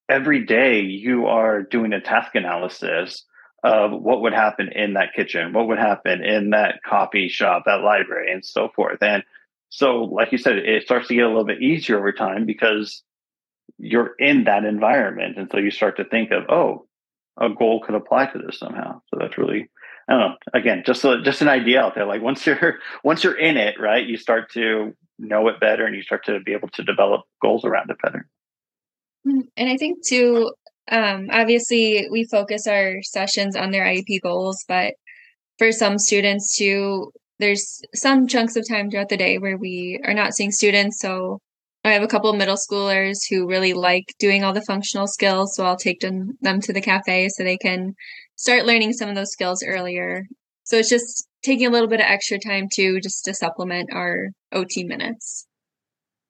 every 0.10 0.46
day 0.46 0.82
you 0.82 1.26
are 1.26 1.64
doing 1.64 1.94
a 1.94 2.02
task 2.02 2.36
analysis 2.36 3.24
of 3.64 3.92
what 3.92 4.22
would 4.22 4.34
happen 4.34 4.70
in 4.74 4.94
that 4.94 5.14
kitchen, 5.16 5.54
what 5.54 5.68
would 5.68 5.80
happen 5.80 6.24
in 6.24 6.50
that 6.50 6.84
coffee 6.86 7.30
shop, 7.30 7.64
that 7.66 7.82
library, 7.82 8.32
and 8.32 8.44
so 8.46 8.70
forth. 8.76 9.02
And 9.02 9.24
so, 9.70 10.04
like 10.04 10.32
you 10.32 10.38
said, 10.38 10.58
it 10.58 10.84
starts 10.84 11.08
to 11.08 11.16
get 11.16 11.24
a 11.24 11.28
little 11.28 11.46
bit 11.46 11.62
easier 11.62 11.98
over 11.98 12.12
time 12.12 12.46
because 12.46 13.02
you're 13.78 14.14
in 14.20 14.44
that 14.44 14.66
environment. 14.66 15.38
And 15.38 15.50
so 15.52 15.58
you 15.58 15.72
start 15.72 15.98
to 15.98 16.04
think 16.04 16.32
of, 16.32 16.44
oh, 16.50 16.86
a 17.40 17.50
goal 17.50 17.82
could 17.84 17.96
apply 17.96 18.28
to 18.28 18.38
this 18.38 18.60
somehow. 18.60 19.02
So 19.08 19.18
that's 19.20 19.38
really, 19.38 19.70
I 20.08 20.14
don't 20.14 20.20
know. 20.20 20.36
Again, 20.54 20.84
just 20.86 21.04
a, 21.06 21.22
just 21.24 21.42
an 21.42 21.48
idea 21.48 21.82
out 21.82 21.96
there. 21.96 22.06
Like 22.06 22.22
once 22.22 22.46
you're 22.46 22.80
once 23.04 23.24
you're 23.24 23.38
in 23.38 23.58
it, 23.58 23.80
right, 23.80 24.06
you 24.06 24.18
start 24.18 24.52
to 24.54 24.96
know 25.18 25.48
it 25.48 25.60
better, 25.60 25.86
and 25.86 25.96
you 25.96 26.04
start 26.04 26.26
to 26.26 26.40
be 26.42 26.54
able 26.54 26.70
to 26.70 26.84
develop 26.84 27.22
goals 27.42 27.64
around 27.64 27.90
it 27.90 27.98
better. 28.04 28.28
Mm, 29.26 29.48
and 29.56 29.70
I 29.70 29.78
think 29.78 30.06
too, 30.06 30.52
um, 30.92 31.28
obviously, 31.32 32.08
we 32.12 32.26
focus 32.26 32.68
our 32.68 33.02
sessions 33.04 33.56
on 33.56 33.72
their 33.72 33.86
IEP 33.86 34.22
goals, 34.22 34.64
but 34.68 34.94
for 35.58 35.72
some 35.72 35.98
students 35.98 36.58
too, 36.58 37.12
there's 37.40 37.82
some 37.96 38.28
chunks 38.28 38.56
of 38.56 38.68
time 38.68 38.90
throughout 38.90 39.10
the 39.10 39.18
day 39.18 39.38
where 39.38 39.58
we 39.58 40.00
are 40.06 40.14
not 40.14 40.34
seeing 40.34 40.52
students. 40.52 41.00
So 41.00 41.40
I 41.84 41.92
have 41.92 42.04
a 42.04 42.08
couple 42.08 42.32
middle 42.34 42.58
schoolers 42.58 43.18
who 43.30 43.48
really 43.48 43.74
like 43.74 44.06
doing 44.20 44.44
all 44.44 44.54
the 44.54 44.62
functional 44.62 45.08
skills. 45.08 45.56
So 45.56 45.66
I'll 45.66 45.78
take 45.78 46.00
them, 46.00 46.38
them 46.42 46.62
to 46.62 46.74
the 46.74 46.82
cafe 46.82 47.30
so 47.30 47.44
they 47.44 47.58
can 47.58 47.94
start 48.36 48.66
learning 48.66 48.94
some 48.94 49.10
of 49.10 49.16
those 49.16 49.32
skills 49.32 49.64
earlier. 49.66 50.24
So 50.64 50.78
it's 50.78 50.90
just 50.90 51.28
taking 51.44 51.68
a 51.68 51.70
little 51.70 51.90
bit 51.90 52.00
of 52.00 52.06
extra 52.08 52.40
time 52.40 52.68
too, 52.74 53.00
just 53.02 53.26
to 53.26 53.34
supplement 53.34 53.90
our 53.92 54.30
OT 54.52 54.86
minutes. 54.86 55.46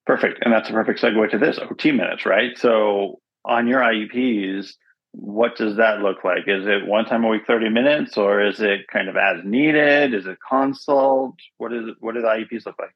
Perfect. 0.06 0.40
And 0.44 0.54
that's 0.54 0.70
a 0.70 0.74
perfect 0.74 1.02
segue 1.02 1.30
to 1.32 1.38
this 1.38 1.60
OT 1.60 1.92
minutes, 1.92 2.26
right? 2.26 2.58
So 2.58 3.20
on 3.46 3.68
your 3.68 3.82
IEPs, 3.82 4.74
what 5.12 5.56
does 5.56 5.78
that 5.78 6.00
look 6.00 6.24
like? 6.24 6.48
Is 6.48 6.66
it 6.66 6.88
one 6.88 7.06
time 7.06 7.24
a 7.24 7.28
week, 7.28 7.44
30 7.46 7.70
minutes, 7.70 8.18
or 8.18 8.44
is 8.44 8.60
it 8.60 8.88
kind 8.92 9.10
of 9.10 9.16
as 9.16 9.44
needed? 9.44 10.14
Is 10.14 10.26
it 10.26 10.38
consult? 10.48 11.36
What 11.58 11.72
is 11.72 11.88
it, 11.90 11.96
what 12.00 12.16
do 12.16 12.22
the 12.22 12.28
IEPs 12.28 12.66
look 12.66 12.80
like? 12.80 12.96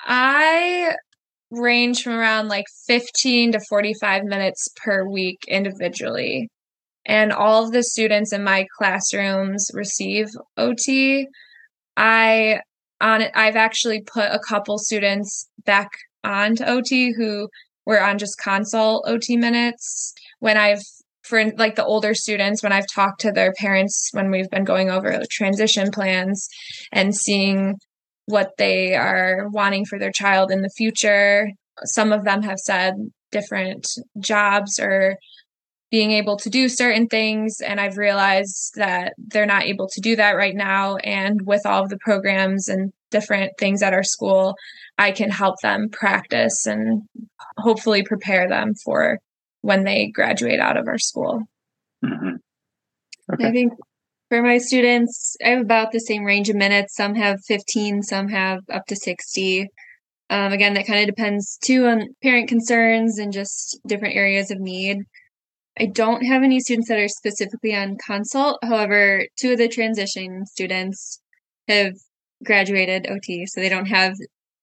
I 0.00 0.94
range 1.50 2.02
from 2.02 2.12
around 2.12 2.48
like 2.48 2.66
15 2.86 3.52
to 3.52 3.60
45 3.68 4.24
minutes 4.24 4.68
per 4.84 5.08
week 5.08 5.38
individually. 5.48 6.48
And 7.06 7.32
all 7.32 7.64
of 7.64 7.72
the 7.72 7.82
students 7.82 8.34
in 8.34 8.44
my 8.44 8.66
classrooms 8.76 9.70
receive 9.72 10.26
OT. 10.58 11.26
I 11.96 12.60
on 13.00 13.22
I've 13.34 13.56
actually 13.56 14.02
put 14.02 14.24
a 14.24 14.40
couple 14.46 14.76
students 14.78 15.48
back 15.64 15.88
on 16.22 16.56
to 16.56 16.68
OT 16.68 17.14
who 17.16 17.48
were 17.88 18.02
on 18.02 18.18
just 18.18 18.38
consult 18.38 19.06
OT 19.08 19.38
minutes 19.38 20.12
when 20.40 20.58
I've 20.58 20.82
for 21.22 21.52
like 21.56 21.74
the 21.74 21.84
older 21.84 22.14
students 22.14 22.62
when 22.62 22.72
I've 22.72 22.86
talked 22.94 23.20
to 23.22 23.32
their 23.32 23.52
parents 23.54 24.10
when 24.12 24.30
we've 24.30 24.50
been 24.50 24.64
going 24.64 24.90
over 24.90 25.20
transition 25.30 25.90
plans 25.90 26.48
and 26.92 27.14
seeing 27.14 27.76
what 28.26 28.50
they 28.58 28.94
are 28.94 29.48
wanting 29.48 29.86
for 29.86 29.98
their 29.98 30.12
child 30.12 30.50
in 30.50 30.60
the 30.60 30.70
future. 30.76 31.48
Some 31.84 32.12
of 32.12 32.24
them 32.24 32.42
have 32.42 32.58
said 32.58 32.92
different 33.32 33.88
jobs 34.20 34.78
or 34.78 35.16
being 35.90 36.12
able 36.12 36.36
to 36.36 36.50
do 36.50 36.68
certain 36.68 37.06
things 37.06 37.56
and 37.66 37.80
I've 37.80 37.96
realized 37.96 38.72
that 38.76 39.14
they're 39.16 39.46
not 39.46 39.64
able 39.64 39.88
to 39.88 40.00
do 40.02 40.14
that 40.16 40.32
right 40.32 40.54
now 40.54 40.96
and 40.96 41.40
with 41.46 41.62
all 41.64 41.82
of 41.82 41.88
the 41.88 41.98
programs 41.98 42.68
and 42.68 42.92
different 43.10 43.52
things 43.58 43.82
at 43.82 43.94
our 43.94 44.02
school 44.02 44.54
I 44.98 45.12
can 45.12 45.30
help 45.30 45.60
them 45.62 45.88
practice 45.90 46.66
and 46.66 47.02
hopefully 47.56 48.02
prepare 48.02 48.48
them 48.48 48.74
for 48.84 49.18
when 49.60 49.84
they 49.84 50.10
graduate 50.12 50.60
out 50.60 50.76
of 50.76 50.88
our 50.88 50.98
school. 50.98 51.44
Mm-hmm. 52.04 52.36
Okay. 53.32 53.46
I 53.46 53.52
think 53.52 53.72
for 54.28 54.42
my 54.42 54.58
students, 54.58 55.36
I 55.44 55.50
have 55.50 55.60
about 55.62 55.92
the 55.92 56.00
same 56.00 56.24
range 56.24 56.48
of 56.48 56.56
minutes. 56.56 56.94
Some 56.96 57.14
have 57.14 57.38
15, 57.46 58.02
some 58.02 58.28
have 58.28 58.60
up 58.72 58.86
to 58.86 58.96
60. 58.96 59.68
Um, 60.30 60.52
again, 60.52 60.74
that 60.74 60.86
kind 60.86 61.00
of 61.00 61.06
depends 61.06 61.58
too 61.64 61.86
on 61.86 62.08
parent 62.22 62.48
concerns 62.48 63.18
and 63.18 63.32
just 63.32 63.78
different 63.86 64.16
areas 64.16 64.50
of 64.50 64.58
need. 64.60 64.98
I 65.80 65.86
don't 65.86 66.26
have 66.26 66.42
any 66.42 66.60
students 66.60 66.88
that 66.88 66.98
are 66.98 67.08
specifically 67.08 67.74
on 67.74 67.96
consult. 68.04 68.58
However, 68.62 69.24
two 69.38 69.52
of 69.52 69.58
the 69.58 69.68
transition 69.68 70.44
students 70.44 71.20
have 71.68 71.94
graduated 72.44 73.06
OT, 73.08 73.46
so 73.46 73.60
they 73.60 73.68
don't 73.68 73.86
have 73.86 74.14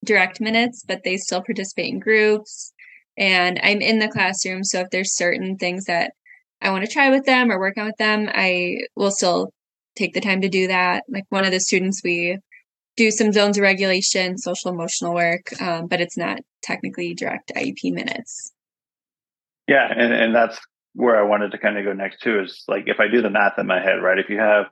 direct 0.05 0.39
minutes, 0.39 0.83
but 0.87 1.03
they 1.03 1.17
still 1.17 1.41
participate 1.41 1.93
in 1.93 1.99
groups 1.99 2.73
and 3.17 3.59
I'm 3.63 3.81
in 3.81 3.99
the 3.99 4.07
classroom. 4.07 4.63
So 4.63 4.81
if 4.81 4.89
there's 4.89 5.15
certain 5.15 5.57
things 5.57 5.85
that 5.85 6.13
I 6.61 6.71
want 6.71 6.85
to 6.85 6.91
try 6.91 7.09
with 7.09 7.25
them 7.25 7.51
or 7.51 7.59
work 7.59 7.77
on 7.77 7.85
with 7.85 7.97
them, 7.97 8.29
I 8.33 8.77
will 8.95 9.11
still 9.11 9.51
take 9.95 10.13
the 10.13 10.21
time 10.21 10.41
to 10.41 10.49
do 10.49 10.67
that. 10.67 11.03
Like 11.07 11.25
one 11.29 11.45
of 11.45 11.51
the 11.51 11.59
students, 11.59 12.01
we 12.03 12.37
do 12.97 13.11
some 13.11 13.31
zones 13.31 13.57
of 13.57 13.61
regulation, 13.61 14.37
social 14.37 14.71
emotional 14.71 15.13
work, 15.13 15.59
um, 15.61 15.87
but 15.87 16.01
it's 16.01 16.17
not 16.17 16.39
technically 16.61 17.13
direct 17.13 17.51
IEP 17.55 17.93
minutes. 17.93 18.51
Yeah, 19.67 19.91
and, 19.91 20.13
and 20.13 20.35
that's 20.35 20.59
where 20.93 21.17
I 21.17 21.23
wanted 21.23 21.51
to 21.51 21.57
kind 21.57 21.77
of 21.77 21.83
go 21.83 21.93
next 21.93 22.21
too 22.21 22.39
is 22.39 22.63
like 22.67 22.83
if 22.87 22.99
I 22.99 23.07
do 23.07 23.21
the 23.21 23.29
math 23.29 23.59
in 23.59 23.67
my 23.67 23.81
head, 23.81 24.01
right? 24.01 24.19
If 24.19 24.29
you 24.29 24.39
have 24.39 24.67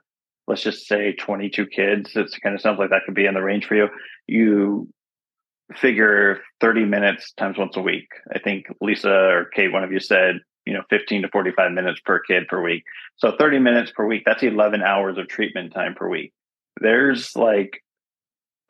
let's 0.46 0.62
just 0.62 0.86
say 0.86 1.12
22 1.12 1.66
kids, 1.66 2.10
it 2.16 2.30
kind 2.42 2.54
of 2.54 2.60
sounds 2.60 2.78
like 2.78 2.90
that 2.90 3.02
could 3.06 3.14
be 3.14 3.26
in 3.26 3.34
the 3.34 3.42
range 3.42 3.66
for 3.66 3.74
you. 3.74 3.88
You 4.26 4.88
figure 5.80 6.40
30 6.60 6.84
minutes 6.84 7.32
times 7.32 7.58
once 7.58 7.76
a 7.76 7.80
week. 7.80 8.08
I 8.34 8.38
think 8.38 8.66
Lisa 8.80 9.10
or 9.10 9.44
Kate, 9.46 9.72
one 9.72 9.84
of 9.84 9.92
you 9.92 10.00
said, 10.00 10.36
you 10.64 10.72
know, 10.72 10.82
15 10.90 11.22
to 11.22 11.28
45 11.28 11.72
minutes 11.72 12.00
per 12.04 12.20
kid 12.20 12.48
per 12.48 12.62
week. 12.62 12.82
So 13.16 13.34
30 13.38 13.58
minutes 13.58 13.92
per 13.94 14.06
week, 14.06 14.22
that's 14.24 14.42
11 14.42 14.82
hours 14.82 15.18
of 15.18 15.28
treatment 15.28 15.72
time 15.72 15.94
per 15.94 16.08
week. 16.08 16.32
There's 16.80 17.36
like 17.36 17.82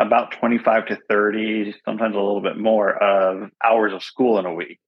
about 0.00 0.32
25 0.32 0.86
to 0.86 0.98
30, 1.08 1.74
sometimes 1.84 2.16
a 2.16 2.18
little 2.18 2.42
bit 2.42 2.58
more 2.58 2.90
of 2.90 3.50
hours 3.62 3.92
of 3.92 4.02
school 4.02 4.38
in 4.38 4.46
a 4.46 4.54
week. 4.54 4.78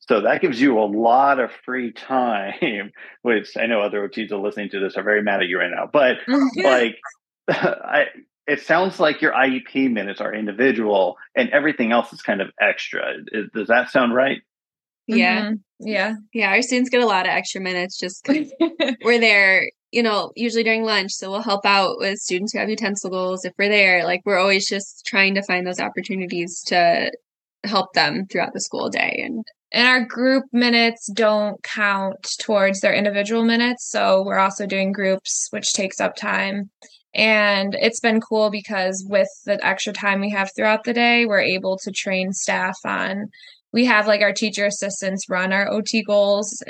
So 0.00 0.22
that 0.22 0.40
gives 0.40 0.60
you 0.60 0.78
a 0.78 0.84
lot 0.84 1.40
of 1.40 1.50
free 1.64 1.92
time, 1.92 2.92
which 3.22 3.56
I 3.56 3.66
know 3.66 3.80
other 3.80 4.08
OTs 4.08 4.32
are 4.32 4.36
listening 4.36 4.70
to 4.70 4.80
this 4.80 4.96
are 4.96 5.02
very 5.02 5.22
mad 5.22 5.42
at 5.42 5.48
you 5.48 5.58
right 5.58 5.70
now. 5.70 5.88
But 5.92 6.18
like 6.56 6.96
I 7.48 8.06
it 8.46 8.60
sounds 8.60 9.00
like 9.00 9.20
your 9.20 9.32
IEP 9.32 9.90
minutes 9.90 10.20
are 10.20 10.34
individual 10.34 11.16
and 11.34 11.50
everything 11.50 11.92
else 11.92 12.12
is 12.12 12.22
kind 12.22 12.40
of 12.40 12.48
extra. 12.60 13.14
Does 13.54 13.68
that 13.68 13.90
sound 13.90 14.14
right? 14.14 14.38
Yeah. 15.06 15.42
Mm-hmm. 15.42 15.54
Yeah. 15.80 16.14
Yeah. 16.32 16.50
Our 16.50 16.62
students 16.62 16.90
get 16.90 17.02
a 17.02 17.06
lot 17.06 17.26
of 17.26 17.30
extra 17.30 17.60
minutes 17.60 17.98
just 17.98 18.26
we're 19.04 19.20
there, 19.20 19.68
you 19.90 20.02
know, 20.02 20.32
usually 20.36 20.64
during 20.64 20.84
lunch. 20.84 21.12
So 21.12 21.30
we'll 21.30 21.42
help 21.42 21.66
out 21.66 21.98
with 21.98 22.18
students 22.18 22.52
who 22.52 22.58
have 22.58 22.68
utensil 22.68 23.10
goals 23.10 23.44
if 23.44 23.52
we're 23.58 23.68
there. 23.68 24.04
Like 24.04 24.22
we're 24.24 24.38
always 24.38 24.68
just 24.68 25.04
trying 25.06 25.34
to 25.34 25.42
find 25.42 25.66
those 25.66 25.80
opportunities 25.80 26.62
to 26.66 27.10
help 27.64 27.92
them 27.94 28.26
throughout 28.30 28.52
the 28.52 28.60
school 28.60 28.88
day 28.88 29.22
and 29.24 29.44
and 29.72 29.88
our 29.88 30.04
group 30.04 30.44
minutes 30.52 31.10
don't 31.12 31.60
count 31.64 32.28
towards 32.38 32.80
their 32.80 32.94
individual 32.94 33.44
minutes 33.44 33.90
so 33.90 34.22
we're 34.24 34.38
also 34.38 34.66
doing 34.66 34.92
groups 34.92 35.48
which 35.50 35.72
takes 35.72 36.00
up 36.00 36.14
time 36.14 36.70
and 37.16 37.74
it's 37.80 37.98
been 37.98 38.20
cool 38.20 38.50
because 38.50 39.04
with 39.08 39.28
the 39.46 39.58
extra 39.66 39.92
time 39.92 40.20
we 40.20 40.30
have 40.30 40.50
throughout 40.54 40.84
the 40.84 40.92
day 40.92 41.24
we're 41.24 41.40
able 41.40 41.78
to 41.78 41.90
train 41.90 42.32
staff 42.32 42.76
on 42.84 43.24
we 43.72 43.86
have 43.86 44.06
like 44.06 44.20
our 44.20 44.32
teacher 44.32 44.66
assistants 44.66 45.28
run 45.28 45.52
our 45.52 45.68
ot 45.70 45.90
goals. 46.06 46.62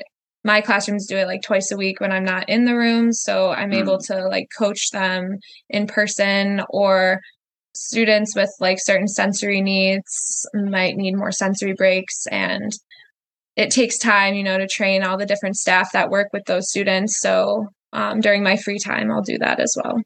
My 0.45 0.61
classrooms 0.61 1.07
do 1.07 1.17
it 1.17 1.27
like 1.27 1.43
twice 1.43 1.73
a 1.73 1.77
week 1.77 2.01
when 2.01 2.13
i'm 2.13 2.25
not 2.25 2.49
in 2.49 2.65
the 2.65 2.77
room 2.77 3.13
so 3.13 3.51
i'm 3.51 3.73
mm. 3.73 3.79
able 3.79 3.99
to 3.99 4.29
like 4.29 4.47
coach 4.57 4.91
them 4.93 5.39
in 5.69 5.89
person 5.89 6.63
or 6.71 7.21
students 7.75 8.35
with 8.37 8.51
like 8.61 8.79
certain 8.81 9.09
sensory 9.09 9.61
needs 9.61 10.47
might 10.55 10.97
need 10.97 11.17
more 11.17 11.33
sensory 11.33 11.75
breaks 11.75 12.27
and 12.31 12.73
it 13.57 13.71
takes 13.71 13.99
time 13.99 14.35
you 14.35 14.45
know 14.45 14.59
to 14.59 14.69
train 14.69 15.03
all 15.03 15.19
the 15.19 15.27
different 15.27 15.57
staff 15.57 15.91
that 15.93 16.11
work 16.11 16.29
with 16.33 16.45
those 16.45 16.71
students. 16.71 17.21
So 17.21 17.67
um, 17.93 18.21
during 18.21 18.43
my 18.45 18.57
free 18.57 18.79
time 18.79 19.11
i'll 19.11 19.23
do 19.23 19.39
that 19.39 19.59
as 19.59 19.75
well 19.83 20.01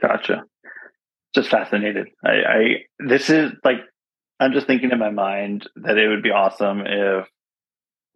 gotcha. 0.00 0.44
Just 1.34 1.48
fascinated. 1.48 2.08
I, 2.24 2.30
I 2.30 2.62
this 2.98 3.30
is 3.30 3.52
like 3.64 3.78
i'm 4.40 4.52
just 4.52 4.66
thinking 4.66 4.90
in 4.90 4.98
my 4.98 5.10
mind 5.10 5.68
that 5.76 5.98
it 5.98 6.08
would 6.08 6.22
be 6.22 6.30
awesome 6.30 6.80
if 6.86 7.26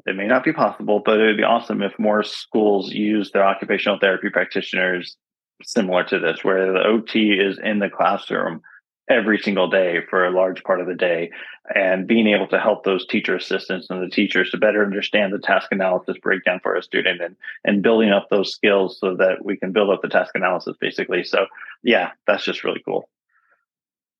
it 0.06 0.16
may 0.16 0.26
not 0.26 0.42
be 0.42 0.52
possible 0.52 1.02
but 1.04 1.20
it 1.20 1.26
would 1.26 1.36
be 1.36 1.44
awesome 1.44 1.82
if 1.82 1.92
more 1.98 2.22
schools 2.22 2.92
use 2.92 3.30
their 3.30 3.44
occupational 3.44 3.98
therapy 4.00 4.30
practitioners 4.30 5.16
similar 5.62 6.04
to 6.04 6.18
this, 6.18 6.42
where 6.42 6.72
the 6.72 6.82
OT 6.82 7.32
is 7.32 7.58
in 7.62 7.78
the 7.78 7.90
classroom 7.90 8.60
every 9.08 9.38
single 9.38 9.68
day 9.68 9.98
for 10.08 10.24
a 10.24 10.30
large 10.30 10.62
part 10.62 10.80
of 10.80 10.86
the 10.86 10.94
day. 10.94 11.30
And 11.74 12.06
being 12.06 12.26
able 12.26 12.46
to 12.48 12.60
help 12.60 12.84
those 12.84 13.06
teacher 13.06 13.34
assistants 13.36 13.88
and 13.88 14.02
the 14.02 14.14
teachers 14.14 14.50
to 14.50 14.58
better 14.58 14.84
understand 14.84 15.32
the 15.32 15.38
task 15.38 15.68
analysis 15.72 16.16
breakdown 16.22 16.60
for 16.62 16.74
a 16.74 16.82
student 16.82 17.22
and 17.22 17.36
and 17.64 17.82
building 17.82 18.10
up 18.10 18.28
those 18.28 18.52
skills 18.52 18.98
so 19.00 19.16
that 19.16 19.44
we 19.44 19.56
can 19.56 19.72
build 19.72 19.90
up 19.90 20.02
the 20.02 20.08
task 20.08 20.32
analysis 20.34 20.76
basically. 20.78 21.24
So 21.24 21.46
yeah 21.82 22.10
that's 22.26 22.44
just 22.44 22.64
really 22.64 22.82
cool. 22.84 23.08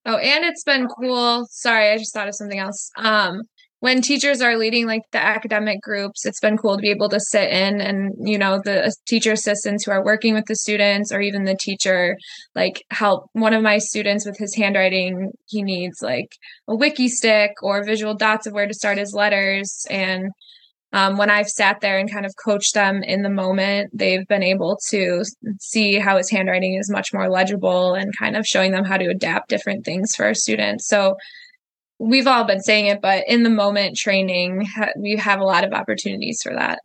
Oh 0.07 0.16
and 0.16 0.45
it's 0.45 0.64
been 0.64 0.89
cool. 0.89 1.47
Sorry 1.51 1.91
i 1.91 1.99
just 1.99 2.14
thought 2.14 2.28
of 2.28 2.35
something 2.35 2.59
else. 2.59 2.91
Um 2.97 3.43
when 3.85 4.01
teachers 4.01 4.41
are 4.41 4.57
leading 4.57 4.87
like 4.87 5.03
the 5.12 5.22
academic 5.22 5.78
groups 5.82 6.24
it's 6.24 6.41
been 6.41 6.57
cool 6.57 6.74
to 6.74 6.80
be 6.80 6.91
able 6.91 7.11
to 7.11 7.20
sit 7.20 7.51
in 7.51 7.82
and 7.82 8.14
you 8.18 8.39
know 8.39 8.59
the 8.64 8.91
teacher 9.07 9.32
assistants 9.32 9.85
who 9.85 9.91
are 9.91 10.03
working 10.03 10.32
with 10.32 10.47
the 10.47 10.57
students 10.57 11.12
or 11.12 11.20
even 11.20 11.45
the 11.45 11.55
teacher 11.61 12.16
like 12.55 12.82
help 12.89 13.28
one 13.35 13.53
of 13.53 13.62
my 13.62 13.76
students 13.76 14.24
with 14.24 14.39
his 14.39 14.55
handwriting 14.55 15.30
he 15.49 15.62
needs 15.62 15.99
like 16.01 16.28
a 16.66 16.74
wiki 16.74 17.09
stick 17.09 17.51
or 17.62 17.85
visual 17.85 18.14
dots 18.14 18.47
of 18.47 18.55
where 18.55 18.66
to 18.66 18.72
start 18.72 18.97
his 18.97 19.12
letters 19.12 19.85
and 19.91 20.30
um, 20.95 21.18
when 21.18 21.28
I've 21.28 21.49
sat 21.49 21.80
there 21.80 21.99
and 21.99 22.11
kind 22.11 22.24
of 22.24 22.32
coached 22.43 22.74
them 22.74 23.03
in 23.03 23.22
the 23.22 23.28
moment, 23.28 23.91
they've 23.93 24.24
been 24.28 24.45
able 24.45 24.78
to 24.91 25.24
see 25.59 25.99
how 25.99 26.16
his 26.18 26.30
handwriting 26.30 26.76
is 26.76 26.89
much 26.89 27.12
more 27.12 27.28
legible 27.28 27.95
and 27.95 28.16
kind 28.16 28.37
of 28.37 28.47
showing 28.47 28.70
them 28.70 28.85
how 28.85 28.97
to 28.97 29.07
adapt 29.07 29.49
different 29.49 29.85
things 29.85 30.14
for 30.14 30.24
our 30.26 30.35
students. 30.35 30.87
So 30.87 31.16
we've 31.99 32.27
all 32.27 32.45
been 32.45 32.63
saying 32.63 32.87
it, 32.87 33.01
but 33.01 33.25
in 33.29 33.43
the 33.43 33.51
moment 33.51 33.97
training, 33.97 34.67
we 34.99 35.17
have 35.17 35.41
a 35.41 35.45
lot 35.45 35.65
of 35.65 35.73
opportunities 35.73 36.43
for 36.43 36.55
that. 36.55 36.81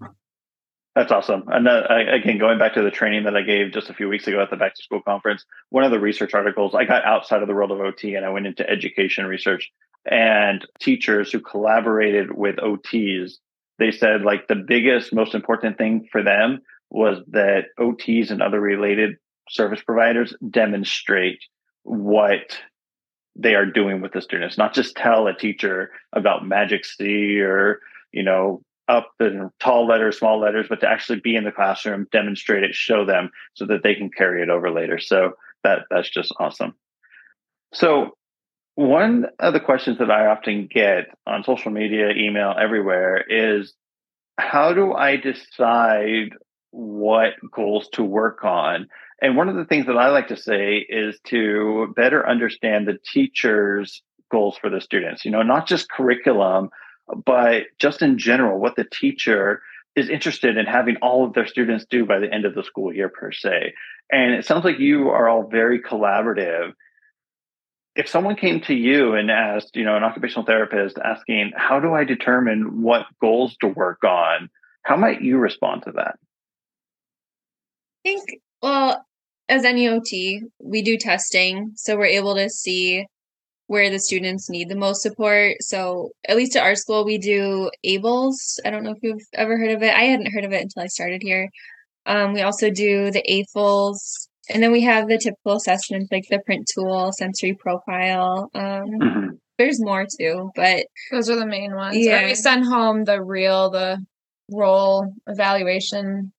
That's 0.96 1.12
awesome. 1.12 1.44
And 1.48 1.68
uh, 1.68 1.84
again, 1.88 2.40
going 2.40 2.60
back 2.60 2.74
to 2.74 2.82
the 2.82 2.92
training 2.92 3.24
that 3.24 3.36
I 3.36 3.42
gave 3.42 3.72
just 3.72 3.90
a 3.90 3.94
few 3.94 4.10
weeks 4.10 4.28
ago 4.28 4.42
at 4.42 4.50
the 4.50 4.58
back 4.58 4.76
to 4.76 4.84
school 4.84 5.02
conference, 5.02 5.46
one 5.70 5.84
of 5.84 5.92
the 5.92 6.00
research 6.00 6.34
articles, 6.34 6.76
I 6.76 6.86
got 6.86 7.06
outside 7.06 7.42
of 7.42 7.48
the 7.48 7.54
world 7.54 7.72
of 7.72 7.80
OT 7.80 8.16
and 8.16 8.26
I 8.26 8.30
went 8.30 8.48
into 8.48 8.70
education 8.70 9.26
research 9.26 9.72
and 10.10 10.66
teachers 10.80 11.32
who 11.32 11.40
collaborated 11.40 12.36
with 12.36 12.58
OTs. 12.58 13.34
They 13.78 13.92
said 13.92 14.24
like 14.24 14.48
the 14.48 14.56
biggest, 14.56 15.14
most 15.14 15.36
important 15.36 15.78
thing 15.78 16.08
for 16.12 16.24
them 16.24 16.60
was 16.90 17.20
that 17.30 17.66
OTs 17.80 18.32
and 18.32 18.42
other 18.42 18.60
related 18.60 19.18
service 19.50 19.82
providers 19.82 20.34
demonstrate 20.50 21.40
what 21.84 22.60
they 23.42 23.56
are 23.56 23.66
doing 23.66 24.02
with 24.02 24.12
the 24.12 24.22
students, 24.22 24.58
not 24.58 24.74
just 24.74 24.96
tell 24.96 25.28
a 25.28 25.34
teacher 25.34 25.92
about 26.14 26.46
Magic 26.46 26.86
C 26.86 27.40
or, 27.40 27.80
you 28.12 28.24
know, 28.24 28.62
up 28.88 29.12
in 29.20 29.50
tall 29.60 29.88
letters, 29.88 30.18
small 30.18 30.40
letters, 30.40 30.66
but 30.68 30.82
to 30.82 30.90
actually 30.90 31.20
be 31.20 31.36
in 31.36 31.44
the 31.44 31.52
classroom, 31.52 32.08
demonstrate 32.12 32.64
it, 32.64 32.74
show 32.74 33.06
them 33.06 33.30
so 33.54 33.66
that 33.68 33.84
they 33.84 33.96
can 33.96 34.10
carry 34.10 34.42
it 34.42 34.50
over 34.50 34.72
later. 34.72 35.00
So 35.00 35.34
that 35.64 35.84
that's 35.90 36.10
just 36.10 36.34
awesome. 36.40 36.74
So 37.74 38.16
one 38.76 39.28
of 39.40 39.54
the 39.54 39.60
questions 39.60 40.00
that 40.00 40.10
I 40.10 40.28
often 40.28 40.68
get 40.74 41.06
on 41.28 41.44
social 41.44 41.72
media, 41.72 42.10
email, 42.12 42.54
everywhere 42.60 43.24
is 43.30 43.74
how 44.38 44.74
do 44.74 44.94
I 44.94 45.18
decide 45.18 46.30
what 46.72 47.34
goals 47.52 47.90
to 47.94 48.04
work 48.04 48.44
on? 48.44 48.88
And 49.22 49.36
one 49.36 49.50
of 49.50 49.56
the 49.56 49.66
things 49.66 49.86
that 49.88 49.98
I 49.98 50.10
like 50.10 50.30
to 50.30 50.38
say 50.38 50.78
is 50.78 51.20
to 51.28 51.94
better 51.96 52.28
understand 52.28 52.88
the 52.88 52.98
teacher's 53.12 54.02
goals 54.32 54.58
for 54.58 54.70
the 54.70 54.80
students, 54.80 55.26
you 55.26 55.32
know, 55.32 55.42
not 55.42 55.68
just 55.68 55.90
curriculum, 55.90 56.70
but 57.26 57.64
just 57.80 58.02
in 58.02 58.18
general, 58.18 58.60
what 58.60 58.76
the 58.76 58.86
teacher 58.86 59.62
is 59.96 60.10
interested 60.10 60.58
in 60.58 60.66
having 60.66 60.98
all 60.98 61.26
of 61.26 61.34
their 61.34 61.48
students 61.48 61.86
do 61.90 62.06
by 62.06 62.20
the 62.20 62.32
end 62.32 62.46
of 62.46 62.56
the 62.56 62.64
school 62.64 62.94
year, 62.94 63.10
per 63.10 63.32
se. 63.32 63.74
And 64.12 64.34
it 64.34 64.46
sounds 64.46 64.64
like 64.64 64.80
you 64.80 65.10
are 65.10 65.28
all 65.28 65.48
very 65.48 65.82
collaborative. 65.82 66.74
If 67.96 68.08
someone 68.08 68.36
came 68.36 68.62
to 68.62 68.74
you 68.74 69.16
and 69.16 69.30
asked, 69.30 69.76
you 69.76 69.84
know, 69.84 69.98
an 69.98 70.04
occupational 70.04 70.46
therapist 70.46 70.98
asking, 70.98 71.52
how 71.56 71.80
do 71.80 71.94
I 71.94 72.06
determine 72.06 72.82
what 72.82 73.08
goals 73.20 73.58
to 73.62 73.68
work 73.68 74.04
on? 74.04 74.50
How 74.84 74.96
might 74.96 75.22
you 75.22 75.38
respond 75.38 75.84
to 75.84 75.92
that? 75.94 76.18
I 78.06 78.10
think, 78.10 78.42
well, 78.62 79.06
as 79.50 79.64
NEOT, 79.64 80.42
we 80.60 80.82
do 80.84 80.96
testing, 80.96 81.72
so 81.76 81.98
we're 81.98 82.06
able 82.06 82.36
to 82.36 82.50
see 82.50 83.06
where 83.66 83.90
the 83.90 84.00
students 84.00 84.50
need 84.50 84.70
the 84.70 84.76
most 84.76 85.02
support. 85.02 85.56
So, 85.62 86.12
at 86.28 86.38
least 86.38 86.56
at 86.56 86.64
our 86.64 86.76
school, 86.76 87.04
we 87.04 87.18
do 87.18 87.70
ABLLS. 87.86 88.60
I 88.64 88.70
don't 88.70 88.84
know 88.84 88.92
if 88.92 89.00
you've 89.02 89.22
ever 89.34 89.58
heard 89.58 89.72
of 89.72 89.84
it. 89.84 89.94
I 89.94 90.04
hadn't 90.04 90.32
heard 90.32 90.46
of 90.46 90.54
it 90.54 90.62
until 90.62 90.84
I 90.84 90.88
started 90.88 91.22
here. 91.24 91.50
Um, 92.06 92.34
we 92.34 92.42
also 92.42 92.70
do 92.70 93.12
the 93.12 93.24
AFLS, 93.28 94.28
and 94.50 94.62
then 94.62 94.72
we 94.72 94.82
have 94.82 95.08
the 95.08 95.18
typical 95.18 95.58
assessments 95.58 96.12
like 96.12 96.26
the 96.30 96.40
print 96.46 96.70
tool, 96.74 97.12
sensory 97.12 97.56
profile. 97.56 98.50
Um, 98.54 98.64
mm-hmm. 98.64 99.28
There's 99.58 99.82
more 99.82 100.06
too, 100.20 100.52
but 100.56 100.86
those 101.12 101.30
are 101.30 101.36
the 101.36 101.46
main 101.46 101.76
ones. 101.76 101.98
Yeah, 101.98 102.20
and 102.20 102.28
we 102.28 102.36
send 102.36 102.66
home 102.66 103.04
the 103.04 103.22
real, 103.22 103.72
the 103.72 103.98
role 104.52 105.12
evaluation. 105.28 106.32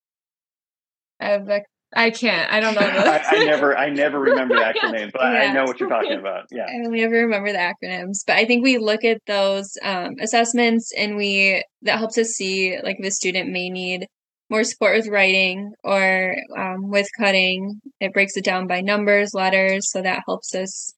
I 1.20 1.26
have 1.26 1.46
the 1.46 1.62
I 1.93 2.11
can't. 2.11 2.53
I 2.53 2.61
don't 2.61 2.74
know. 2.74 2.80
I, 2.82 3.22
I, 3.26 3.45
never. 3.45 3.76
I 3.76 3.91
never 3.91 4.20
remember 4.20 4.57
the 4.57 4.64
actual 4.66 4.91
name, 4.91 5.11
but 5.12 5.22
yeah. 5.22 5.41
I 5.41 5.53
know 5.53 5.64
what 5.64 5.80
you're 5.80 5.88
talking 5.88 6.18
about. 6.18 6.45
Yeah. 6.51 6.66
I 6.68 6.86
only 6.86 7.03
ever 7.03 7.16
remember 7.16 7.53
the 7.53 7.59
acronyms, 7.59 8.18
but 8.26 8.36
I 8.36 8.45
think 8.45 8.62
we 8.62 8.78
look 8.78 9.05
at 9.05 9.18
those 9.26 9.76
um, 9.82 10.14
assessments, 10.20 10.93
and 10.97 11.16
we 11.16 11.64
that 11.82 11.99
helps 11.99 12.16
us 12.18 12.28
see 12.28 12.78
like 12.82 12.99
the 13.01 13.11
student 13.11 13.51
may 13.51 13.70
need 13.70 14.07
more 14.51 14.64
support 14.64 14.97
with 14.97 15.09
writing 15.09 15.72
or 15.82 16.36
um, 16.57 16.91
with 16.91 17.09
cutting. 17.18 17.80
It 18.01 18.12
breaks 18.12 18.36
it 18.36 18.45
down 18.45 18.66
by 18.66 18.80
numbers, 18.80 19.34
letters, 19.34 19.91
so 19.91 20.03
that 20.03 20.22
helps 20.26 20.55
us 20.55 20.95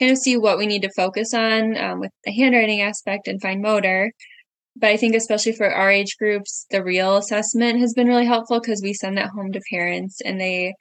kind 0.00 0.12
of 0.12 0.18
see 0.18 0.36
what 0.36 0.58
we 0.58 0.66
need 0.66 0.82
to 0.82 0.90
focus 0.94 1.32
on 1.32 1.76
um, 1.78 2.00
with 2.00 2.10
the 2.24 2.32
handwriting 2.32 2.82
aspect 2.82 3.28
and 3.28 3.40
fine 3.40 3.62
motor 3.62 4.10
but 4.76 4.90
I 4.90 4.96
think 4.96 5.14
especially 5.14 5.52
for 5.52 5.70
our 5.70 5.90
age 5.90 6.16
groups, 6.18 6.66
the 6.70 6.82
real 6.82 7.16
assessment 7.16 7.78
has 7.78 7.94
been 7.94 8.08
really 8.08 8.26
helpful 8.26 8.60
because 8.60 8.82
we 8.82 8.92
send 8.92 9.16
that 9.18 9.30
home 9.30 9.52
to 9.52 9.60
parents 9.70 10.20
and 10.24 10.40
they 10.40 10.74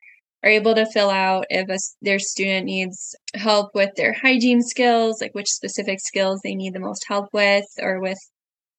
are 0.44 0.50
able 0.50 0.76
to 0.76 0.86
fill 0.92 1.10
out 1.10 1.46
if 1.50 1.70
a, 1.70 1.78
their 2.02 2.20
student 2.20 2.66
needs 2.66 3.16
help 3.36 3.72
with 3.74 3.92
their 3.96 4.14
hygiene 4.14 4.62
skills, 4.62 5.22
like 5.22 5.34
which 5.34 5.48
specific 5.48 6.00
skills 6.02 6.42
they 6.44 6.56
need 6.56 6.74
the 6.74 6.80
most 6.80 7.06
help 7.08 7.30
with, 7.34 7.66
or 7.82 8.00
with 8.00 8.20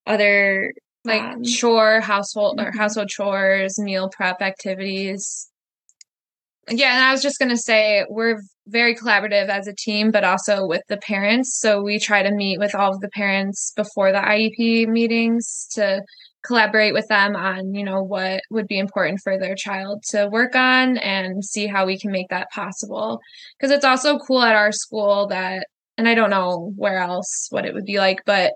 other 0.07 0.73
like 1.05 1.23
um, 1.23 1.43
chore 1.43 2.01
household 2.01 2.59
or 2.59 2.65
mm-hmm. 2.65 2.79
household 2.79 3.09
chores, 3.09 3.79
meal 3.79 4.11
prep 4.11 4.43
activities. 4.43 5.51
Yeah, 6.71 6.95
and 6.95 7.05
I 7.05 7.13
was 7.13 7.23
just 7.23 7.39
going 7.39 7.51
to 7.51 7.59
say 7.59 8.05
we're 8.09 8.41
very 8.67 8.95
collaborative 8.95 9.49
as 9.49 9.67
a 9.67 9.75
team, 9.75 10.11
but 10.11 10.25
also 10.25 10.67
with 10.67 10.83
the 10.89 10.97
parents. 10.97 11.59
So 11.59 11.83
we 11.83 11.99
try 11.99 12.23
to 12.23 12.31
meet 12.31 12.59
with 12.59 12.75
all 12.75 12.95
of 12.95 13.01
the 13.01 13.11
parents 13.11 13.73
before 13.77 14.13
the 14.13 14.19
IEP 14.19 14.89
meetings 14.89 15.69
to 15.73 16.01
collaborate 16.45 16.95
with 16.95 17.07
them 17.09 17.37
on, 17.37 17.75
you 17.75 17.85
know, 17.85 18.03
what 18.03 18.41
would 18.51 18.67
be 18.67 18.79
important 18.79 19.21
for 19.23 19.39
their 19.39 19.55
child 19.55 20.03
to 20.11 20.29
work 20.29 20.55
on 20.55 20.97
and 20.99 21.45
see 21.45 21.67
how 21.67 21.87
we 21.87 21.99
can 21.99 22.11
make 22.11 22.29
that 22.29 22.51
possible. 22.51 23.21
Because 23.59 23.71
it's 23.71 23.85
also 23.85 24.19
cool 24.19 24.43
at 24.43 24.57
our 24.57 24.73
school 24.73 25.27
that, 25.29 25.67
and 25.99 26.09
I 26.09 26.15
don't 26.15 26.31
know 26.31 26.73
where 26.77 26.99
else 26.99 27.49
what 27.51 27.67
it 27.67 27.75
would 27.75 27.85
be 27.85 27.99
like, 27.99 28.21
but 28.25 28.53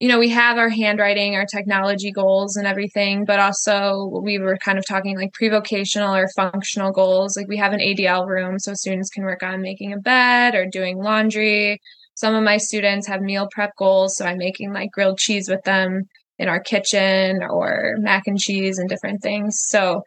you 0.00 0.08
know, 0.08 0.18
we 0.18 0.28
have 0.28 0.58
our 0.58 0.68
handwriting, 0.68 1.34
our 1.34 1.44
technology 1.44 2.12
goals 2.12 2.56
and 2.56 2.68
everything, 2.68 3.24
but 3.24 3.40
also 3.40 4.20
we 4.22 4.38
were 4.38 4.56
kind 4.56 4.78
of 4.78 4.86
talking 4.86 5.16
like 5.16 5.32
pre-vocational 5.32 6.14
or 6.14 6.28
functional 6.36 6.92
goals. 6.92 7.36
Like 7.36 7.48
we 7.48 7.56
have 7.56 7.72
an 7.72 7.80
ADL 7.80 8.26
room 8.26 8.60
so 8.60 8.74
students 8.74 9.10
can 9.10 9.24
work 9.24 9.42
on 9.42 9.60
making 9.60 9.92
a 9.92 9.98
bed 9.98 10.54
or 10.54 10.66
doing 10.66 10.98
laundry. 10.98 11.80
some 12.14 12.34
of 12.34 12.44
my 12.44 12.58
students 12.58 13.08
have 13.08 13.20
meal 13.20 13.48
prep 13.50 13.74
goals. 13.76 14.16
So 14.16 14.24
I'm 14.24 14.38
making 14.38 14.72
like 14.72 14.90
grilled 14.92 15.18
cheese 15.18 15.48
with 15.48 15.64
them 15.64 16.02
in 16.38 16.48
our 16.48 16.60
kitchen 16.60 17.40
or 17.42 17.96
mac 17.98 18.26
and 18.26 18.38
cheese 18.38 18.78
and 18.78 18.88
different 18.88 19.20
things. 19.20 19.60
So 19.66 20.02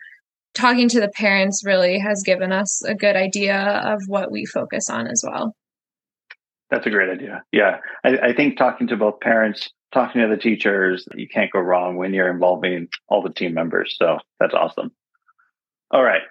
talking 0.54 0.88
to 0.90 1.02
the 1.02 1.10
parents 1.10 1.64
really 1.66 2.00
has 2.00 2.24
given 2.26 2.54
us 2.54 2.82
a 2.86 2.96
good 2.96 3.18
idea 3.18 3.58
of 3.58 4.02
what 4.08 4.32
we 4.32 4.46
focus 4.46 4.90
on 4.90 5.08
as 5.08 5.24
well. 5.26 5.54
That's 6.70 6.88
a 6.88 6.90
great 6.90 7.10
idea. 7.10 7.44
Yeah. 7.52 7.80
I, 8.06 8.30
I, 8.30 8.34
think 8.34 8.58
talking 8.58 8.88
to 8.88 8.96
both 8.96 9.20
parents, 9.20 9.70
talking 9.94 10.22
to 10.22 10.28
the 10.28 10.38
teachers, 10.38 11.08
you 11.16 11.28
can't 11.28 11.52
go 11.52 11.60
wrong 11.60 11.98
when 11.98 12.14
you're 12.14 12.30
involving 12.30 12.88
all 13.08 13.22
the 13.22 13.34
team 13.34 13.54
members. 13.54 13.96
So 13.98 14.20
that's 14.40 14.54
awesome. 14.54 14.92
All 15.92 16.04
right. 16.04 16.24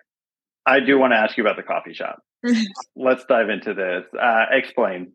I 0.66 0.80
do 0.80 0.98
want 0.98 1.12
to 1.12 1.16
ask 1.16 1.36
you 1.36 1.44
about 1.44 1.56
the 1.56 1.62
coffee 1.62 1.94
shop. 1.94 2.20
Let's 2.96 3.24
dive 3.26 3.50
into 3.50 3.74
this. 3.74 4.04
Uh, 4.18 4.44
explain 4.50 5.12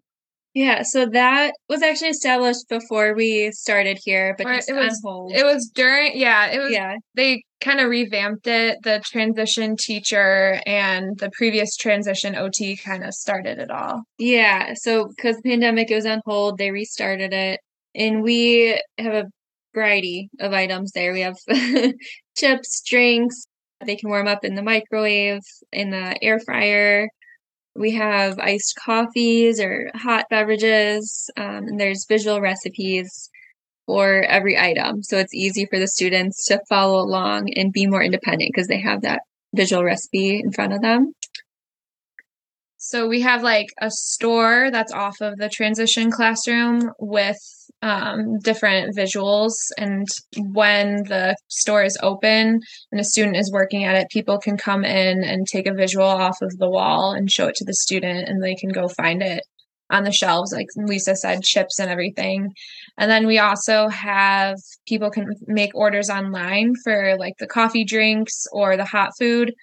yeah, 0.56 0.84
so 0.84 1.06
that 1.08 1.54
was 1.68 1.84
actually 1.84 2.12
established 2.12 2.70
before 2.70 3.14
we 3.14 3.52
started 3.52 4.00
here, 4.02 4.36
but 4.38 4.48
it 4.48 4.74
was 4.74 5.02
it 5.34 5.44
was 5.44 5.70
during 5.76 6.18
yeah, 6.18 6.46
it 6.46 6.60
was 6.60 6.72
yeah. 6.72 6.96
they 7.14 7.44
kind 7.60 7.82
of 7.82 7.90
revamped 7.90 8.48
it. 8.48 8.78
The 8.82 9.02
transition 9.04 9.76
teacher 9.78 10.62
and 10.66 11.18
the 11.20 11.30
previous 11.38 11.76
transition 11.76 12.38
OT 12.38 12.78
kind 12.78 13.04
of 13.04 13.14
started 13.14 13.60
it 13.60 13.70
all. 13.70 14.04
Yeah, 14.18 14.76
so 14.76 15.10
because 15.10 15.36
the 15.36 15.50
pandemic 15.50 15.92
it 15.92 15.96
was 15.96 16.06
on 16.06 16.22
hold, 16.26 16.58
they 16.58 16.72
restarted 16.72 17.34
it. 17.34 17.60
And 17.96 18.22
we 18.22 18.80
have 18.98 19.14
a 19.14 19.26
variety 19.74 20.30
of 20.40 20.54
items 20.54 20.92
there. 20.92 21.14
We 21.14 21.22
have 21.22 21.38
chips, 22.38 22.82
drinks, 22.86 23.46
they 23.84 23.96
can 23.96 24.10
warm 24.10 24.28
up 24.28 24.44
in 24.44 24.56
the 24.56 24.64
microwave, 24.64 25.42
in 25.72 25.92
the 25.92 26.22
air 26.24 26.40
fryer. 26.40 27.10
We 27.76 27.92
have 27.92 28.40
iced 28.40 28.78
coffees 28.84 29.60
or 29.60 29.92
hot 29.96 30.26
beverages, 30.30 31.30
um, 31.36 31.68
and 31.68 31.80
there's 31.80 32.06
visual 32.08 32.40
recipes 32.40 33.30
for 33.86 34.24
every 34.24 34.58
item. 34.58 35.04
So 35.04 35.18
it's 35.18 35.34
easy 35.34 35.66
for 35.66 35.78
the 35.78 35.88
students 35.88 36.46
to 36.46 36.62
follow 36.70 37.02
along 37.02 37.50
and 37.56 37.74
be 37.74 37.86
more 37.86 38.02
independent 38.02 38.52
because 38.54 38.68
they 38.68 38.80
have 38.80 39.02
that 39.02 39.22
visual 39.54 39.84
recipe 39.84 40.42
in 40.44 40.52
front 40.52 40.74
of 40.74 40.82
them. 40.82 41.14
So 42.88 43.08
we 43.08 43.22
have 43.22 43.42
like 43.42 43.70
a 43.82 43.90
store 43.90 44.70
that's 44.72 44.94
off 44.94 45.20
of 45.20 45.38
the 45.38 45.50
transition 45.50 46.12
classroom 46.12 46.92
with 47.00 47.40
um, 47.82 48.38
different 48.44 48.96
visuals. 48.96 49.54
And 49.76 50.08
when 50.38 50.98
the 51.06 51.36
store 51.48 51.84
is 51.84 51.98
open 52.04 52.60
and 52.92 53.02
a 53.02 53.04
student 53.04 53.38
is 53.38 53.52
working 53.52 53.86
at 53.86 53.96
it, 53.96 54.12
people 54.12 54.38
can 54.38 54.56
come 54.56 54.86
in 54.86 55.24
and 55.24 55.48
take 55.48 55.66
a 55.66 55.74
visual 55.74 56.06
off 56.06 56.44
of 56.44 56.56
the 56.60 56.70
wall 56.70 57.12
and 57.12 57.32
show 57.32 57.48
it 57.48 57.56
to 57.56 57.66
the 57.66 57.74
student, 57.74 58.30
and 58.30 58.44
they 58.44 58.54
can 58.54 58.70
go 58.70 58.88
find 58.88 59.24
it 59.24 59.42
on 59.90 60.04
the 60.04 60.12
shelves, 60.12 60.54
like 60.54 60.68
Lisa 60.76 61.16
said, 61.16 61.42
chips 61.42 61.80
and 61.80 61.90
everything. 61.90 62.52
And 63.00 63.10
then 63.10 63.26
we 63.26 63.40
also 63.40 63.88
have 63.88 64.58
people 64.88 65.10
can 65.10 65.26
make 65.48 65.74
orders 65.74 66.12
online 66.12 66.74
for 66.84 67.18
like 67.18 67.34
the 67.40 67.48
coffee 67.48 67.84
drinks 67.84 68.44
or 68.52 68.78
the 68.78 68.86
hot 68.86 69.10
food. 69.18 69.54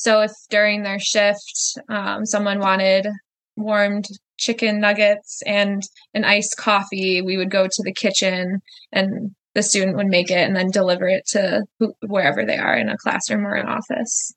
So 0.00 0.22
if 0.22 0.32
during 0.48 0.82
their 0.82 0.98
shift 0.98 1.78
um, 1.90 2.24
someone 2.24 2.58
wanted 2.58 3.06
warmed 3.54 4.06
chicken 4.38 4.80
nuggets 4.80 5.42
and 5.44 5.82
an 6.14 6.24
iced 6.24 6.56
coffee, 6.56 7.20
we 7.20 7.36
would 7.36 7.50
go 7.50 7.66
to 7.66 7.82
the 7.84 7.92
kitchen 7.92 8.62
and 8.92 9.32
the 9.54 9.62
student 9.62 9.98
would 9.98 10.06
make 10.06 10.30
it 10.30 10.38
and 10.38 10.56
then 10.56 10.70
deliver 10.70 11.06
it 11.06 11.26
to 11.28 11.64
wherever 12.00 12.46
they 12.46 12.56
are 12.56 12.78
in 12.78 12.88
a 12.88 12.96
classroom 12.96 13.46
or 13.46 13.52
an 13.52 13.68
office. 13.68 14.32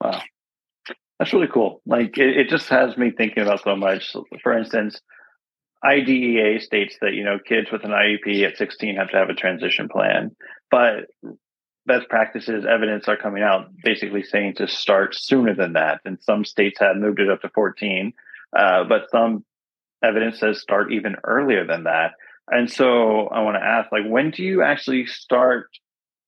Wow. 0.00 0.22
That's 1.18 1.32
really 1.32 1.48
cool. 1.52 1.82
Like 1.86 2.16
it, 2.16 2.36
it 2.36 2.48
just 2.48 2.68
has 2.68 2.96
me 2.96 3.10
thinking 3.10 3.42
about 3.42 3.64
so 3.64 3.74
much. 3.74 4.14
For 4.44 4.56
instance, 4.56 5.00
IDEA 5.84 6.60
states 6.60 6.98
that, 7.00 7.14
you 7.14 7.24
know, 7.24 7.40
kids 7.44 7.72
with 7.72 7.82
an 7.82 7.90
IEP 7.90 8.46
at 8.46 8.56
16 8.58 8.94
have 8.94 9.10
to 9.10 9.16
have 9.16 9.28
a 9.28 9.34
transition 9.34 9.88
plan, 9.88 10.30
but 10.70 11.06
best 11.86 12.08
practices 12.08 12.64
evidence 12.68 13.08
are 13.08 13.16
coming 13.16 13.42
out 13.42 13.68
basically 13.82 14.22
saying 14.22 14.54
to 14.56 14.68
start 14.68 15.14
sooner 15.14 15.54
than 15.54 15.74
that. 15.74 16.00
And 16.04 16.18
some 16.22 16.44
states 16.44 16.78
have 16.80 16.96
moved 16.96 17.20
it 17.20 17.30
up 17.30 17.42
to 17.42 17.48
14. 17.50 18.12
Uh, 18.56 18.84
but 18.84 19.10
some 19.10 19.44
evidence 20.02 20.40
says 20.40 20.60
start 20.60 20.92
even 20.92 21.16
earlier 21.24 21.66
than 21.66 21.84
that. 21.84 22.12
And 22.48 22.70
so 22.70 23.28
I 23.28 23.40
want 23.40 23.56
to 23.56 23.64
ask, 23.64 23.90
like, 23.90 24.06
when 24.06 24.30
do 24.30 24.42
you 24.42 24.62
actually 24.62 25.06
start? 25.06 25.68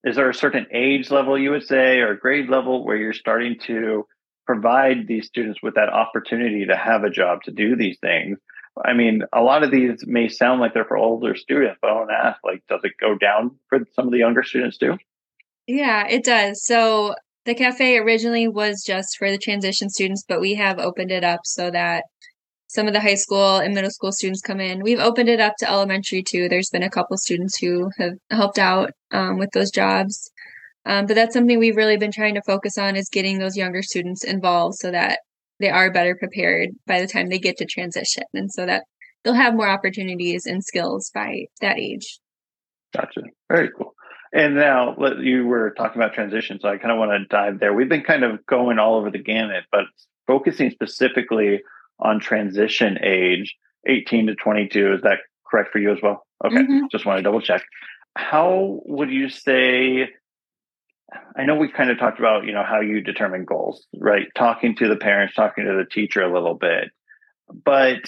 Is 0.03 0.17
there 0.17 0.31
a 0.31 0.35
certain 0.35 0.67
age 0.73 1.11
level 1.11 1.39
you 1.39 1.51
would 1.51 1.67
say, 1.67 1.99
or 1.99 2.15
grade 2.15 2.49
level, 2.49 2.85
where 2.85 2.97
you're 2.97 3.13
starting 3.13 3.59
to 3.67 4.07
provide 4.47 5.07
these 5.07 5.27
students 5.27 5.61
with 5.63 5.75
that 5.75 5.91
opportunity 5.91 6.67
to 6.67 6.77
have 6.77 7.03
a 7.03 7.11
job 7.11 7.43
to 7.45 7.51
do 7.51 7.77
these 7.77 7.99
things? 8.01 8.39
I 8.83 8.93
mean, 8.93 9.23
a 9.33 9.41
lot 9.41 9.63
of 9.63 9.71
these 9.71 10.07
may 10.07 10.29
sound 10.29 10.61
like 10.61 10.75
they're 10.75 10.85
for 10.85 10.99
older 10.99 11.35
students, 11.35 11.79
but 11.81 11.91
I 11.91 11.95
want 11.95 12.11
to 12.11 12.27
ask, 12.27 12.39
like, 12.45 12.63
does 12.69 12.81
it 12.85 12.93
go 13.01 13.17
down 13.17 13.57
for 13.69 13.81
some 13.95 14.07
of 14.07 14.13
the 14.13 14.19
younger 14.19 14.43
students 14.43 14.79
too? 14.79 14.97
Yeah, 15.67 16.07
it 16.09 16.25
does. 16.25 16.65
So 16.65 17.15
the 17.45 17.55
cafe 17.55 17.97
originally 17.99 18.49
was 18.49 18.83
just 18.87 19.17
for 19.19 19.31
the 19.31 19.39
transition 19.39 19.89
students, 19.89 20.25
but 20.29 20.41
we 20.41 20.55
have 20.55 20.79
opened 20.79 21.11
it 21.11 21.25
up 21.25 21.41
so 21.45 21.71
that 21.71 22.05
some 22.69 22.87
of 22.87 22.93
the 22.93 23.01
high 23.01 23.15
school 23.15 23.57
and 23.57 23.75
middle 23.75 23.91
school 23.91 24.13
students 24.13 24.41
come 24.41 24.61
in. 24.61 24.83
We've 24.83 24.99
opened 24.99 25.29
it 25.29 25.41
up 25.41 25.55
to 25.59 25.71
elementary 25.71 26.23
too. 26.23 26.49
There's 26.49 26.71
been 26.71 26.83
a 26.83 26.91
couple 26.91 27.17
students 27.17 27.59
who 27.59 27.91
have 27.99 28.15
helped 28.31 28.59
out 28.59 28.91
um, 29.13 29.39
with 29.39 29.51
those 29.53 29.71
jobs. 29.71 30.31
Um, 30.85 31.07
but 31.07 31.15
that's 31.15 31.35
something 31.35 31.59
we've 31.59 31.77
really 31.77 31.97
been 31.97 32.13
trying 32.13 32.35
to 32.35 32.43
focus 32.43 32.79
on 32.79 32.97
is 32.97 33.09
getting 33.09 33.39
those 33.39 33.57
younger 33.57 33.83
students 33.83 34.25
involved 34.25 34.77
so 34.77 34.91
that 34.91 35.21
they 35.59 35.71
are 35.71 35.93
better 35.93 36.15
prepared 36.17 36.71
by 36.87 37.01
the 37.01 37.09
time 37.09 37.29
they 37.29 37.39
get 37.39 37.57
to 37.59 37.65
transition 37.65 38.25
and 38.35 38.53
so 38.53 38.67
that 38.67 38.85
they'll 39.25 39.35
have 39.35 39.55
more 39.55 39.69
opportunities 39.69 40.47
and 40.47 40.63
skills 40.65 41.11
by 41.15 41.47
that 41.61 41.79
age. 41.79 42.21
Gotcha. 42.95 43.23
Very 43.51 43.71
cool. 43.77 43.95
And 44.37 44.55
now 44.55 44.95
you 45.19 45.47
were 45.47 45.71
talking 45.71 46.01
about 46.01 46.13
transition, 46.13 46.61
so 46.61 46.69
I 46.69 46.77
kind 46.77 46.93
of 46.93 46.99
want 46.99 47.11
to 47.13 47.27
dive 47.27 47.59
there. 47.59 47.73
We've 47.73 47.89
been 47.89 48.03
kind 48.03 48.23
of 48.23 48.45
going 48.45 48.79
all 48.79 48.97
over 48.97 49.11
the 49.11 49.19
gamut, 49.19 49.65
but 49.73 49.85
focusing 50.27 50.71
specifically 50.71 51.63
on 51.99 52.21
transition 52.21 52.99
age, 53.03 53.57
18 53.87 54.27
to 54.27 54.35
22. 54.35 54.93
Is 54.93 55.01
that 55.03 55.21
correct 55.51 55.73
for 55.73 55.79
you 55.79 55.91
as 55.91 56.01
well? 56.03 56.27
Okay, 56.45 56.55
mm-hmm. 56.55 56.81
just 56.93 57.07
want 57.07 57.17
to 57.17 57.23
double 57.23 57.41
check. 57.41 57.63
How 58.15 58.83
would 58.85 59.11
you 59.11 59.31
say? 59.31 60.11
I 61.35 61.45
know 61.45 61.55
we 61.55 61.73
kind 61.73 61.89
of 61.89 61.99
talked 61.99 62.19
about 62.19 62.45
you 62.45 62.53
know 62.53 62.65
how 62.65 62.81
you 62.81 63.01
determine 63.01 63.47
goals, 63.47 63.87
right? 63.97 64.27
Talking 64.37 64.77
to 64.77 64.89
the 64.89 64.97
parents, 64.97 65.35
talking 65.35 65.65
to 65.65 65.73
the 65.73 65.87
teacher 65.91 66.21
a 66.21 66.31
little 66.31 66.55
bit, 66.55 66.91
but 67.65 68.01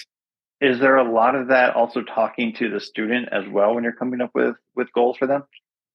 is 0.61 0.79
there 0.79 0.97
a 0.97 1.11
lot 1.11 1.33
of 1.33 1.47
that 1.47 1.75
also 1.75 2.03
talking 2.03 2.53
to 2.57 2.69
the 2.69 2.79
student 2.79 3.29
as 3.31 3.45
well 3.49 3.73
when 3.73 3.83
you're 3.83 3.93
coming 3.93 4.21
up 4.21 4.29
with 4.35 4.57
with 4.75 4.93
goals 4.93 5.17
for 5.17 5.25
them? 5.25 5.43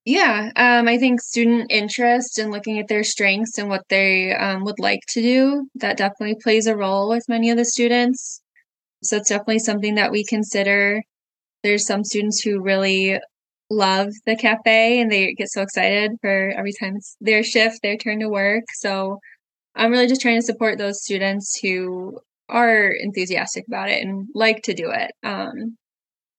Yeah, 0.05 0.51
um, 0.57 0.87
I 0.87 0.99
think 0.99 1.21
student 1.23 1.71
interest 1.71 2.39
and 2.39 2.51
looking 2.51 2.79
at 2.79 2.89
their 2.89 3.05
strengths 3.05 3.57
and 3.57 3.71
what 3.71 3.89
they 3.89 4.35
um, 4.35 4.65
would 4.65 4.79
like 4.79 5.01
to 5.09 5.23
do, 5.23 5.69
that 5.77 5.97
definitely 5.97 6.37
plays 6.43 6.67
a 6.67 6.77
role 6.77 7.09
with 7.09 7.29
many 7.29 7.51
of 7.51 7.57
the 7.57 7.65
students. 7.65 8.43
So 9.03 9.17
it's 9.17 9.31
definitely 9.31 9.61
something 9.61 9.95
that 9.95 10.13
we 10.13 10.25
consider. 10.25 11.03
There's 11.63 11.87
some 11.87 12.05
students 12.05 12.43
who 12.43 12.61
really 12.61 13.19
love 13.71 14.11
the 14.27 14.37
cafe 14.37 15.01
and 15.01 15.11
they 15.11 15.33
get 15.35 15.49
so 15.51 15.63
excited 15.63 16.13
for 16.21 16.51
every 16.51 16.73
time 16.79 16.97
it's 16.97 17.17
their 17.21 17.43
shift, 17.43 17.81
their 17.83 17.97
turn 17.97 18.21
to 18.21 18.29
work. 18.29 18.65
So 18.75 19.21
I'm 19.75 19.91
really 19.91 20.07
just 20.07 20.21
trying 20.21 20.39
to 20.39 20.47
support 20.47 20.79
those 20.79 21.03
students 21.03 21.59
who 21.63 22.19
are 22.51 22.91
enthusiastic 22.91 23.65
about 23.69 23.89
it 23.89 24.05
and 24.05 24.29
like 24.35 24.63
to 24.65 24.75
do 24.75 24.91
it. 24.91 25.13
Um, 25.23 25.79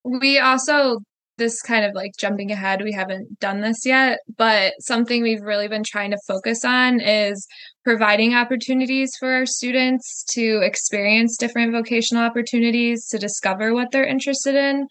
we 0.04 0.38
also 0.40 1.00
this 1.38 1.62
kind 1.62 1.86
of 1.86 1.94
like 1.94 2.12
jumping 2.18 2.52
ahead, 2.52 2.82
we 2.84 2.92
haven't 2.92 3.40
done 3.40 3.62
this 3.62 3.86
yet, 3.86 4.20
but 4.38 4.74
something 4.80 5.22
we've 5.22 5.42
really 5.42 5.68
been 5.68 5.84
trying 5.84 6.12
to 6.12 6.18
focus 6.28 6.64
on 6.64 7.00
is 7.00 7.48
providing 7.84 8.34
opportunities 8.34 9.12
for 9.20 9.32
our 9.32 9.46
students 9.46 10.24
to 10.32 10.62
experience 10.64 11.38
different 11.38 11.72
vocational 11.72 12.24
opportunities, 12.24 13.08
to 13.08 13.18
discover 13.18 13.74
what 13.74 13.92
they're 13.92 14.06
interested 14.06 14.56
in. 14.56 14.88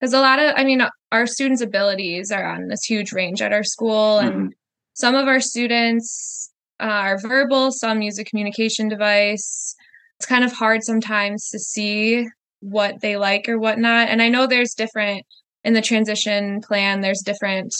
Because 0.00 0.14
a 0.14 0.20
lot 0.20 0.38
of, 0.40 0.54
I 0.56 0.64
mean, 0.64 0.82
our 1.12 1.26
students' 1.26 1.62
abilities 1.62 2.32
are 2.32 2.44
on 2.44 2.68
this 2.68 2.84
huge 2.84 3.12
range 3.12 3.40
at 3.40 3.52
our 3.52 3.62
school, 3.62 4.18
and 4.18 4.34
mm-hmm. 4.34 4.46
some 4.94 5.14
of 5.14 5.28
our 5.28 5.40
students 5.40 6.50
uh, 6.80 6.86
are 6.86 7.18
verbal, 7.18 7.70
some 7.70 8.02
use 8.02 8.18
a 8.18 8.24
communication 8.24 8.88
device. 8.88 9.76
It's 10.18 10.26
kind 10.26 10.42
of 10.42 10.52
hard 10.52 10.82
sometimes 10.82 11.48
to 11.50 11.58
see 11.58 12.26
what 12.58 13.00
they 13.00 13.16
like 13.16 13.48
or 13.48 13.58
whatnot. 13.58 14.08
And 14.08 14.22
I 14.22 14.28
know 14.28 14.46
there's 14.46 14.74
different 14.74 15.24
in 15.64 15.74
the 15.74 15.82
transition 15.82 16.60
plan, 16.60 17.00
there's 17.00 17.22
different 17.24 17.72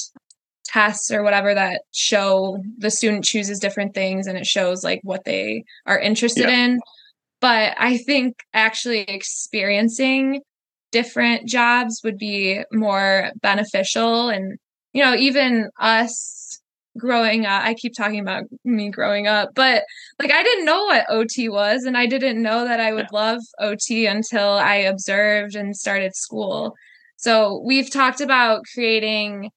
tests 0.65 1.11
or 1.11 1.23
whatever 1.23 1.55
that 1.55 1.83
show 1.93 2.59
the 2.79 2.91
student 2.91 3.25
chooses 3.25 3.59
different 3.59 3.95
things 3.95 4.27
and 4.27 4.39
it 4.39 4.47
shows 4.47 4.85
like 4.85 5.01
what 5.03 5.25
they 5.25 5.65
are 5.87 5.99
interested 5.99 6.49
yeah. 6.49 6.65
in. 6.65 6.81
But 7.41 7.75
I 7.79 7.99
think 7.99 8.37
actually 8.55 9.01
experiencing 9.01 10.41
different 10.93 11.49
jobs 11.49 12.01
would 12.05 12.19
be 12.19 12.63
more 12.71 13.33
beneficial. 13.41 14.29
And, 14.29 14.59
you 14.93 15.03
know, 15.03 15.17
even 15.17 15.71
us 15.81 16.61
growing 16.97 17.47
up, 17.47 17.65
I 17.65 17.75
keep 17.75 17.95
talking 17.97 18.21
about 18.21 18.45
me 18.65 18.91
growing 18.91 19.27
up, 19.27 19.51
but 19.55 19.83
like 20.21 20.31
I 20.31 20.43
didn't 20.43 20.67
know 20.67 20.85
what 20.85 21.07
OT 21.09 21.49
was 21.49 21.85
and 21.85 21.97
I 21.97 22.07
didn't 22.07 22.41
know 22.41 22.65
that 22.65 22.81
I 22.81 22.93
would 22.93 23.09
yeah. 23.13 23.19
love 23.19 23.41
OT 23.59 24.07
until 24.07 24.51
I 24.51 24.77
observed 24.77 25.57
and 25.57 25.77
started 25.77 26.15
school. 26.15 26.75
So 27.23 27.63
we've 27.65 27.91
talked 27.91 28.21
about 28.21 28.63
creating 28.75 29.51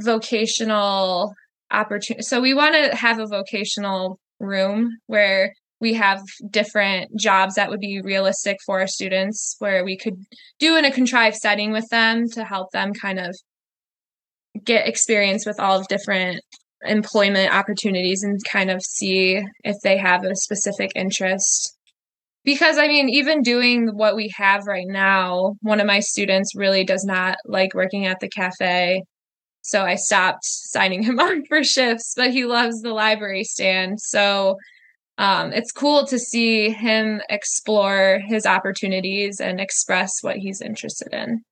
vocational 0.00 1.34
opportunity. 1.70 2.22
So 2.22 2.40
we 2.40 2.54
want 2.54 2.74
to 2.74 2.96
have 2.96 3.18
a 3.18 3.26
vocational 3.26 4.18
room 4.40 4.96
where 5.06 5.52
we 5.78 5.92
have 5.94 6.22
different 6.50 7.10
jobs 7.18 7.56
that 7.56 7.68
would 7.68 7.80
be 7.80 8.00
realistic 8.02 8.56
for 8.64 8.80
our 8.80 8.86
students 8.86 9.56
where 9.58 9.84
we 9.84 9.98
could 9.98 10.14
do 10.58 10.76
in 10.76 10.86
a 10.86 10.90
contrived 10.90 11.36
setting 11.36 11.70
with 11.70 11.86
them 11.90 12.30
to 12.30 12.44
help 12.44 12.70
them 12.72 12.94
kind 12.94 13.18
of 13.18 13.36
get 14.64 14.88
experience 14.88 15.44
with 15.44 15.60
all 15.60 15.78
of 15.78 15.88
different 15.88 16.40
employment 16.82 17.52
opportunities 17.52 18.22
and 18.22 18.40
kind 18.50 18.70
of 18.70 18.80
see 18.82 19.42
if 19.64 19.76
they 19.82 19.98
have 19.98 20.24
a 20.24 20.34
specific 20.34 20.92
interest 20.94 21.75
because 22.46 22.78
i 22.78 22.88
mean 22.88 23.10
even 23.10 23.42
doing 23.42 23.88
what 23.88 24.16
we 24.16 24.32
have 24.34 24.66
right 24.66 24.88
now 24.88 25.54
one 25.60 25.80
of 25.80 25.86
my 25.86 26.00
students 26.00 26.56
really 26.56 26.84
does 26.84 27.04
not 27.04 27.36
like 27.44 27.74
working 27.74 28.06
at 28.06 28.20
the 28.20 28.28
cafe 28.30 29.02
so 29.60 29.82
i 29.82 29.94
stopped 29.94 30.44
signing 30.44 31.02
him 31.02 31.20
on 31.20 31.44
for 31.44 31.62
shifts 31.62 32.14
but 32.16 32.30
he 32.30 32.46
loves 32.46 32.80
the 32.80 32.94
library 32.94 33.44
stand 33.44 34.00
so 34.00 34.56
um, 35.18 35.52
it's 35.52 35.72
cool 35.72 36.06
to 36.06 36.18
see 36.18 36.70
him 36.70 37.22
explore 37.30 38.20
his 38.26 38.44
opportunities 38.44 39.40
and 39.40 39.60
express 39.60 40.22
what 40.22 40.36
he's 40.36 40.60
interested 40.60 41.12
in. 41.12 41.42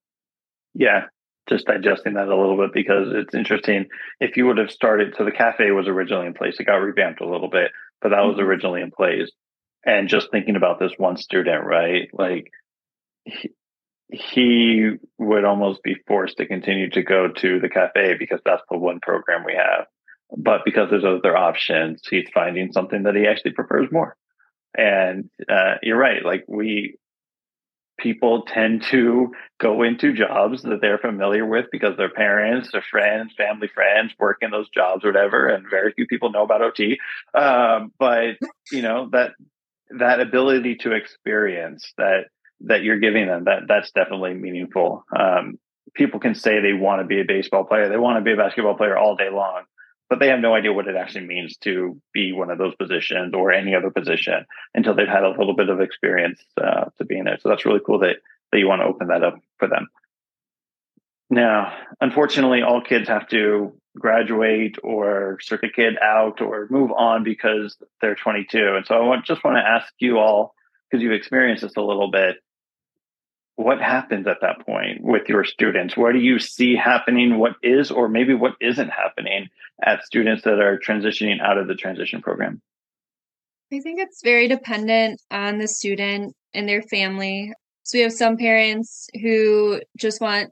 Yeah, 0.75 1.05
just 1.49 1.65
digesting 1.65 2.13
that 2.13 2.27
a 2.27 2.35
little 2.35 2.57
bit 2.57 2.73
because 2.73 3.07
it's 3.11 3.33
interesting. 3.33 3.87
If 4.19 4.37
you 4.37 4.45
would 4.45 4.57
have 4.57 4.69
started, 4.69 5.15
so 5.17 5.25
the 5.25 5.31
cafe 5.31 5.71
was 5.71 5.87
originally 5.87 6.27
in 6.27 6.33
place, 6.33 6.57
it 6.59 6.65
got 6.65 6.75
revamped 6.75 7.21
a 7.21 7.29
little 7.29 7.49
bit, 7.49 7.71
but 8.01 8.09
that 8.09 8.21
was 8.21 8.35
mm-hmm. 8.35 8.45
originally 8.45 8.81
in 8.81 8.91
place. 8.91 9.31
And 9.85 10.09
just 10.09 10.31
thinking 10.31 10.55
about 10.55 10.79
this 10.79 10.93
one 10.97 11.17
student, 11.17 11.65
right? 11.65 12.09
Like 12.13 12.51
he, 13.23 13.51
he 14.11 14.91
would 15.17 15.45
almost 15.45 15.83
be 15.83 15.95
forced 16.07 16.37
to 16.37 16.47
continue 16.47 16.89
to 16.91 17.03
go 17.03 17.27
to 17.29 17.59
the 17.59 17.69
cafe 17.69 18.15
because 18.17 18.39
that's 18.43 18.63
the 18.69 18.77
one 18.77 18.99
program 18.99 19.43
we 19.45 19.53
have 19.53 19.85
but 20.35 20.61
because 20.65 20.89
there's 20.89 21.05
other 21.05 21.35
options, 21.37 22.01
he's 22.09 22.27
finding 22.33 22.71
something 22.71 23.03
that 23.03 23.15
he 23.15 23.27
actually 23.27 23.51
prefers 23.51 23.87
more. 23.91 24.15
And 24.77 25.29
uh, 25.49 25.75
you're 25.81 25.97
right. 25.97 26.23
Like 26.25 26.45
we, 26.47 26.97
people 27.97 28.43
tend 28.43 28.83
to 28.91 29.31
go 29.59 29.83
into 29.83 30.13
jobs 30.13 30.63
that 30.63 30.79
they're 30.81 30.97
familiar 30.97 31.45
with 31.45 31.65
because 31.71 31.95
their 31.95 32.09
parents, 32.09 32.71
their 32.71 32.83
friends, 32.89 33.33
family 33.37 33.69
friends 33.73 34.11
work 34.19 34.37
in 34.41 34.51
those 34.51 34.69
jobs 34.69 35.05
or 35.05 35.09
whatever. 35.09 35.47
And 35.47 35.65
very 35.69 35.93
few 35.93 36.07
people 36.07 36.31
know 36.31 36.43
about 36.43 36.61
OT. 36.61 36.99
Um, 37.33 37.93
but 37.97 38.37
you 38.71 38.81
know 38.81 39.09
that 39.11 39.31
that 39.99 40.19
ability 40.19 40.75
to 40.77 40.93
experience 40.93 41.93
that 41.97 42.25
that 42.61 42.83
you're 42.83 42.99
giving 42.99 43.27
them 43.27 43.45
that 43.45 43.63
that's 43.67 43.91
definitely 43.91 44.33
meaningful. 44.33 45.03
Um, 45.15 45.59
people 45.93 46.19
can 46.19 46.35
say 46.35 46.61
they 46.61 46.73
want 46.73 47.01
to 47.01 47.05
be 47.05 47.21
a 47.21 47.25
baseball 47.25 47.65
player, 47.65 47.89
they 47.89 47.97
want 47.97 48.17
to 48.17 48.23
be 48.23 48.33
a 48.33 48.37
basketball 48.37 48.75
player 48.75 48.97
all 48.97 49.15
day 49.15 49.29
long 49.29 49.63
but 50.09 50.19
they 50.19 50.27
have 50.27 50.39
no 50.39 50.53
idea 50.53 50.71
what 50.71 50.87
it 50.87 50.95
actually 50.95 51.25
means 51.25 51.57
to 51.57 51.99
be 52.13 52.31
one 52.31 52.51
of 52.51 52.57
those 52.57 52.75
positions 52.75 53.33
or 53.33 53.51
any 53.51 53.73
other 53.73 53.89
position 53.89 54.45
until 54.73 54.95
they've 54.95 55.07
had 55.07 55.23
a 55.23 55.29
little 55.29 55.55
bit 55.55 55.69
of 55.69 55.81
experience 55.81 56.39
uh, 56.61 56.85
to 56.97 57.05
be 57.05 57.17
in 57.17 57.27
it. 57.27 57.41
So 57.41 57.49
that's 57.49 57.65
really 57.65 57.81
cool 57.85 57.99
that 57.99 58.17
that 58.51 58.59
you 58.59 58.67
want 58.67 58.81
to 58.81 58.85
open 58.85 59.07
that 59.07 59.23
up 59.23 59.39
for 59.57 59.67
them. 59.67 59.87
Now, 61.29 61.75
unfortunately, 61.99 62.61
all 62.61 62.81
kids 62.81 63.09
have 63.09 63.27
to 63.29 63.75
graduate 63.97 64.77
or 64.83 65.37
circuit 65.41 65.75
kid 65.75 65.97
out 66.01 66.41
or 66.41 66.67
move 66.69 66.91
on 66.91 67.23
because 67.23 67.77
they're 68.01 68.15
22. 68.15 68.75
And 68.75 68.85
so 68.85 68.95
I 68.95 68.99
want, 68.99 69.25
just 69.25 69.43
want 69.43 69.57
to 69.57 69.67
ask 69.67 69.91
you 69.99 70.19
all, 70.19 70.53
because 70.89 71.01
you've 71.01 71.13
experienced 71.13 71.63
this 71.63 71.75
a 71.77 71.81
little 71.81 72.11
bit, 72.11 72.37
what 73.55 73.79
happens 73.79 74.27
at 74.27 74.41
that 74.41 74.65
point 74.65 75.01
with 75.01 75.29
your 75.29 75.45
students? 75.45 75.95
What 75.95 76.11
do 76.11 76.19
you 76.19 76.39
see 76.39 76.75
happening? 76.75 77.37
What 77.37 77.53
is 77.63 77.89
or 77.89 78.09
maybe 78.09 78.33
what 78.33 78.53
isn't 78.59 78.89
happening 78.89 79.47
at 79.81 80.03
students 80.03 80.43
that 80.43 80.59
are 80.59 80.77
transitioning 80.77 81.41
out 81.41 81.57
of 81.57 81.67
the 81.67 81.75
transition 81.75 82.21
program? 82.21 82.61
I 83.73 83.79
think 83.79 83.99
it's 83.99 84.21
very 84.23 84.47
dependent 84.47 85.21
on 85.31 85.57
the 85.57 85.67
student 85.67 86.35
and 86.53 86.67
their 86.67 86.81
family. 86.83 87.53
So 87.83 87.97
we 87.97 88.03
have 88.03 88.13
some 88.13 88.37
parents 88.37 89.07
who 89.21 89.81
just 89.97 90.21
want 90.21 90.51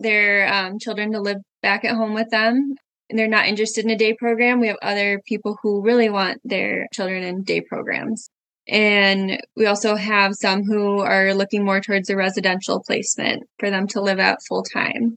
their 0.00 0.52
um, 0.52 0.78
children 0.78 1.12
to 1.12 1.20
live 1.20 1.38
back 1.62 1.84
at 1.84 1.96
home 1.96 2.14
with 2.14 2.30
them 2.30 2.74
and 3.10 3.18
they're 3.18 3.28
not 3.28 3.46
interested 3.46 3.84
in 3.84 3.90
a 3.90 3.96
day 3.96 4.14
program. 4.14 4.60
We 4.60 4.68
have 4.68 4.76
other 4.80 5.20
people 5.26 5.58
who 5.62 5.82
really 5.82 6.08
want 6.08 6.40
their 6.44 6.86
children 6.94 7.22
in 7.24 7.42
day 7.42 7.60
programs. 7.60 8.30
And 8.68 9.42
we 9.56 9.66
also 9.66 9.96
have 9.96 10.34
some 10.34 10.62
who 10.62 11.00
are 11.00 11.34
looking 11.34 11.64
more 11.64 11.80
towards 11.80 12.08
a 12.08 12.16
residential 12.16 12.82
placement 12.86 13.42
for 13.58 13.68
them 13.68 13.88
to 13.88 14.00
live 14.00 14.20
at 14.20 14.38
full 14.48 14.62
time. 14.62 15.16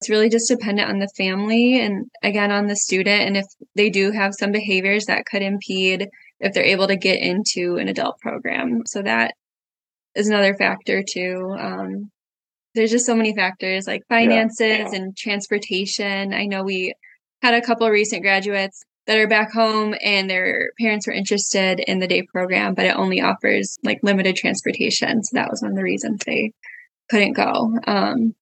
It's 0.00 0.08
really 0.08 0.30
just 0.30 0.48
dependent 0.48 0.88
on 0.88 1.00
the 1.00 1.10
family 1.16 1.80
and 1.80 2.06
again 2.22 2.50
on 2.50 2.66
the 2.66 2.76
student. 2.76 3.22
And 3.22 3.36
if 3.36 3.44
they 3.74 3.90
do 3.90 4.10
have 4.12 4.32
some 4.32 4.52
behaviors 4.52 5.04
that 5.06 5.26
could 5.26 5.42
impede 5.42 6.08
if 6.40 6.54
they're 6.54 6.64
able 6.64 6.86
to 6.86 6.96
get 6.96 7.20
into 7.20 7.76
an 7.76 7.88
adult 7.88 8.20
program. 8.20 8.82
So 8.86 9.02
that 9.02 9.34
is 10.14 10.28
another 10.28 10.54
factor 10.54 11.02
too. 11.02 11.54
Um, 11.58 12.10
there's 12.78 12.90
just 12.90 13.06
so 13.06 13.14
many 13.14 13.34
factors 13.34 13.86
like 13.86 14.06
finances 14.08 14.60
yeah. 14.60 14.94
and 14.94 15.16
transportation. 15.16 16.32
I 16.32 16.46
know 16.46 16.62
we 16.62 16.94
had 17.42 17.54
a 17.54 17.60
couple 17.60 17.88
recent 17.90 18.22
graduates 18.22 18.84
that 19.06 19.18
are 19.18 19.26
back 19.26 19.52
home 19.52 19.94
and 20.02 20.28
their 20.28 20.70
parents 20.78 21.06
were 21.06 21.12
interested 21.12 21.80
in 21.80 21.98
the 21.98 22.06
day 22.06 22.22
program, 22.22 22.74
but 22.74 22.84
it 22.84 22.96
only 22.96 23.20
offers 23.20 23.78
like 23.82 24.00
limited 24.02 24.36
transportation. 24.36 25.22
So 25.24 25.36
that 25.36 25.50
was 25.50 25.62
one 25.62 25.72
of 25.72 25.76
the 25.76 25.82
reasons 25.82 26.20
they 26.24 26.52
couldn't 27.10 27.32
go. 27.32 27.78
Um, 27.86 28.34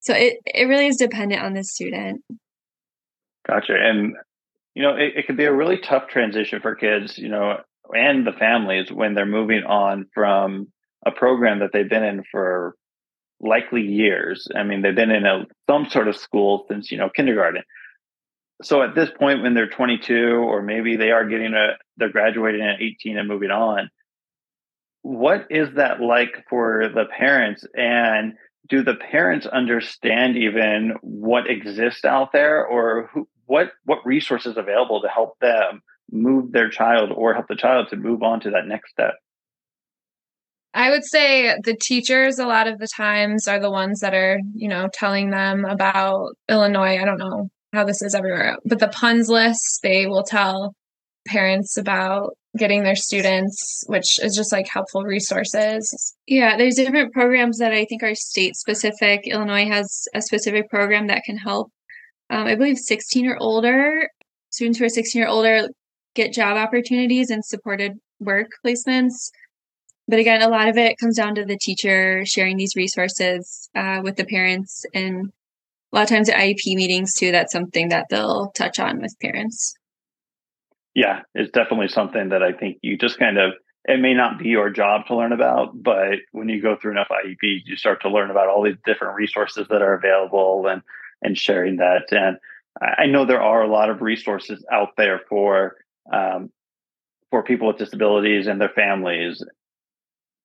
so 0.00 0.14
it, 0.14 0.38
it 0.44 0.64
really 0.64 0.88
is 0.88 0.96
dependent 0.96 1.42
on 1.42 1.54
the 1.54 1.64
student. 1.64 2.22
Gotcha. 3.46 3.74
And, 3.74 4.16
you 4.74 4.82
know, 4.82 4.96
it, 4.96 5.12
it 5.16 5.26
could 5.26 5.36
be 5.36 5.44
a 5.44 5.54
really 5.54 5.78
tough 5.78 6.08
transition 6.08 6.60
for 6.60 6.74
kids, 6.74 7.16
you 7.16 7.28
know, 7.28 7.58
and 7.90 8.26
the 8.26 8.32
families 8.32 8.90
when 8.90 9.14
they're 9.14 9.24
moving 9.24 9.62
on 9.62 10.06
from 10.12 10.68
a 11.06 11.10
program 11.10 11.60
that 11.60 11.70
they've 11.72 11.88
been 11.88 12.04
in 12.04 12.22
for 12.30 12.74
likely 13.42 13.82
years. 13.82 14.48
I 14.54 14.62
mean, 14.62 14.82
they've 14.82 14.94
been 14.94 15.10
in 15.10 15.26
a 15.26 15.46
some 15.68 15.88
sort 15.90 16.08
of 16.08 16.16
school 16.16 16.64
since, 16.68 16.90
you 16.90 16.98
know, 16.98 17.10
kindergarten. 17.10 17.62
So 18.62 18.82
at 18.82 18.94
this 18.94 19.10
point 19.10 19.42
when 19.42 19.54
they're 19.54 19.68
22 19.68 20.14
or 20.14 20.62
maybe 20.62 20.96
they 20.96 21.10
are 21.10 21.28
getting 21.28 21.52
a 21.54 21.76
they're 21.96 22.12
graduating 22.12 22.62
at 22.62 22.80
18 22.80 23.18
and 23.18 23.28
moving 23.28 23.50
on 23.50 23.90
what 25.02 25.48
is 25.50 25.74
that 25.74 26.00
like 26.00 26.44
for 26.48 26.88
the 26.88 27.04
parents? 27.04 27.66
And 27.74 28.34
do 28.68 28.82
the 28.82 28.94
parents 28.94 29.46
understand 29.46 30.36
even 30.36 30.94
what 31.02 31.50
exists 31.50 32.04
out 32.04 32.32
there 32.32 32.64
or 32.64 33.10
who, 33.12 33.28
what 33.46 33.72
what 33.84 34.06
resources 34.06 34.56
available 34.56 35.02
to 35.02 35.08
help 35.08 35.38
them 35.40 35.82
move 36.10 36.52
their 36.52 36.70
child 36.70 37.10
or 37.12 37.34
help 37.34 37.48
the 37.48 37.56
child 37.56 37.88
to 37.90 37.96
move 37.96 38.22
on 38.22 38.40
to 38.40 38.50
that 38.50 38.66
next 38.66 38.92
step 38.92 39.14
I 40.74 40.90
would 40.90 41.04
say 41.04 41.54
the 41.64 41.76
teachers 41.76 42.38
a 42.38 42.46
lot 42.46 42.66
of 42.66 42.78
the 42.78 42.88
times 42.96 43.46
are 43.46 43.60
the 43.60 43.70
ones 43.70 44.00
that 44.00 44.14
are, 44.14 44.40
you 44.54 44.68
know, 44.68 44.88
telling 44.92 45.30
them 45.30 45.64
about 45.64 46.34
Illinois. 46.48 46.98
I 46.98 47.04
don't 47.04 47.18
know 47.18 47.50
how 47.72 47.84
this 47.84 48.02
is 48.02 48.14
everywhere. 48.14 48.56
But 48.64 48.78
the 48.78 48.88
PUNS 48.88 49.28
list, 49.28 49.80
they 49.82 50.06
will 50.06 50.22
tell 50.22 50.74
parents 51.26 51.76
about 51.76 52.36
getting 52.56 52.82
their 52.82 52.96
students, 52.96 53.84
which 53.86 54.18
is 54.22 54.34
just 54.34 54.52
like 54.52 54.68
helpful 54.68 55.04
resources. 55.04 56.14
Yeah, 56.26 56.56
there's 56.56 56.74
different 56.74 57.12
programs 57.12 57.58
that 57.58 57.72
I 57.72 57.84
think 57.84 58.02
are 58.02 58.14
state 58.14 58.56
specific. 58.56 59.26
Illinois 59.26 59.66
has 59.66 60.04
a 60.14 60.20
specific 60.20 60.68
program 60.68 61.06
that 61.06 61.24
can 61.24 61.36
help, 61.36 61.70
um, 62.30 62.46
I 62.46 62.54
believe, 62.54 62.78
16 62.78 63.26
or 63.26 63.36
older 63.40 64.08
students 64.50 64.78
who 64.78 64.84
are 64.84 64.90
16 64.90 65.22
or 65.22 65.28
older 65.28 65.68
get 66.14 66.32
job 66.32 66.56
opportunities 66.56 67.30
and 67.30 67.44
supported 67.44 67.92
work 68.20 68.48
placements. 68.64 69.30
But 70.08 70.18
again, 70.18 70.42
a 70.42 70.48
lot 70.48 70.68
of 70.68 70.76
it 70.76 70.98
comes 70.98 71.16
down 71.16 71.34
to 71.36 71.44
the 71.44 71.56
teacher 71.56 72.24
sharing 72.26 72.56
these 72.56 72.76
resources 72.76 73.68
uh, 73.74 74.00
with 74.02 74.16
the 74.16 74.24
parents 74.24 74.84
and 74.94 75.32
a 75.92 75.96
lot 75.96 76.02
of 76.04 76.08
times 76.08 76.28
at 76.28 76.38
IEP 76.38 76.74
meetings 76.74 77.14
too, 77.14 77.32
that's 77.32 77.52
something 77.52 77.90
that 77.90 78.06
they'll 78.08 78.50
touch 78.50 78.78
on 78.80 79.00
with 79.00 79.14
parents. 79.20 79.74
Yeah, 80.94 81.20
it's 81.34 81.52
definitely 81.52 81.88
something 81.88 82.30
that 82.30 82.42
I 82.42 82.52
think 82.52 82.78
you 82.82 82.96
just 82.96 83.18
kind 83.18 83.38
of 83.38 83.52
it 83.84 84.00
may 84.00 84.14
not 84.14 84.38
be 84.38 84.48
your 84.48 84.70
job 84.70 85.06
to 85.06 85.16
learn 85.16 85.32
about, 85.32 85.82
but 85.82 86.18
when 86.30 86.48
you 86.48 86.62
go 86.62 86.76
through 86.76 86.92
enough 86.92 87.08
IEPs, 87.10 87.62
you 87.64 87.76
start 87.76 88.00
to 88.02 88.08
learn 88.08 88.30
about 88.30 88.48
all 88.48 88.62
these 88.62 88.76
different 88.84 89.16
resources 89.16 89.66
that 89.68 89.82
are 89.82 89.94
available 89.94 90.66
and 90.66 90.82
and 91.20 91.36
sharing 91.36 91.76
that. 91.76 92.10
And 92.10 92.36
I 92.80 93.06
know 93.06 93.24
there 93.24 93.42
are 93.42 93.62
a 93.62 93.70
lot 93.70 93.90
of 93.90 94.00
resources 94.00 94.64
out 94.72 94.90
there 94.96 95.20
for 95.28 95.76
um, 96.12 96.50
for 97.30 97.42
people 97.42 97.68
with 97.68 97.78
disabilities 97.78 98.46
and 98.46 98.60
their 98.60 98.68
families. 98.70 99.42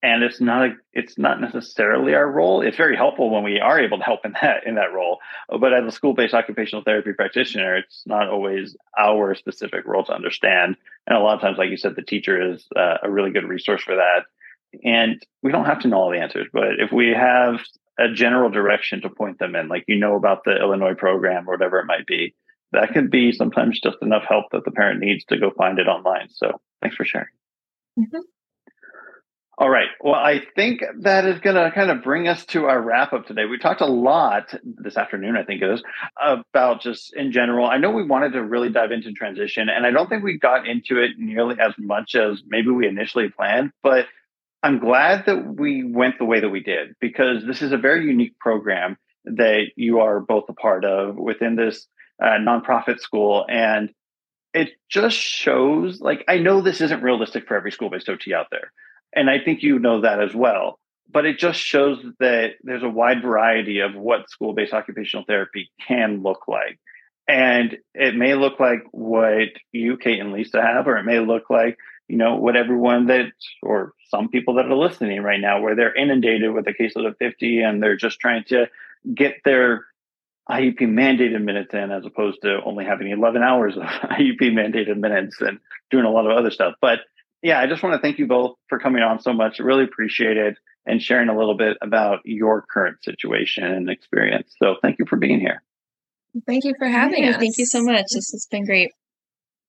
And 0.03 0.23
it's 0.23 0.39
not 0.39 0.67
a, 0.67 0.73
it's 0.93 1.17
not 1.17 1.41
necessarily 1.41 2.13
our 2.13 2.29
role. 2.29 2.61
It's 2.61 2.77
very 2.77 2.95
helpful 2.95 3.29
when 3.31 3.43
we 3.43 3.59
are 3.59 3.79
able 3.79 3.97
to 3.97 4.03
help 4.03 4.25
in 4.25 4.33
that 4.41 4.65
in 4.65 4.75
that 4.75 4.93
role. 4.93 5.19
But 5.49 5.73
as 5.73 5.85
a 5.85 5.91
school-based 5.91 6.33
occupational 6.33 6.83
therapy 6.83 7.13
practitioner, 7.13 7.77
it's 7.77 8.03
not 8.05 8.29
always 8.29 8.75
our 8.97 9.33
specific 9.35 9.85
role 9.85 10.05
to 10.05 10.13
understand. 10.13 10.75
And 11.07 11.17
a 11.17 11.21
lot 11.21 11.35
of 11.35 11.41
times, 11.41 11.57
like 11.57 11.69
you 11.69 11.77
said, 11.77 11.95
the 11.95 12.03
teacher 12.03 12.53
is 12.53 12.67
uh, 12.75 12.97
a 13.03 13.09
really 13.09 13.31
good 13.31 13.47
resource 13.47 13.81
for 13.83 13.95
that. 13.95 14.25
And 14.83 15.21
we 15.41 15.51
don't 15.51 15.65
have 15.65 15.79
to 15.79 15.87
know 15.87 15.97
all 15.97 16.11
the 16.11 16.19
answers, 16.19 16.47
but 16.53 16.79
if 16.79 16.91
we 16.91 17.09
have 17.09 17.61
a 17.97 18.11
general 18.13 18.49
direction 18.51 19.01
to 19.01 19.09
point 19.09 19.39
them 19.39 19.55
in, 19.55 19.69
like 19.69 19.85
you 19.87 19.97
know 19.97 20.15
about 20.15 20.43
the 20.43 20.55
Illinois 20.55 20.93
program 20.93 21.49
or 21.49 21.53
whatever 21.53 21.79
it 21.79 21.85
might 21.85 22.05
be, 22.05 22.35
that 22.73 22.93
could 22.93 23.09
be 23.09 23.31
sometimes 23.31 23.79
just 23.79 23.97
enough 24.01 24.23
help 24.27 24.45
that 24.51 24.65
the 24.65 24.71
parent 24.71 24.99
needs 24.99 25.23
to 25.25 25.37
go 25.37 25.51
find 25.57 25.79
it 25.79 25.87
online. 25.87 26.27
So 26.29 26.59
thanks 26.81 26.95
for 26.95 27.05
sharing. 27.05 27.27
Mm-hmm. 27.97 28.19
All 29.59 29.71
right. 29.71 29.87
Well, 29.99 30.13
I 30.13 30.41
think 30.55 30.83
that 30.99 31.25
is 31.25 31.39
going 31.39 31.55
to 31.55 31.71
kind 31.71 31.89
of 31.89 32.03
bring 32.03 32.27
us 32.27 32.45
to 32.47 32.65
our 32.65 32.79
wrap 32.79 33.11
up 33.11 33.25
today. 33.25 33.45
We 33.45 33.57
talked 33.57 33.81
a 33.81 33.87
lot 33.87 34.53
this 34.63 34.97
afternoon, 34.97 35.35
I 35.35 35.43
think 35.43 35.63
it 35.63 35.71
is, 35.71 35.81
about 36.21 36.81
just 36.81 37.15
in 37.15 37.31
general. 37.31 37.65
I 37.65 37.77
know 37.77 37.89
we 37.89 38.05
wanted 38.05 38.33
to 38.33 38.43
really 38.43 38.69
dive 38.69 38.91
into 38.91 39.13
transition, 39.13 39.67
and 39.67 39.83
I 39.83 39.89
don't 39.89 40.09
think 40.09 40.23
we 40.23 40.37
got 40.37 40.67
into 40.67 41.01
it 41.01 41.11
nearly 41.17 41.55
as 41.59 41.73
much 41.79 42.13
as 42.13 42.43
maybe 42.45 42.69
we 42.69 42.87
initially 42.87 43.29
planned, 43.29 43.71
but 43.81 44.05
I'm 44.61 44.77
glad 44.77 45.25
that 45.25 45.55
we 45.55 45.83
went 45.83 46.19
the 46.19 46.25
way 46.25 46.39
that 46.39 46.49
we 46.49 46.61
did 46.61 46.95
because 47.01 47.43
this 47.43 47.63
is 47.63 47.71
a 47.71 47.77
very 47.77 48.05
unique 48.05 48.37
program 48.37 48.97
that 49.25 49.71
you 49.75 50.01
are 50.01 50.19
both 50.19 50.45
a 50.49 50.53
part 50.53 50.85
of 50.85 51.15
within 51.15 51.55
this 51.55 51.87
uh, 52.21 52.37
nonprofit 52.39 52.99
school. 52.99 53.45
And 53.49 53.91
it 54.53 54.69
just 54.89 55.17
shows 55.17 55.99
like, 55.99 56.23
I 56.27 56.37
know 56.37 56.61
this 56.61 56.81
isn't 56.81 57.03
realistic 57.03 57.47
for 57.47 57.55
every 57.55 57.71
school 57.71 57.89
based 57.89 58.09
OT 58.09 58.33
out 58.33 58.47
there 58.51 58.71
and 59.13 59.29
I 59.29 59.39
think 59.39 59.63
you 59.63 59.79
know 59.79 60.01
that 60.01 60.21
as 60.21 60.33
well. 60.33 60.79
But 61.09 61.25
it 61.25 61.39
just 61.39 61.59
shows 61.59 62.03
that 62.19 62.55
there's 62.63 62.83
a 62.83 62.89
wide 62.89 63.21
variety 63.21 63.79
of 63.79 63.95
what 63.95 64.29
school 64.29 64.53
based 64.53 64.73
occupational 64.73 65.25
therapy 65.25 65.71
can 65.87 66.21
look 66.21 66.47
like. 66.47 66.79
And 67.27 67.77
it 67.93 68.15
may 68.15 68.35
look 68.35 68.59
like 68.59 68.79
what 68.91 69.49
you, 69.71 69.97
Kate, 69.97 70.19
and 70.19 70.31
Lisa 70.31 70.61
have, 70.61 70.87
or 70.87 70.97
it 70.97 71.03
may 71.03 71.19
look 71.19 71.49
like, 71.49 71.77
you 72.07 72.17
know, 72.17 72.35
what 72.35 72.55
everyone 72.55 73.07
that, 73.07 73.31
or 73.61 73.93
some 74.09 74.29
people 74.29 74.55
that 74.55 74.65
are 74.65 74.75
listening 74.75 75.21
right 75.21 75.39
now, 75.39 75.61
where 75.61 75.75
they're 75.75 75.95
inundated 75.95 76.53
with 76.53 76.67
a 76.67 76.73
caseload 76.73 77.07
of 77.07 77.17
50 77.17 77.61
and 77.61 77.83
they're 77.83 77.97
just 77.97 78.19
trying 78.19 78.45
to 78.45 78.67
get 79.13 79.35
their 79.43 79.85
IEP 80.49 80.79
mandated 80.81 81.41
minutes 81.41 81.73
in 81.73 81.91
as 81.91 82.05
opposed 82.05 82.41
to 82.43 82.59
only 82.63 82.85
having 82.85 83.11
11 83.11 83.43
hours 83.43 83.75
of 83.75 83.83
IEP 83.83 84.41
mandated 84.41 84.97
minutes 84.97 85.41
and 85.41 85.59
doing 85.91 86.05
a 86.05 86.11
lot 86.11 86.29
of 86.29 86.37
other 86.37 86.51
stuff. 86.51 86.75
But 86.81 86.99
yeah, 87.41 87.59
I 87.59 87.67
just 87.67 87.83
want 87.83 87.95
to 87.95 88.01
thank 88.01 88.19
you 88.19 88.27
both 88.27 88.55
for 88.67 88.79
coming 88.79 89.03
on 89.03 89.21
so 89.21 89.33
much. 89.33 89.59
Really 89.59 89.83
appreciate 89.83 90.37
it 90.37 90.57
and 90.85 91.01
sharing 91.01 91.29
a 91.29 91.37
little 91.37 91.57
bit 91.57 91.77
about 91.81 92.19
your 92.25 92.65
current 92.71 93.03
situation 93.03 93.63
and 93.63 93.89
experience. 93.89 94.53
So 94.61 94.75
thank 94.81 94.99
you 94.99 95.05
for 95.05 95.17
being 95.17 95.39
here. 95.39 95.61
Thank 96.45 96.65
you 96.65 96.75
for 96.77 96.87
having 96.87 97.23
yeah, 97.23 97.31
us. 97.31 97.37
Thank 97.37 97.57
you 97.57 97.65
so 97.65 97.83
much. 97.83 98.05
This 98.13 98.29
has 98.31 98.47
been 98.49 98.65
great. 98.65 98.91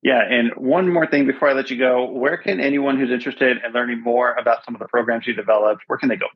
Yeah, 0.03 0.23
and 0.23 0.53
one 0.57 0.93
more 0.93 1.09
thing 1.09 1.27
before 1.27 1.49
I 1.49 1.55
let 1.55 1.71
you 1.71 1.79
go, 1.79 2.09
where 2.11 2.37
can 2.37 2.61
anyone 2.61 2.99
who's 2.99 3.11
interested 3.11 3.57
in 3.65 3.73
learning 3.73 4.01
more 4.01 4.35
about 4.35 4.65
some 4.65 4.77
of 4.77 4.79
the 4.79 4.87
programs 4.87 5.27
you 5.27 5.35
developed, 5.35 5.83
where 5.89 5.99
can 5.99 6.09
they 6.09 6.17
go? 6.17 6.27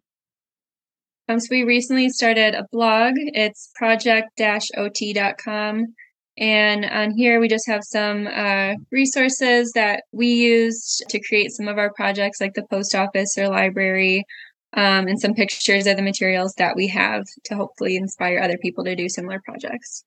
Um, 1.29 1.39
so 1.39 1.47
we 1.51 1.63
recently 1.63 2.09
started 2.09 2.55
a 2.55 2.67
blog. 2.73 3.13
It's 3.17 3.71
project-ot.com. 3.77 5.95
And 6.43 6.85
on 6.85 7.13
here, 7.13 7.39
we 7.39 7.47
just 7.47 7.69
have 7.69 7.85
some 7.85 8.27
uh, 8.27 8.75
resources 8.91 9.71
that 9.77 10.03
we 10.11 10.27
used 10.27 11.05
to 11.09 11.21
create 11.21 11.53
some 11.53 11.69
of 11.69 11.79
our 11.79 11.93
projects, 11.95 12.41
like 12.41 12.55
the 12.55 12.67
post 12.69 12.97
office 12.97 13.39
or 13.39 13.49
library, 13.49 14.25
um, 14.73 15.07
and 15.07 15.21
some 15.21 15.35
pictures 15.35 15.87
of 15.87 15.97
the 15.97 16.03
materials 16.03 16.53
that 16.59 16.75
we 16.75 16.89
have 16.89 17.23
to 17.45 17.55
hopefully 17.55 17.95
inspire 17.95 18.41
other 18.41 18.59
people 18.59 18.83
to 18.83 18.97
do 18.97 19.09
similar 19.09 19.41
projects. 19.45 20.03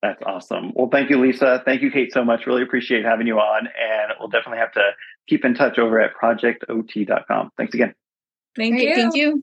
That's 0.00 0.22
awesome. 0.24 0.70
Well, 0.76 0.88
thank 0.92 1.10
you, 1.10 1.20
Lisa. 1.20 1.60
Thank 1.64 1.82
you, 1.82 1.90
Kate, 1.90 2.12
so 2.12 2.24
much. 2.24 2.46
Really 2.46 2.62
appreciate 2.62 3.04
having 3.04 3.26
you 3.26 3.38
on. 3.38 3.66
And 3.66 4.12
we'll 4.20 4.28
definitely 4.28 4.58
have 4.58 4.72
to 4.74 4.90
keep 5.28 5.44
in 5.44 5.54
touch 5.54 5.76
over 5.76 6.00
at 6.00 6.12
projectot.com. 6.14 7.50
Thanks 7.56 7.74
again. 7.74 7.94
Thank 8.54 8.80
you. 8.80 8.94
Thank 8.94 9.16
you. 9.16 9.42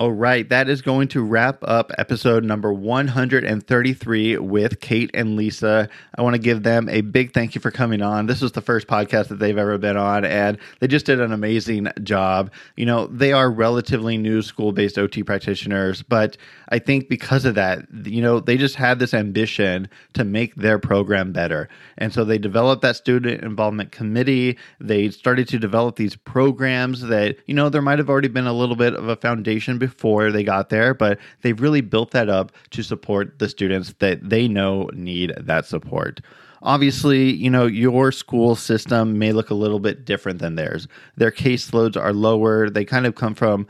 All 0.00 0.12
right, 0.12 0.48
that 0.50 0.68
is 0.68 0.80
going 0.80 1.08
to 1.08 1.24
wrap 1.24 1.58
up 1.62 1.90
episode 1.98 2.44
number 2.44 2.72
133 2.72 4.38
with 4.38 4.78
Kate 4.78 5.10
and 5.12 5.34
Lisa. 5.34 5.88
I 6.14 6.22
want 6.22 6.34
to 6.34 6.40
give 6.40 6.62
them 6.62 6.88
a 6.88 7.00
big 7.00 7.32
thank 7.32 7.56
you 7.56 7.60
for 7.60 7.72
coming 7.72 8.00
on. 8.00 8.26
This 8.26 8.40
was 8.40 8.52
the 8.52 8.60
first 8.60 8.86
podcast 8.86 9.26
that 9.26 9.40
they've 9.40 9.58
ever 9.58 9.76
been 9.76 9.96
on, 9.96 10.24
and 10.24 10.58
they 10.78 10.86
just 10.86 11.06
did 11.06 11.20
an 11.20 11.32
amazing 11.32 11.88
job. 12.04 12.52
You 12.76 12.86
know, 12.86 13.08
they 13.08 13.32
are 13.32 13.50
relatively 13.50 14.16
new 14.16 14.40
school 14.40 14.70
based 14.70 14.98
OT 14.98 15.24
practitioners, 15.24 16.04
but 16.04 16.36
I 16.68 16.78
think 16.78 17.08
because 17.08 17.44
of 17.44 17.56
that, 17.56 17.80
you 18.04 18.22
know, 18.22 18.38
they 18.38 18.56
just 18.56 18.76
had 18.76 19.00
this 19.00 19.12
ambition 19.12 19.88
to 20.12 20.22
make 20.22 20.54
their 20.54 20.78
program 20.78 21.32
better. 21.32 21.68
And 21.96 22.12
so 22.12 22.24
they 22.24 22.38
developed 22.38 22.82
that 22.82 22.94
student 22.94 23.42
involvement 23.42 23.90
committee. 23.90 24.58
They 24.78 25.10
started 25.10 25.48
to 25.48 25.58
develop 25.58 25.96
these 25.96 26.14
programs 26.14 27.00
that, 27.00 27.38
you 27.46 27.54
know, 27.54 27.68
there 27.68 27.82
might 27.82 27.98
have 27.98 28.08
already 28.08 28.28
been 28.28 28.46
a 28.46 28.52
little 28.52 28.76
bit 28.76 28.94
of 28.94 29.08
a 29.08 29.16
foundation 29.16 29.76
before 29.78 29.87
they 30.32 30.44
got 30.44 30.68
there, 30.68 30.94
but 30.94 31.18
they've 31.42 31.60
really 31.60 31.80
built 31.80 32.10
that 32.12 32.28
up 32.28 32.52
to 32.70 32.82
support 32.82 33.38
the 33.38 33.48
students 33.48 33.94
that 33.98 34.28
they 34.28 34.48
know 34.48 34.90
need 34.92 35.32
that 35.38 35.66
support 35.66 36.20
obviously, 36.62 37.32
you 37.32 37.50
know, 37.50 37.66
your 37.66 38.12
school 38.12 38.56
system 38.56 39.18
may 39.18 39.32
look 39.32 39.50
a 39.50 39.54
little 39.54 39.78
bit 39.78 40.04
different 40.04 40.38
than 40.40 40.56
theirs. 40.56 40.88
Their 41.16 41.30
caseloads 41.30 41.96
are 41.96 42.12
lower. 42.12 42.70
They 42.70 42.84
kind 42.84 43.06
of 43.06 43.14
come 43.14 43.34
from 43.34 43.66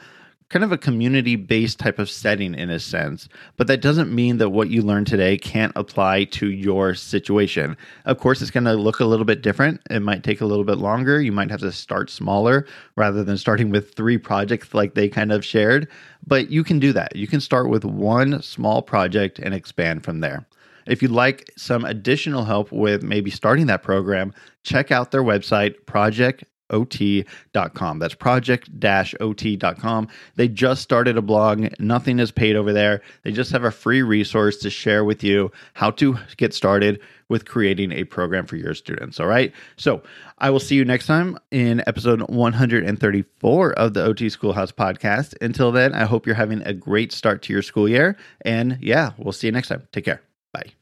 kind 0.48 0.64
of 0.64 0.72
a 0.72 0.78
community 0.78 1.36
based 1.36 1.78
type 1.78 1.98
of 1.98 2.08
setting 2.08 2.54
in 2.54 2.70
a 2.70 2.78
sense. 2.78 3.28
But 3.56 3.66
that 3.66 3.82
doesn't 3.82 4.14
mean 4.14 4.38
that 4.38 4.50
what 4.50 4.70
you 4.70 4.82
learn 4.82 5.04
today 5.04 5.36
can't 5.36 5.72
apply 5.76 6.24
to 6.24 6.50
your 6.50 6.94
situation. 6.94 7.76
Of 8.06 8.18
course, 8.18 8.40
it's 8.40 8.50
going 8.50 8.64
to 8.64 8.72
look 8.74 9.00
a 9.00 9.04
little 9.04 9.26
bit 9.26 9.42
different. 9.42 9.80
It 9.90 10.00
might 10.00 10.24
take 10.24 10.40
a 10.40 10.46
little 10.46 10.64
bit 10.64 10.78
longer. 10.78 11.20
You 11.20 11.32
might 11.32 11.50
have 11.50 11.60
to 11.60 11.72
start 11.72 12.10
smaller 12.10 12.66
rather 12.96 13.22
than 13.22 13.36
starting 13.36 13.70
with 13.70 13.94
three 13.94 14.18
projects 14.18 14.72
like 14.72 14.94
they 14.94 15.08
kind 15.08 15.32
of 15.32 15.44
shared. 15.44 15.88
But 16.26 16.50
you 16.50 16.64
can 16.64 16.78
do 16.78 16.92
that. 16.94 17.14
You 17.14 17.26
can 17.26 17.40
start 17.40 17.68
with 17.68 17.84
one 17.84 18.40
small 18.42 18.80
project 18.80 19.38
and 19.38 19.54
expand 19.54 20.04
from 20.04 20.20
there. 20.20 20.46
If 20.86 21.02
you'd 21.02 21.10
like 21.10 21.50
some 21.56 21.84
additional 21.84 22.44
help 22.44 22.72
with 22.72 23.02
maybe 23.02 23.30
starting 23.30 23.66
that 23.66 23.82
program, 23.82 24.32
check 24.62 24.90
out 24.90 25.10
their 25.10 25.22
website, 25.22 25.74
Project 25.84 26.44
ot.com. 26.70 27.98
That's 27.98 28.14
project-ot.com. 28.14 30.08
They 30.36 30.48
just 30.48 30.82
started 30.82 31.16
a 31.16 31.22
blog. 31.22 31.68
Nothing 31.78 32.18
is 32.18 32.30
paid 32.30 32.56
over 32.56 32.72
there. 32.72 33.02
They 33.22 33.32
just 33.32 33.50
have 33.52 33.64
a 33.64 33.70
free 33.70 34.02
resource 34.02 34.56
to 34.58 34.70
share 34.70 35.04
with 35.04 35.22
you 35.22 35.50
how 35.74 35.90
to 35.92 36.18
get 36.36 36.54
started 36.54 37.00
with 37.28 37.44
creating 37.44 37.92
a 37.92 38.04
program 38.04 38.46
for 38.46 38.56
your 38.56 38.74
students. 38.74 39.20
All 39.20 39.26
right. 39.26 39.52
So 39.76 40.02
I 40.38 40.50
will 40.50 40.60
see 40.60 40.76
you 40.76 40.84
next 40.84 41.06
time 41.06 41.38
in 41.50 41.82
episode 41.86 42.22
134 42.22 43.72
of 43.72 43.94
the 43.94 44.02
OT 44.02 44.28
Schoolhouse 44.28 44.72
podcast. 44.72 45.34
Until 45.42 45.70
then, 45.70 45.94
I 45.94 46.04
hope 46.04 46.26
you're 46.26 46.34
having 46.34 46.62
a 46.62 46.72
great 46.72 47.12
start 47.12 47.42
to 47.42 47.52
your 47.52 47.62
school 47.62 47.88
year. 47.88 48.16
And 48.42 48.78
yeah, 48.80 49.12
we'll 49.18 49.32
see 49.32 49.46
you 49.48 49.52
next 49.52 49.68
time. 49.68 49.86
Take 49.92 50.06
care. 50.06 50.22
Bye. 50.52 50.72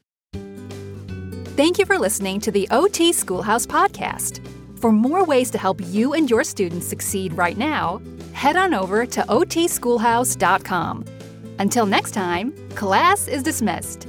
Thank 1.57 1.79
you 1.79 1.85
for 1.85 1.97
listening 1.97 2.39
to 2.41 2.51
the 2.51 2.67
OT 2.71 3.11
Schoolhouse 3.11 3.65
podcast. 3.65 4.56
For 4.79 4.91
more 4.91 5.23
ways 5.25 5.49
to 5.51 5.57
help 5.57 5.81
you 5.85 6.13
and 6.13 6.29
your 6.29 6.43
students 6.43 6.87
succeed 6.87 7.33
right 7.33 7.57
now, 7.57 7.99
head 8.33 8.55
on 8.55 8.75
over 8.75 9.05
to 9.07 9.21
otschoolhouse.com. 9.21 11.05
Until 11.59 11.85
next 11.87 12.11
time, 12.11 12.53
class 12.75 13.27
is 13.27 13.41
dismissed. 13.41 14.07